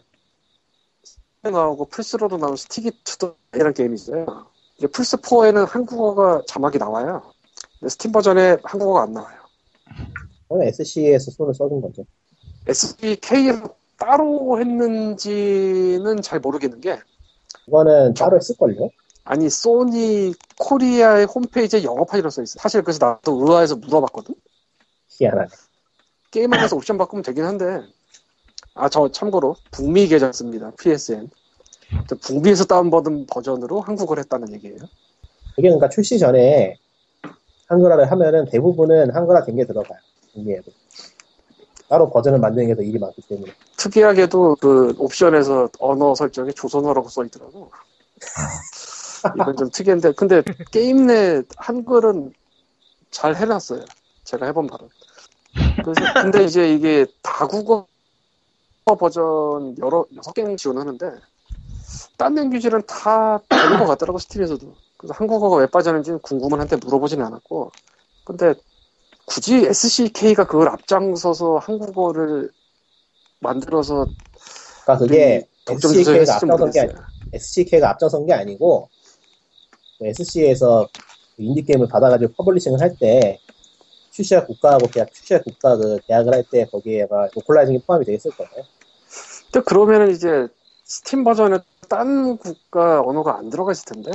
[1.44, 4.48] 나오고 플스로도 나온 스티기 투더이라는 게임이 있어요.
[4.78, 7.22] 이게 플스 4에는 한국어가 자막이 나와요.
[7.80, 9.38] 근데 스팀 버전에 한국어가 안 나와요.
[10.48, 12.04] 그건 SC에서 손을 써준 거죠.
[12.68, 17.00] SCEK에서 따로 했는지는 잘 모르겠는 게
[17.66, 18.90] 그거는 따로 했을걸요?
[19.26, 24.36] 아니 소니 코리아의 홈페이지에 영어판이라고 써있어 사실 그래서 나도 의아해서 물어봤거든
[25.10, 25.48] 희한하네.
[26.32, 27.82] 게임 안에서 옵션 바꾸면 되긴 한데
[28.76, 31.30] 아 저 참고로 북미 계정 씁니다 PSN
[32.08, 34.78] 저 북미에서 다운받은 버전으로 한국어를 했다는 얘기예요
[35.56, 36.76] 그게 그러니까 출시 전에
[37.68, 39.98] 한글화를 하면은 대부분은 한글화 된게 들어가요.
[40.34, 40.72] 북미에도.
[41.90, 43.52] 따로 버전을 만드는 게 더 일이 많기 때문에.
[43.78, 47.72] 특이하게도 그 옵션에서 언어 설정에 조선어라고 써있더라고
[49.36, 52.34] 이건 좀 특이한데 근데 게임 내 한글은
[53.12, 53.86] 잘 해놨어요.
[54.24, 54.90] 제가 해본 바로
[55.84, 57.88] 그래서 근데 이제 이게 다국어
[58.86, 61.12] 버전 여러 여섯 개 지원하는데
[62.18, 64.74] 딴 language는 다 되는 것 같더라고 Steam에서도.
[64.98, 67.72] 그래서 한국어가 왜 빠졌는지는 궁금은 한데 물어보지는 않았고.
[68.24, 68.54] 근데
[69.26, 72.52] 굳이 SCK가 그걸 앞장서서 한국어를
[73.40, 74.06] 만들어서
[74.84, 75.48] 그러니까 그게
[75.80, 76.94] 주소에 SCK가 앞장선 게 아니.
[77.34, 78.90] SCK가 앞장선 게 아니고
[80.02, 80.88] SC에서
[81.38, 83.40] 인디 게임을 받아가지고 publishing을 할 때
[84.12, 88.64] 출시할 국가하고 계약 출시할 국가 그 계약을 할 때 거기에가 localizing이 포함이 되어 있을 거예요.
[89.52, 90.48] 근데 그러면은 이제
[90.86, 91.60] 스팀 버전에
[91.90, 94.12] 딴 국가 언어가 안 들어가 있을 텐데.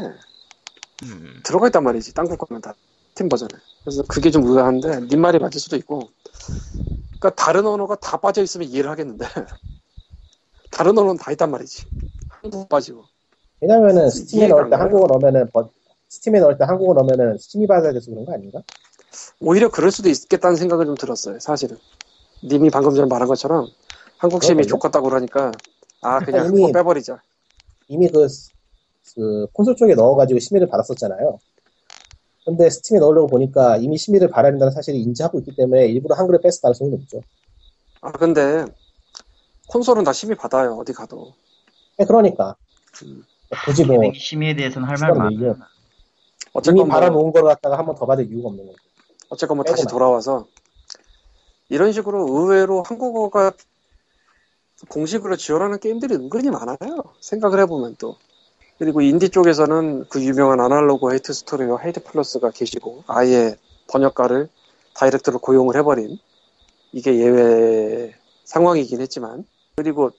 [1.02, 1.40] 음.
[1.44, 2.74] 들어가 있단 말이지 딴 국가는 다
[3.10, 3.50] 스팀 버전에.
[3.84, 6.08] 그래서 그게 좀 의아한데 님 말이 맞을 수도 있고.
[7.18, 9.26] 그러니까 다른 언어가 다 빠져 있으면 이해를 하겠는데.
[10.70, 11.86] 다른 언어는 다 있단 말이지.
[12.28, 13.04] 한국 빠지고
[13.60, 14.76] 왜냐면은 Steam에 이해가 넣을 안 때?
[14.76, 15.70] 한국어 넣으면은 버-
[16.08, 18.62] Steam에 넣을 때 한국어 넣으면은 Steam이 받아야 돼서 그런 거 아닌가?
[19.40, 21.76] 오히려 그럴 수도 있겠다는 생각을 좀 들었어요 사실은
[22.44, 23.66] 님이 방금 전에 말한 것처럼
[24.18, 24.66] 한국 그럴걸요?
[24.66, 25.52] 좋겠다고 그러니까
[26.00, 27.20] 아 그냥 이미- 한국 빼버리자
[27.88, 28.26] 이미 그,
[29.14, 31.38] 그 콘솔 쪽에 넣어가지고 심의를 받았었잖아요.
[32.44, 36.60] 근데 스팀에 넣으려고 보니까 이미 심의를 받아야 된다는 사실을 인지하고 있기 때문에 일부러 한글에 뺐을
[36.62, 37.20] 가능성이 높죠.
[38.00, 38.64] 아 근데
[39.68, 41.34] 콘솔은 다 심의 받아요 어디 가도
[41.98, 42.56] 네, 그러니까
[43.04, 43.24] 음.
[43.64, 45.30] 굳이 뭐 심의에 대해서는 할 말 많아.
[45.30, 45.50] 밀려.
[45.52, 45.62] 이미
[46.52, 48.78] 어쨌건 뭐 받아놓은 걸 갖다가 한 번 더 받을 이유가 없는 거죠.
[49.28, 49.86] 어쨌건 뭐 다시.
[49.86, 50.46] 돌아와서
[51.68, 53.52] 이런 식으로 의외로 한국어가
[54.88, 56.76] 공식으로 지원하는 게임들이 은근히 많아요.
[57.20, 58.16] 생각을 해보면 또.
[58.78, 63.54] 그리고 인디 쪽에서는 그 유명한 Analogue Hate Story와 Hate Plus가 계시고 아예
[63.88, 64.48] 번역가를
[64.94, 66.18] direct로 고용을 해버린
[66.92, 68.14] 이게 예외
[68.44, 69.44] 상황이긴 했지만
[69.76, 70.10] 그리고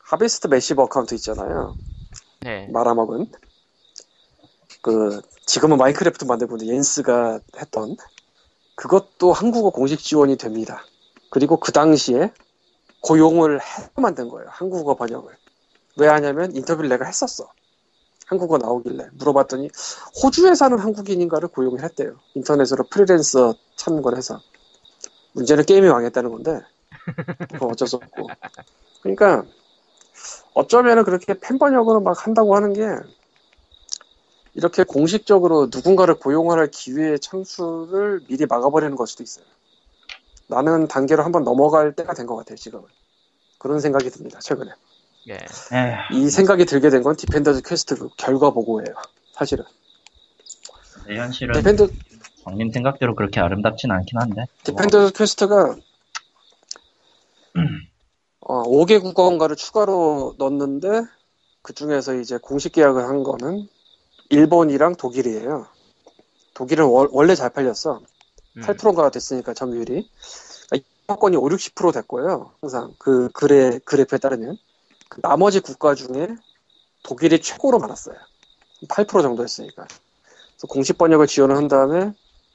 [0.00, 1.74] Harvest Massive Encounter 있잖아요.
[2.42, 2.68] 네.
[2.72, 3.26] 말아먹은
[4.82, 7.96] 그 지금은 마인크래프트 만들고 있는 옌스가 했던
[8.74, 10.84] 그것도 한국어 공식 지원이 됩니다.
[11.30, 12.32] 그리고 그 당시에
[13.00, 14.48] 고용을 해서 만든 거예요.
[14.50, 15.32] 한국어 번역을.
[15.98, 17.48] 왜 하냐면 인터뷰를 내가 했었어.
[18.26, 19.68] 한국어 나오길래 물어봤더니
[20.22, 22.16] 호주에 사는 한국인인가를 고용을 했대요.
[22.34, 24.40] 인터넷으로 프리랜서 찾는 해서
[25.32, 26.60] 문제는 게임이 망했다는 건데
[27.52, 28.28] 그건 어쩔 수 없고.
[29.02, 29.44] 그러니까
[30.54, 32.82] 어쩌면은 그렇게 팬 번역으로 막 한다고 하는 게
[34.54, 39.44] 이렇게 공식적으로 누군가를 고용할 기회의 창출을 미리 막아버리는 걸 수도 있어요.
[40.48, 42.84] 나는 단계로 한번 넘어갈 때가 된 것 같아요, 지금은.
[43.58, 44.70] 그런 생각이 듭니다, 최근에.
[45.28, 45.38] 예.
[46.12, 48.94] 이 생각이 들게 된 건 Defender's Quest 그 결과 보고예요,
[49.32, 49.64] 사실은.
[51.06, 51.88] 내 현실은 Defender,
[52.44, 54.44] 광님 생각대로 그렇게 아름답진 않긴 한데.
[54.64, 55.76] Defender's Quest가
[58.42, 61.02] 어, 5개 국어인가를 추가로 넣었는데
[61.62, 63.68] 그 중에서 이제 공식 계약을 한 거는
[64.30, 65.66] 일본이랑 독일이에요.
[66.54, 68.00] 독일은 월- 원래 잘 팔렸어.
[68.56, 68.62] 음.
[68.62, 70.08] 8%가 됐으니까 점유율이.
[70.74, 72.52] 입학권이 5, 60% 됐고요.
[72.60, 74.56] 항상 그 그래 그래프에 따르면
[75.08, 76.28] 그 나머지 국가 중에
[77.02, 78.16] 독일이 최고로 많았어요.
[78.88, 79.86] 8% 정도 했으니까.
[79.86, 82.12] 그래서 공식 번역을 지원을 한 다음에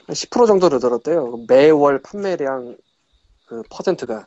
[0.08, 1.46] 한10% 정도 늘었대요.
[1.48, 2.78] 매월 판매량
[3.46, 4.26] 그 퍼센트가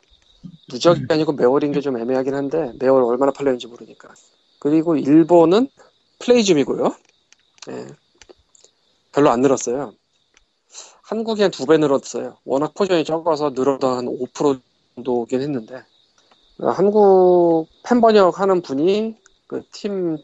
[0.71, 4.13] 누적이 아니고 매월인 게 좀 애매하긴 한데 매월 얼마나 팔렸는지 모르니까.
[4.59, 5.69] 그리고 일본은
[6.19, 6.95] Playism이고요.
[7.71, 7.87] 예.
[9.11, 9.93] 별로 안 늘었어요.
[11.03, 12.37] 한국이 한 두 배 늘었어요.
[12.45, 14.61] 워낙 포션이 적어서 늘어도 한 5%
[14.95, 15.83] 정도긴 했는데
[16.59, 19.15] 어, 한국 팬 번역하는 분이
[19.47, 20.17] 그 팀이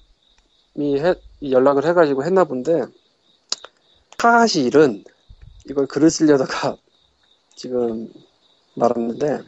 [1.00, 2.86] 해- 연락을 해가지고 했나 본데
[4.18, 5.04] 사실은
[5.70, 6.78] 이걸 글을 쓰려다가
[7.56, 8.12] 지금
[8.76, 9.44] 말았는데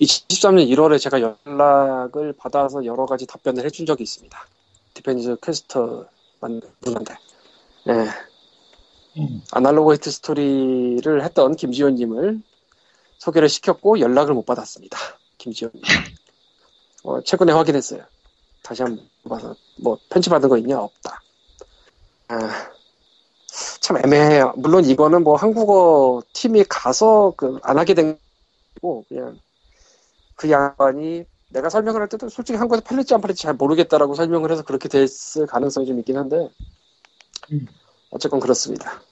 [0.00, 4.38] 2013년 1월에 제가 연락을 받아서 여러 가지 답변을 해준 적이 있습니다.
[4.94, 6.06] Defender's Quest
[6.80, 7.16] 분한테.
[7.88, 7.92] 예.
[9.20, 9.42] 음.
[9.50, 12.40] Analogue A Hate Story를 했던 김지현님을
[13.18, 14.96] 소개를 시켰고 연락을 못 받았습니다.
[15.38, 15.82] 김지현님.
[17.04, 18.02] 어, 최근에 확인했어요.
[18.62, 20.78] 다시 한번 봐서 뭐 편지 받은 거 있냐?
[20.80, 21.20] 없다.
[22.28, 22.70] 아,
[23.80, 24.52] 참 애매해요.
[24.56, 28.18] 물론 이거는 뭐 한국어 팀이 가서 그 안 하게 된
[28.80, 29.38] 거고 그냥
[30.38, 34.62] 그 양반이 내가 설명을 할 때도 솔직히 한국에서 팔릴지 안 팔릴지 잘 모르겠다라고 설명을 해서
[34.62, 36.48] 그렇게 됐을 가능성이 좀 있긴 한데
[37.52, 37.66] 음.
[38.10, 39.02] 어쨌건 그렇습니다.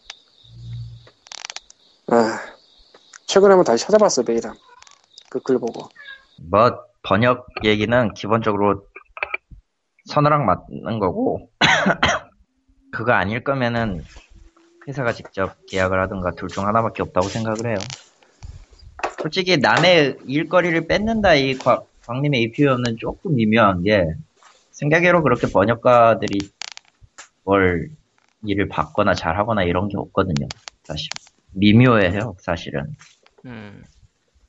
[2.08, 2.38] 아,
[3.26, 4.54] 최근에 한번 다시 찾아봤어요 메일함
[5.30, 5.88] 그글 보고
[6.48, 8.86] 뭐 번역 얘기는 기본적으로
[10.04, 11.50] 서너랑 맞는 거고
[12.92, 14.04] 그거 아닐 거면은
[14.86, 17.78] 회사가 직접 계약을 하든가 둘 중 하나밖에 없다고 생각을 해요.
[19.20, 24.06] 솔직히 남의 일거리를 뺏는다 이 과- 광님의 이 표현은 조금 미묘한 게
[24.70, 26.50] 생각외로 그렇게 번역가들이
[27.44, 27.90] 뭘
[28.44, 30.46] 일을 받거나 잘하거나 이런 게 없거든요.
[30.84, 31.08] 사실
[31.52, 32.96] 미묘해요 사실은.
[33.44, 33.82] 음.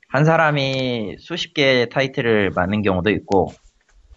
[0.08, 3.52] 한 사람이 수십 개의 타이틀을 맡는 경우도 있고,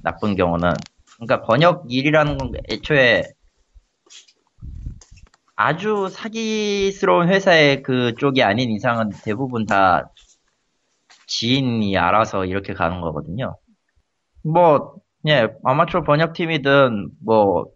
[0.01, 0.71] 나쁜 경우는.
[1.15, 3.23] 그러니까 번역 일이라는 건 애초에
[5.55, 10.09] 아주 사기스러운 회사의 그 쪽이 아닌 이상은 대부분 다
[11.31, 13.57] 지인이 알아서 이렇게 가는 거거든요.
[14.43, 14.95] 뭐,
[15.27, 17.67] 예, 아마추어 번역팀이든, 뭐,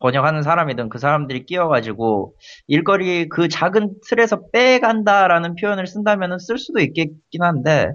[0.00, 2.34] 번역하는 사람이든 그 사람들이 끼어가지고
[2.66, 7.92] 일거리 그 작은 틀에서 빼간다라는 표현을 쓴다면 쓸 수도 있겠긴 한데,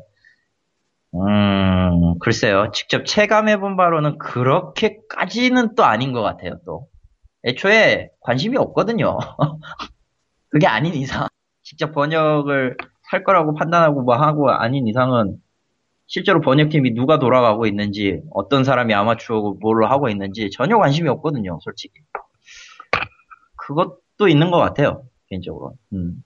[1.15, 2.71] 음, 글쎄요.
[2.73, 6.87] 직접 체감해본 바로는 그렇게까지는 또 아닌 것 같아요, 또.
[7.45, 9.17] 애초에 관심이 없거든요.
[10.49, 11.27] 그게 아닌 이상.
[11.63, 12.77] 직접 번역을
[13.07, 15.41] 할 거라고 판단하고 뭐 하고 아닌 이상은
[16.07, 21.99] 실제로 번역팀이 누가 돌아가고 있는지, 어떤 사람이 아마추어 뭐를 하고 있는지 전혀 관심이 없거든요, 솔직히.
[23.55, 25.75] 그것도 있는 것 같아요, 개인적으로.
[25.93, 26.23] 음.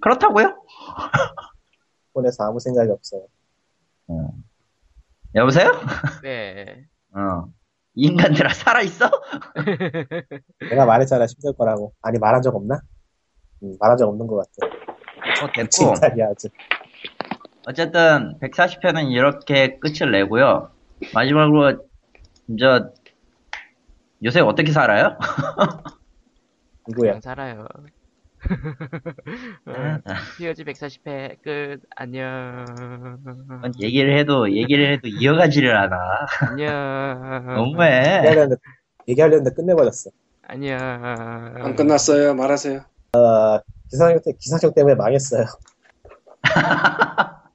[0.00, 0.56] 그렇다고요?
[2.14, 3.26] 폰에서 아무 생각이 없어요.
[4.08, 4.30] 어.
[5.34, 5.70] 여보세요?
[6.22, 6.86] 네.
[7.12, 7.46] 어.
[7.94, 9.10] 이 인간들아, 살아있어?
[10.70, 11.92] 내가 말했잖아 힘들 거라고.
[12.02, 12.80] 아니 말한 적 없나?
[13.62, 14.95] 음, 말한 적 없는 것 같아.
[15.42, 15.94] 어, 됐고.
[17.66, 20.70] 어쨌든, 140회는 이렇게 끝을 내고요.
[21.14, 21.84] 마지막으로,
[22.58, 22.90] 저,
[24.24, 25.18] 요새 어떻게 살아요?
[26.88, 27.10] 누구야?
[27.12, 27.66] 그냥 살아요.
[29.66, 31.80] 어, 아, POG 140회 끝.
[31.96, 32.64] 안녕.
[33.80, 35.96] 얘기를 해도, 얘기를 해도 이어가지를 않아.
[36.48, 36.70] 안녕.
[37.56, 38.18] 너무해.
[38.18, 38.56] 얘기하려는데,
[39.08, 40.10] 얘기하려는데 끝내버렸어.
[40.48, 40.78] 안녕.
[40.78, 42.84] 안 끝났어요 말하세요
[43.90, 45.44] 기상청, 때- 기상청 때문에 망했어요.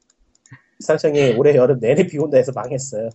[0.79, 3.09] 기상청이 올해 여름 내내 비 온다 해서 망했어요.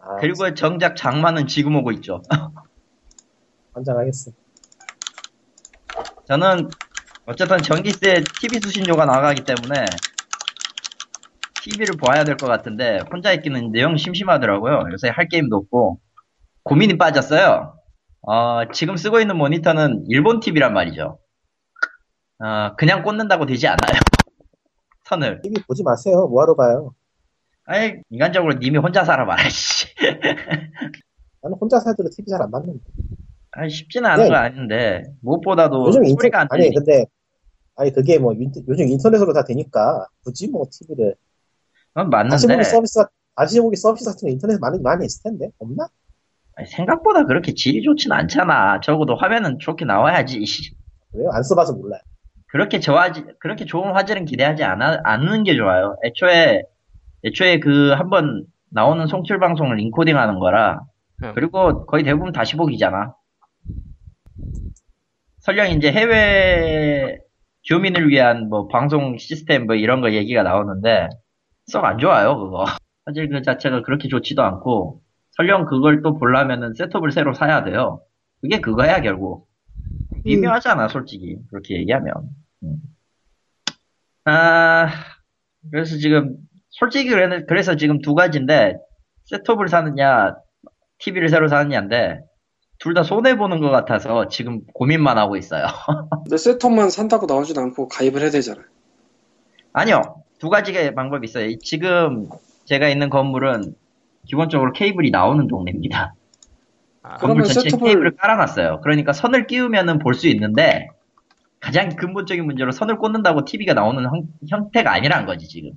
[0.00, 2.22] 아, 그리고 정작 장마는 지금 오고 있죠.
[3.74, 4.32] 환장하겠어.
[6.26, 6.68] 저는
[7.26, 9.84] 어쨌든 전기세 TV 수신료가 나가기 때문에
[11.62, 14.84] TV를 봐야 될 것 같은데 혼자 있기는 영 심심하더라고요.
[14.92, 16.00] 요새 할 게임도 없고
[16.64, 17.76] 고민이 빠졌어요.
[18.22, 21.18] 어, 지금 쓰고 있는 모니터는 일본 TV란 말이죠.
[22.42, 24.00] 어, 그냥 꽂는다고 되지 않아요.
[25.04, 25.40] 선을.
[25.42, 26.26] TV 보지 마세요.
[26.28, 26.94] 뭐하러 봐요.
[27.64, 29.86] 아이, 인간적으로 님이 혼자 살아봐라, 씨.
[31.42, 32.80] 나는 혼자 살더라도 TV 잘 안 봤는데.
[33.52, 34.30] 아니, 쉽지는 않은 네.
[34.30, 36.80] 거 아닌데, 무엇보다도 요즘 인터 소리가 안 아니 들리니까.
[36.80, 37.04] 근데
[37.76, 41.14] 아니 그게 뭐 인터- 요즘 인터넷으로 다 되니까 굳이 뭐 TV를
[41.88, 43.04] 그건 보기 맞는데, 서비스
[43.36, 45.86] 다시 보기 서비스 같은 거 인터넷 많이 많이 있을 텐데 없나?
[46.56, 48.80] 아니, 생각보다 그렇게 질이 좋진 않잖아.
[48.80, 50.44] 적어도 화면은 좋게 나와야지.
[50.46, 50.74] 씨.
[51.12, 51.30] 왜요?
[51.32, 52.00] 안 써봐서 몰라요.
[52.52, 55.96] 그렇게 좋아지, 그렇게 좋은 화질은 기대하지 않아, 않는 게 좋아요.
[56.04, 56.62] 애초에,
[57.24, 60.82] 애초에 그 한번 나오는 송출 방송을 인코딩 하는 거라,
[61.22, 61.32] 응.
[61.34, 63.14] 그리고 거의 대부분 다시 보기잖아.
[65.40, 67.16] 설령 이제 해외
[67.66, 71.08] 교민을 위한 뭐 방송 시스템 뭐 이런 거 얘기가 나오는데,
[71.68, 72.64] 썩 안 좋아요, 그거.
[73.06, 75.00] 화질 그 자체가 그렇게 좋지도 않고,
[75.38, 78.02] 설령 그걸 또 보려면은 셋업을 새로 사야 돼요.
[78.42, 79.48] 그게 그거야, 결국.
[80.24, 81.38] 미묘하잖아, 솔직히.
[81.48, 82.41] 그렇게 얘기하면.
[82.62, 82.76] 음.
[84.24, 84.88] 아,
[85.70, 86.36] 그래서 지금,
[86.70, 88.76] 솔직히 그래- 그래서 지금 두 가지인데,
[89.24, 90.34] 셋톱을 사느냐,
[90.98, 92.20] TV를 새로 사느냐인데,
[92.78, 95.64] 둘 다 손해보는 것 같아서 지금 고민만 하고 있어요.
[96.24, 98.60] 근데 셋톱만 산다고 나오진 않고 가입을 해야 되잖아.
[99.72, 100.02] 아니요.
[100.40, 101.56] 두 가지의 방법이 있어요.
[101.60, 102.28] 지금
[102.64, 103.74] 제가 있는 건물은
[104.26, 106.14] 기본적으로 케이블이 나오는 동네입니다.
[107.04, 108.80] 아, 건물 그러면 전체에 셋톱을- 케이블을 깔아놨어요.
[108.82, 110.88] 그러니까 선을 끼우면은 볼 수 있는데,
[111.62, 115.70] 가장 근본적인 문제로 선을 꽂는다고 TV가 나오는 형, 형태가 아니란 거지, 지금.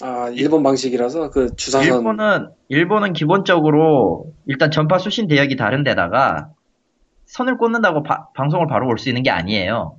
[0.00, 6.48] 아 일본 방식이라서 그 주사선 일본은, 일본은 기본적으로 일단 전파 수신 대역이 다른 데다가
[7.26, 9.98] 선을 꽂는다고 바- 방송을 바로 볼 수 있는 게 아니에요.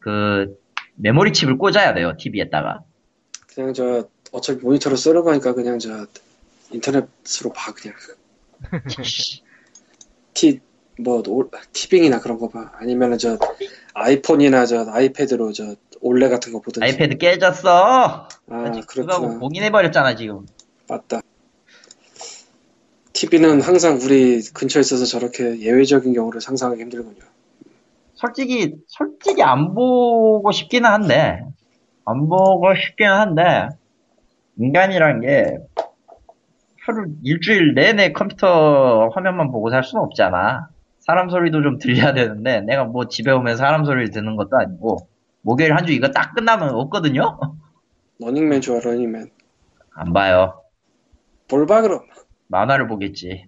[0.00, 0.58] 그,
[0.96, 2.80] 메모리 칩을 꽂아야 돼요, TV에다가.
[3.54, 6.06] 그냥 저 어차피 모니터로 쓰는 거니까 그냥 저
[6.72, 7.96] 인터넷으로 봐 그냥
[10.34, 10.60] 티
[11.02, 11.22] 뭐
[11.72, 12.72] 티빙이나 그런 거 봐.
[12.74, 13.38] 아니면은 저
[13.94, 16.84] 아이폰이나 저 아이패드로 저 올레 같은 거 보든지.
[16.84, 18.28] 아이패드 깨졌어!
[18.48, 19.38] 아 그렇구나.
[19.38, 20.46] 봉인해 버렸잖아, 지금.
[20.88, 21.20] 맞다.
[23.12, 27.18] TV는 항상 우리 근처에 있어서 저렇게 예외적인 경우를 상상하기 힘들군요.
[28.14, 31.42] 솔직히, 솔직히 안 보고 싶기는 한데,
[32.04, 33.68] 안 보고 싶기는 한데,
[34.58, 35.58] 인간이란 게,
[36.86, 40.68] 하루, 일주일 내내 컴퓨터 화면만 보고 살 수는 없잖아.
[41.00, 45.08] 사람 소리도 좀 들려야 되는데, 내가 뭐 집에 오면 사람 소리를 듣는 것도 아니고,
[45.42, 47.38] 목요일 한 주 이거 딱 끝나면 없거든요?
[48.18, 49.30] 러닝맨 좋아 러닝맨.
[49.92, 50.62] 안 봐요.
[51.50, 52.00] 뭘 봐 그럼.
[52.48, 53.44] 만화를 보겠지.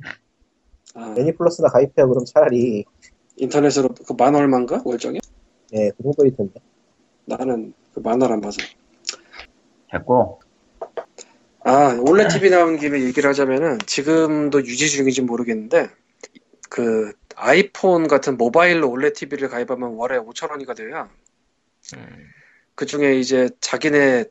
[0.95, 2.09] 아, 애니플러스나 가입해요.
[2.09, 2.85] 그럼 차라리
[3.37, 5.19] 인터넷으로 그 만화 얼마인가 월정이?
[5.75, 6.61] 예, 그 정도일 텐데.
[7.27, 8.59] 나는 그 만화를 안 봐서.
[9.91, 10.41] 됐고,
[11.65, 15.89] 아, 올레 TV 나온 김에 얘기를 하자면은 지금도 유지 중인지 모르겠는데
[16.73, 21.11] 그 아이폰 같은 모바일로 올레 TV를 가입하면 월에 5,000원이가 돼요.
[21.95, 22.31] 음,
[22.75, 24.25] 그 중에 이제 자기네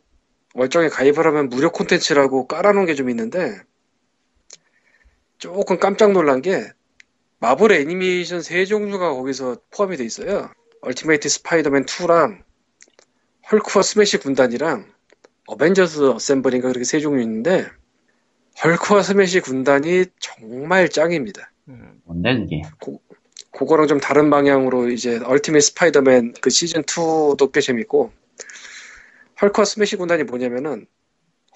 [0.55, 3.61] 월정에 가입을 하면 무료 콘텐츠라고 깔아놓은 게 좀 있는데
[5.37, 6.67] 조금 깜짝 놀란 게
[7.37, 10.51] 마블 애니메이션 세 종류가 거기서 포함이 돼 있어요.
[10.81, 12.41] Ultimate Spider-Man 2랑
[13.51, 14.91] 헐크와 스매시 군단이랑
[15.45, 17.69] Avengers Assemble인가 그렇게 세 종류 있는데
[18.63, 21.50] 헐크와 스매시 군단이 정말 짱입니다.
[21.69, 22.01] 음.
[22.05, 22.61] 뭔데, 그게.
[23.51, 28.11] 그거랑 좀 다른 방향으로 이제 Ultimate Spider-Man 그 시즌 2도 꽤 재밌고
[29.41, 30.85] 헐크와 스매시 군단이 뭐냐면은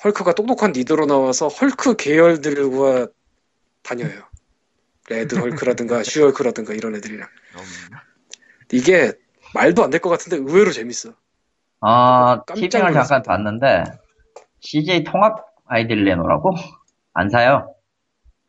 [0.03, 3.07] 헐크가 똑똑한 리더로 나와서 헐크 계열들과
[3.83, 4.23] 다녀요.
[5.09, 7.61] Red Hulk라든가 She-Hulk라든가 이런 애들이랑 음.
[8.73, 9.13] 이게
[9.53, 11.11] 말도 안 될 것 같은데 의외로 재밌어.
[11.81, 13.03] 어, 깜짝 티빙을 놀랐습니다.
[13.03, 13.83] 잠깐 봤는데,
[14.61, 16.51] CJ 통합 아이디를 내놓으라고?
[17.13, 17.75] 안 사요.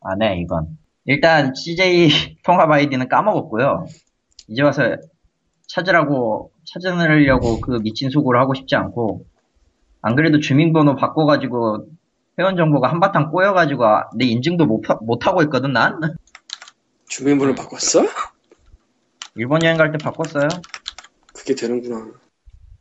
[0.01, 0.77] 안 해, 이건.
[1.07, 2.09] 일단, CJ
[2.43, 3.85] 통합 아이디는 까먹었고요.
[4.49, 4.95] 이제 와서
[5.67, 9.25] 찾으라고, 찾으려고 그 미친 수고를 하고 싶지 않고,
[10.01, 11.87] 안 그래도 주민번호 바꿔가지고,
[12.39, 15.99] 회원 정보가 한바탕 꼬여가지고, 아, 내 인증도 못, 하- 못하고 있거든, 난?
[17.09, 18.05] 주민번호 바꿨어?
[19.35, 20.47] 일본 여행 갈 때 바꿨어요.
[21.33, 22.11] 그게 되는구나.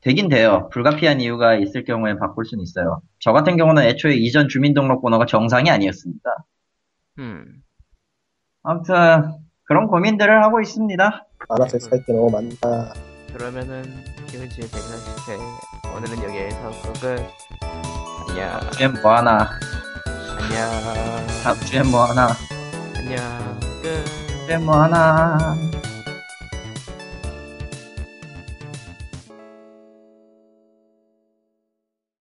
[0.00, 0.68] 되긴 돼요.
[0.72, 3.00] 불가피한 이유가 있을 경우에 바꿀 수는 있어요.
[3.20, 6.30] 저 같은 경우는 애초에 이전 주민등록번호가 정상이 아니었습니다.
[7.18, 7.62] 음.
[8.68, 9.32] 아무튼
[9.62, 11.24] 그런 고민들을 하고 있습니다.
[11.48, 12.92] 알아서 살게 너무 많다.
[13.32, 13.84] 그러면은
[14.26, 16.70] 기운지 140회 오늘은 여기에서
[17.00, 17.24] 끝.
[18.28, 18.60] 안녕.
[18.72, 19.48] 주엔 뭐 하나?
[20.40, 21.26] 안녕.
[21.44, 22.28] 다음 주엔 뭐 하나?
[22.96, 23.16] 안녕.
[23.82, 24.04] 끝.
[24.46, 25.56] 주엔 뭐 하나?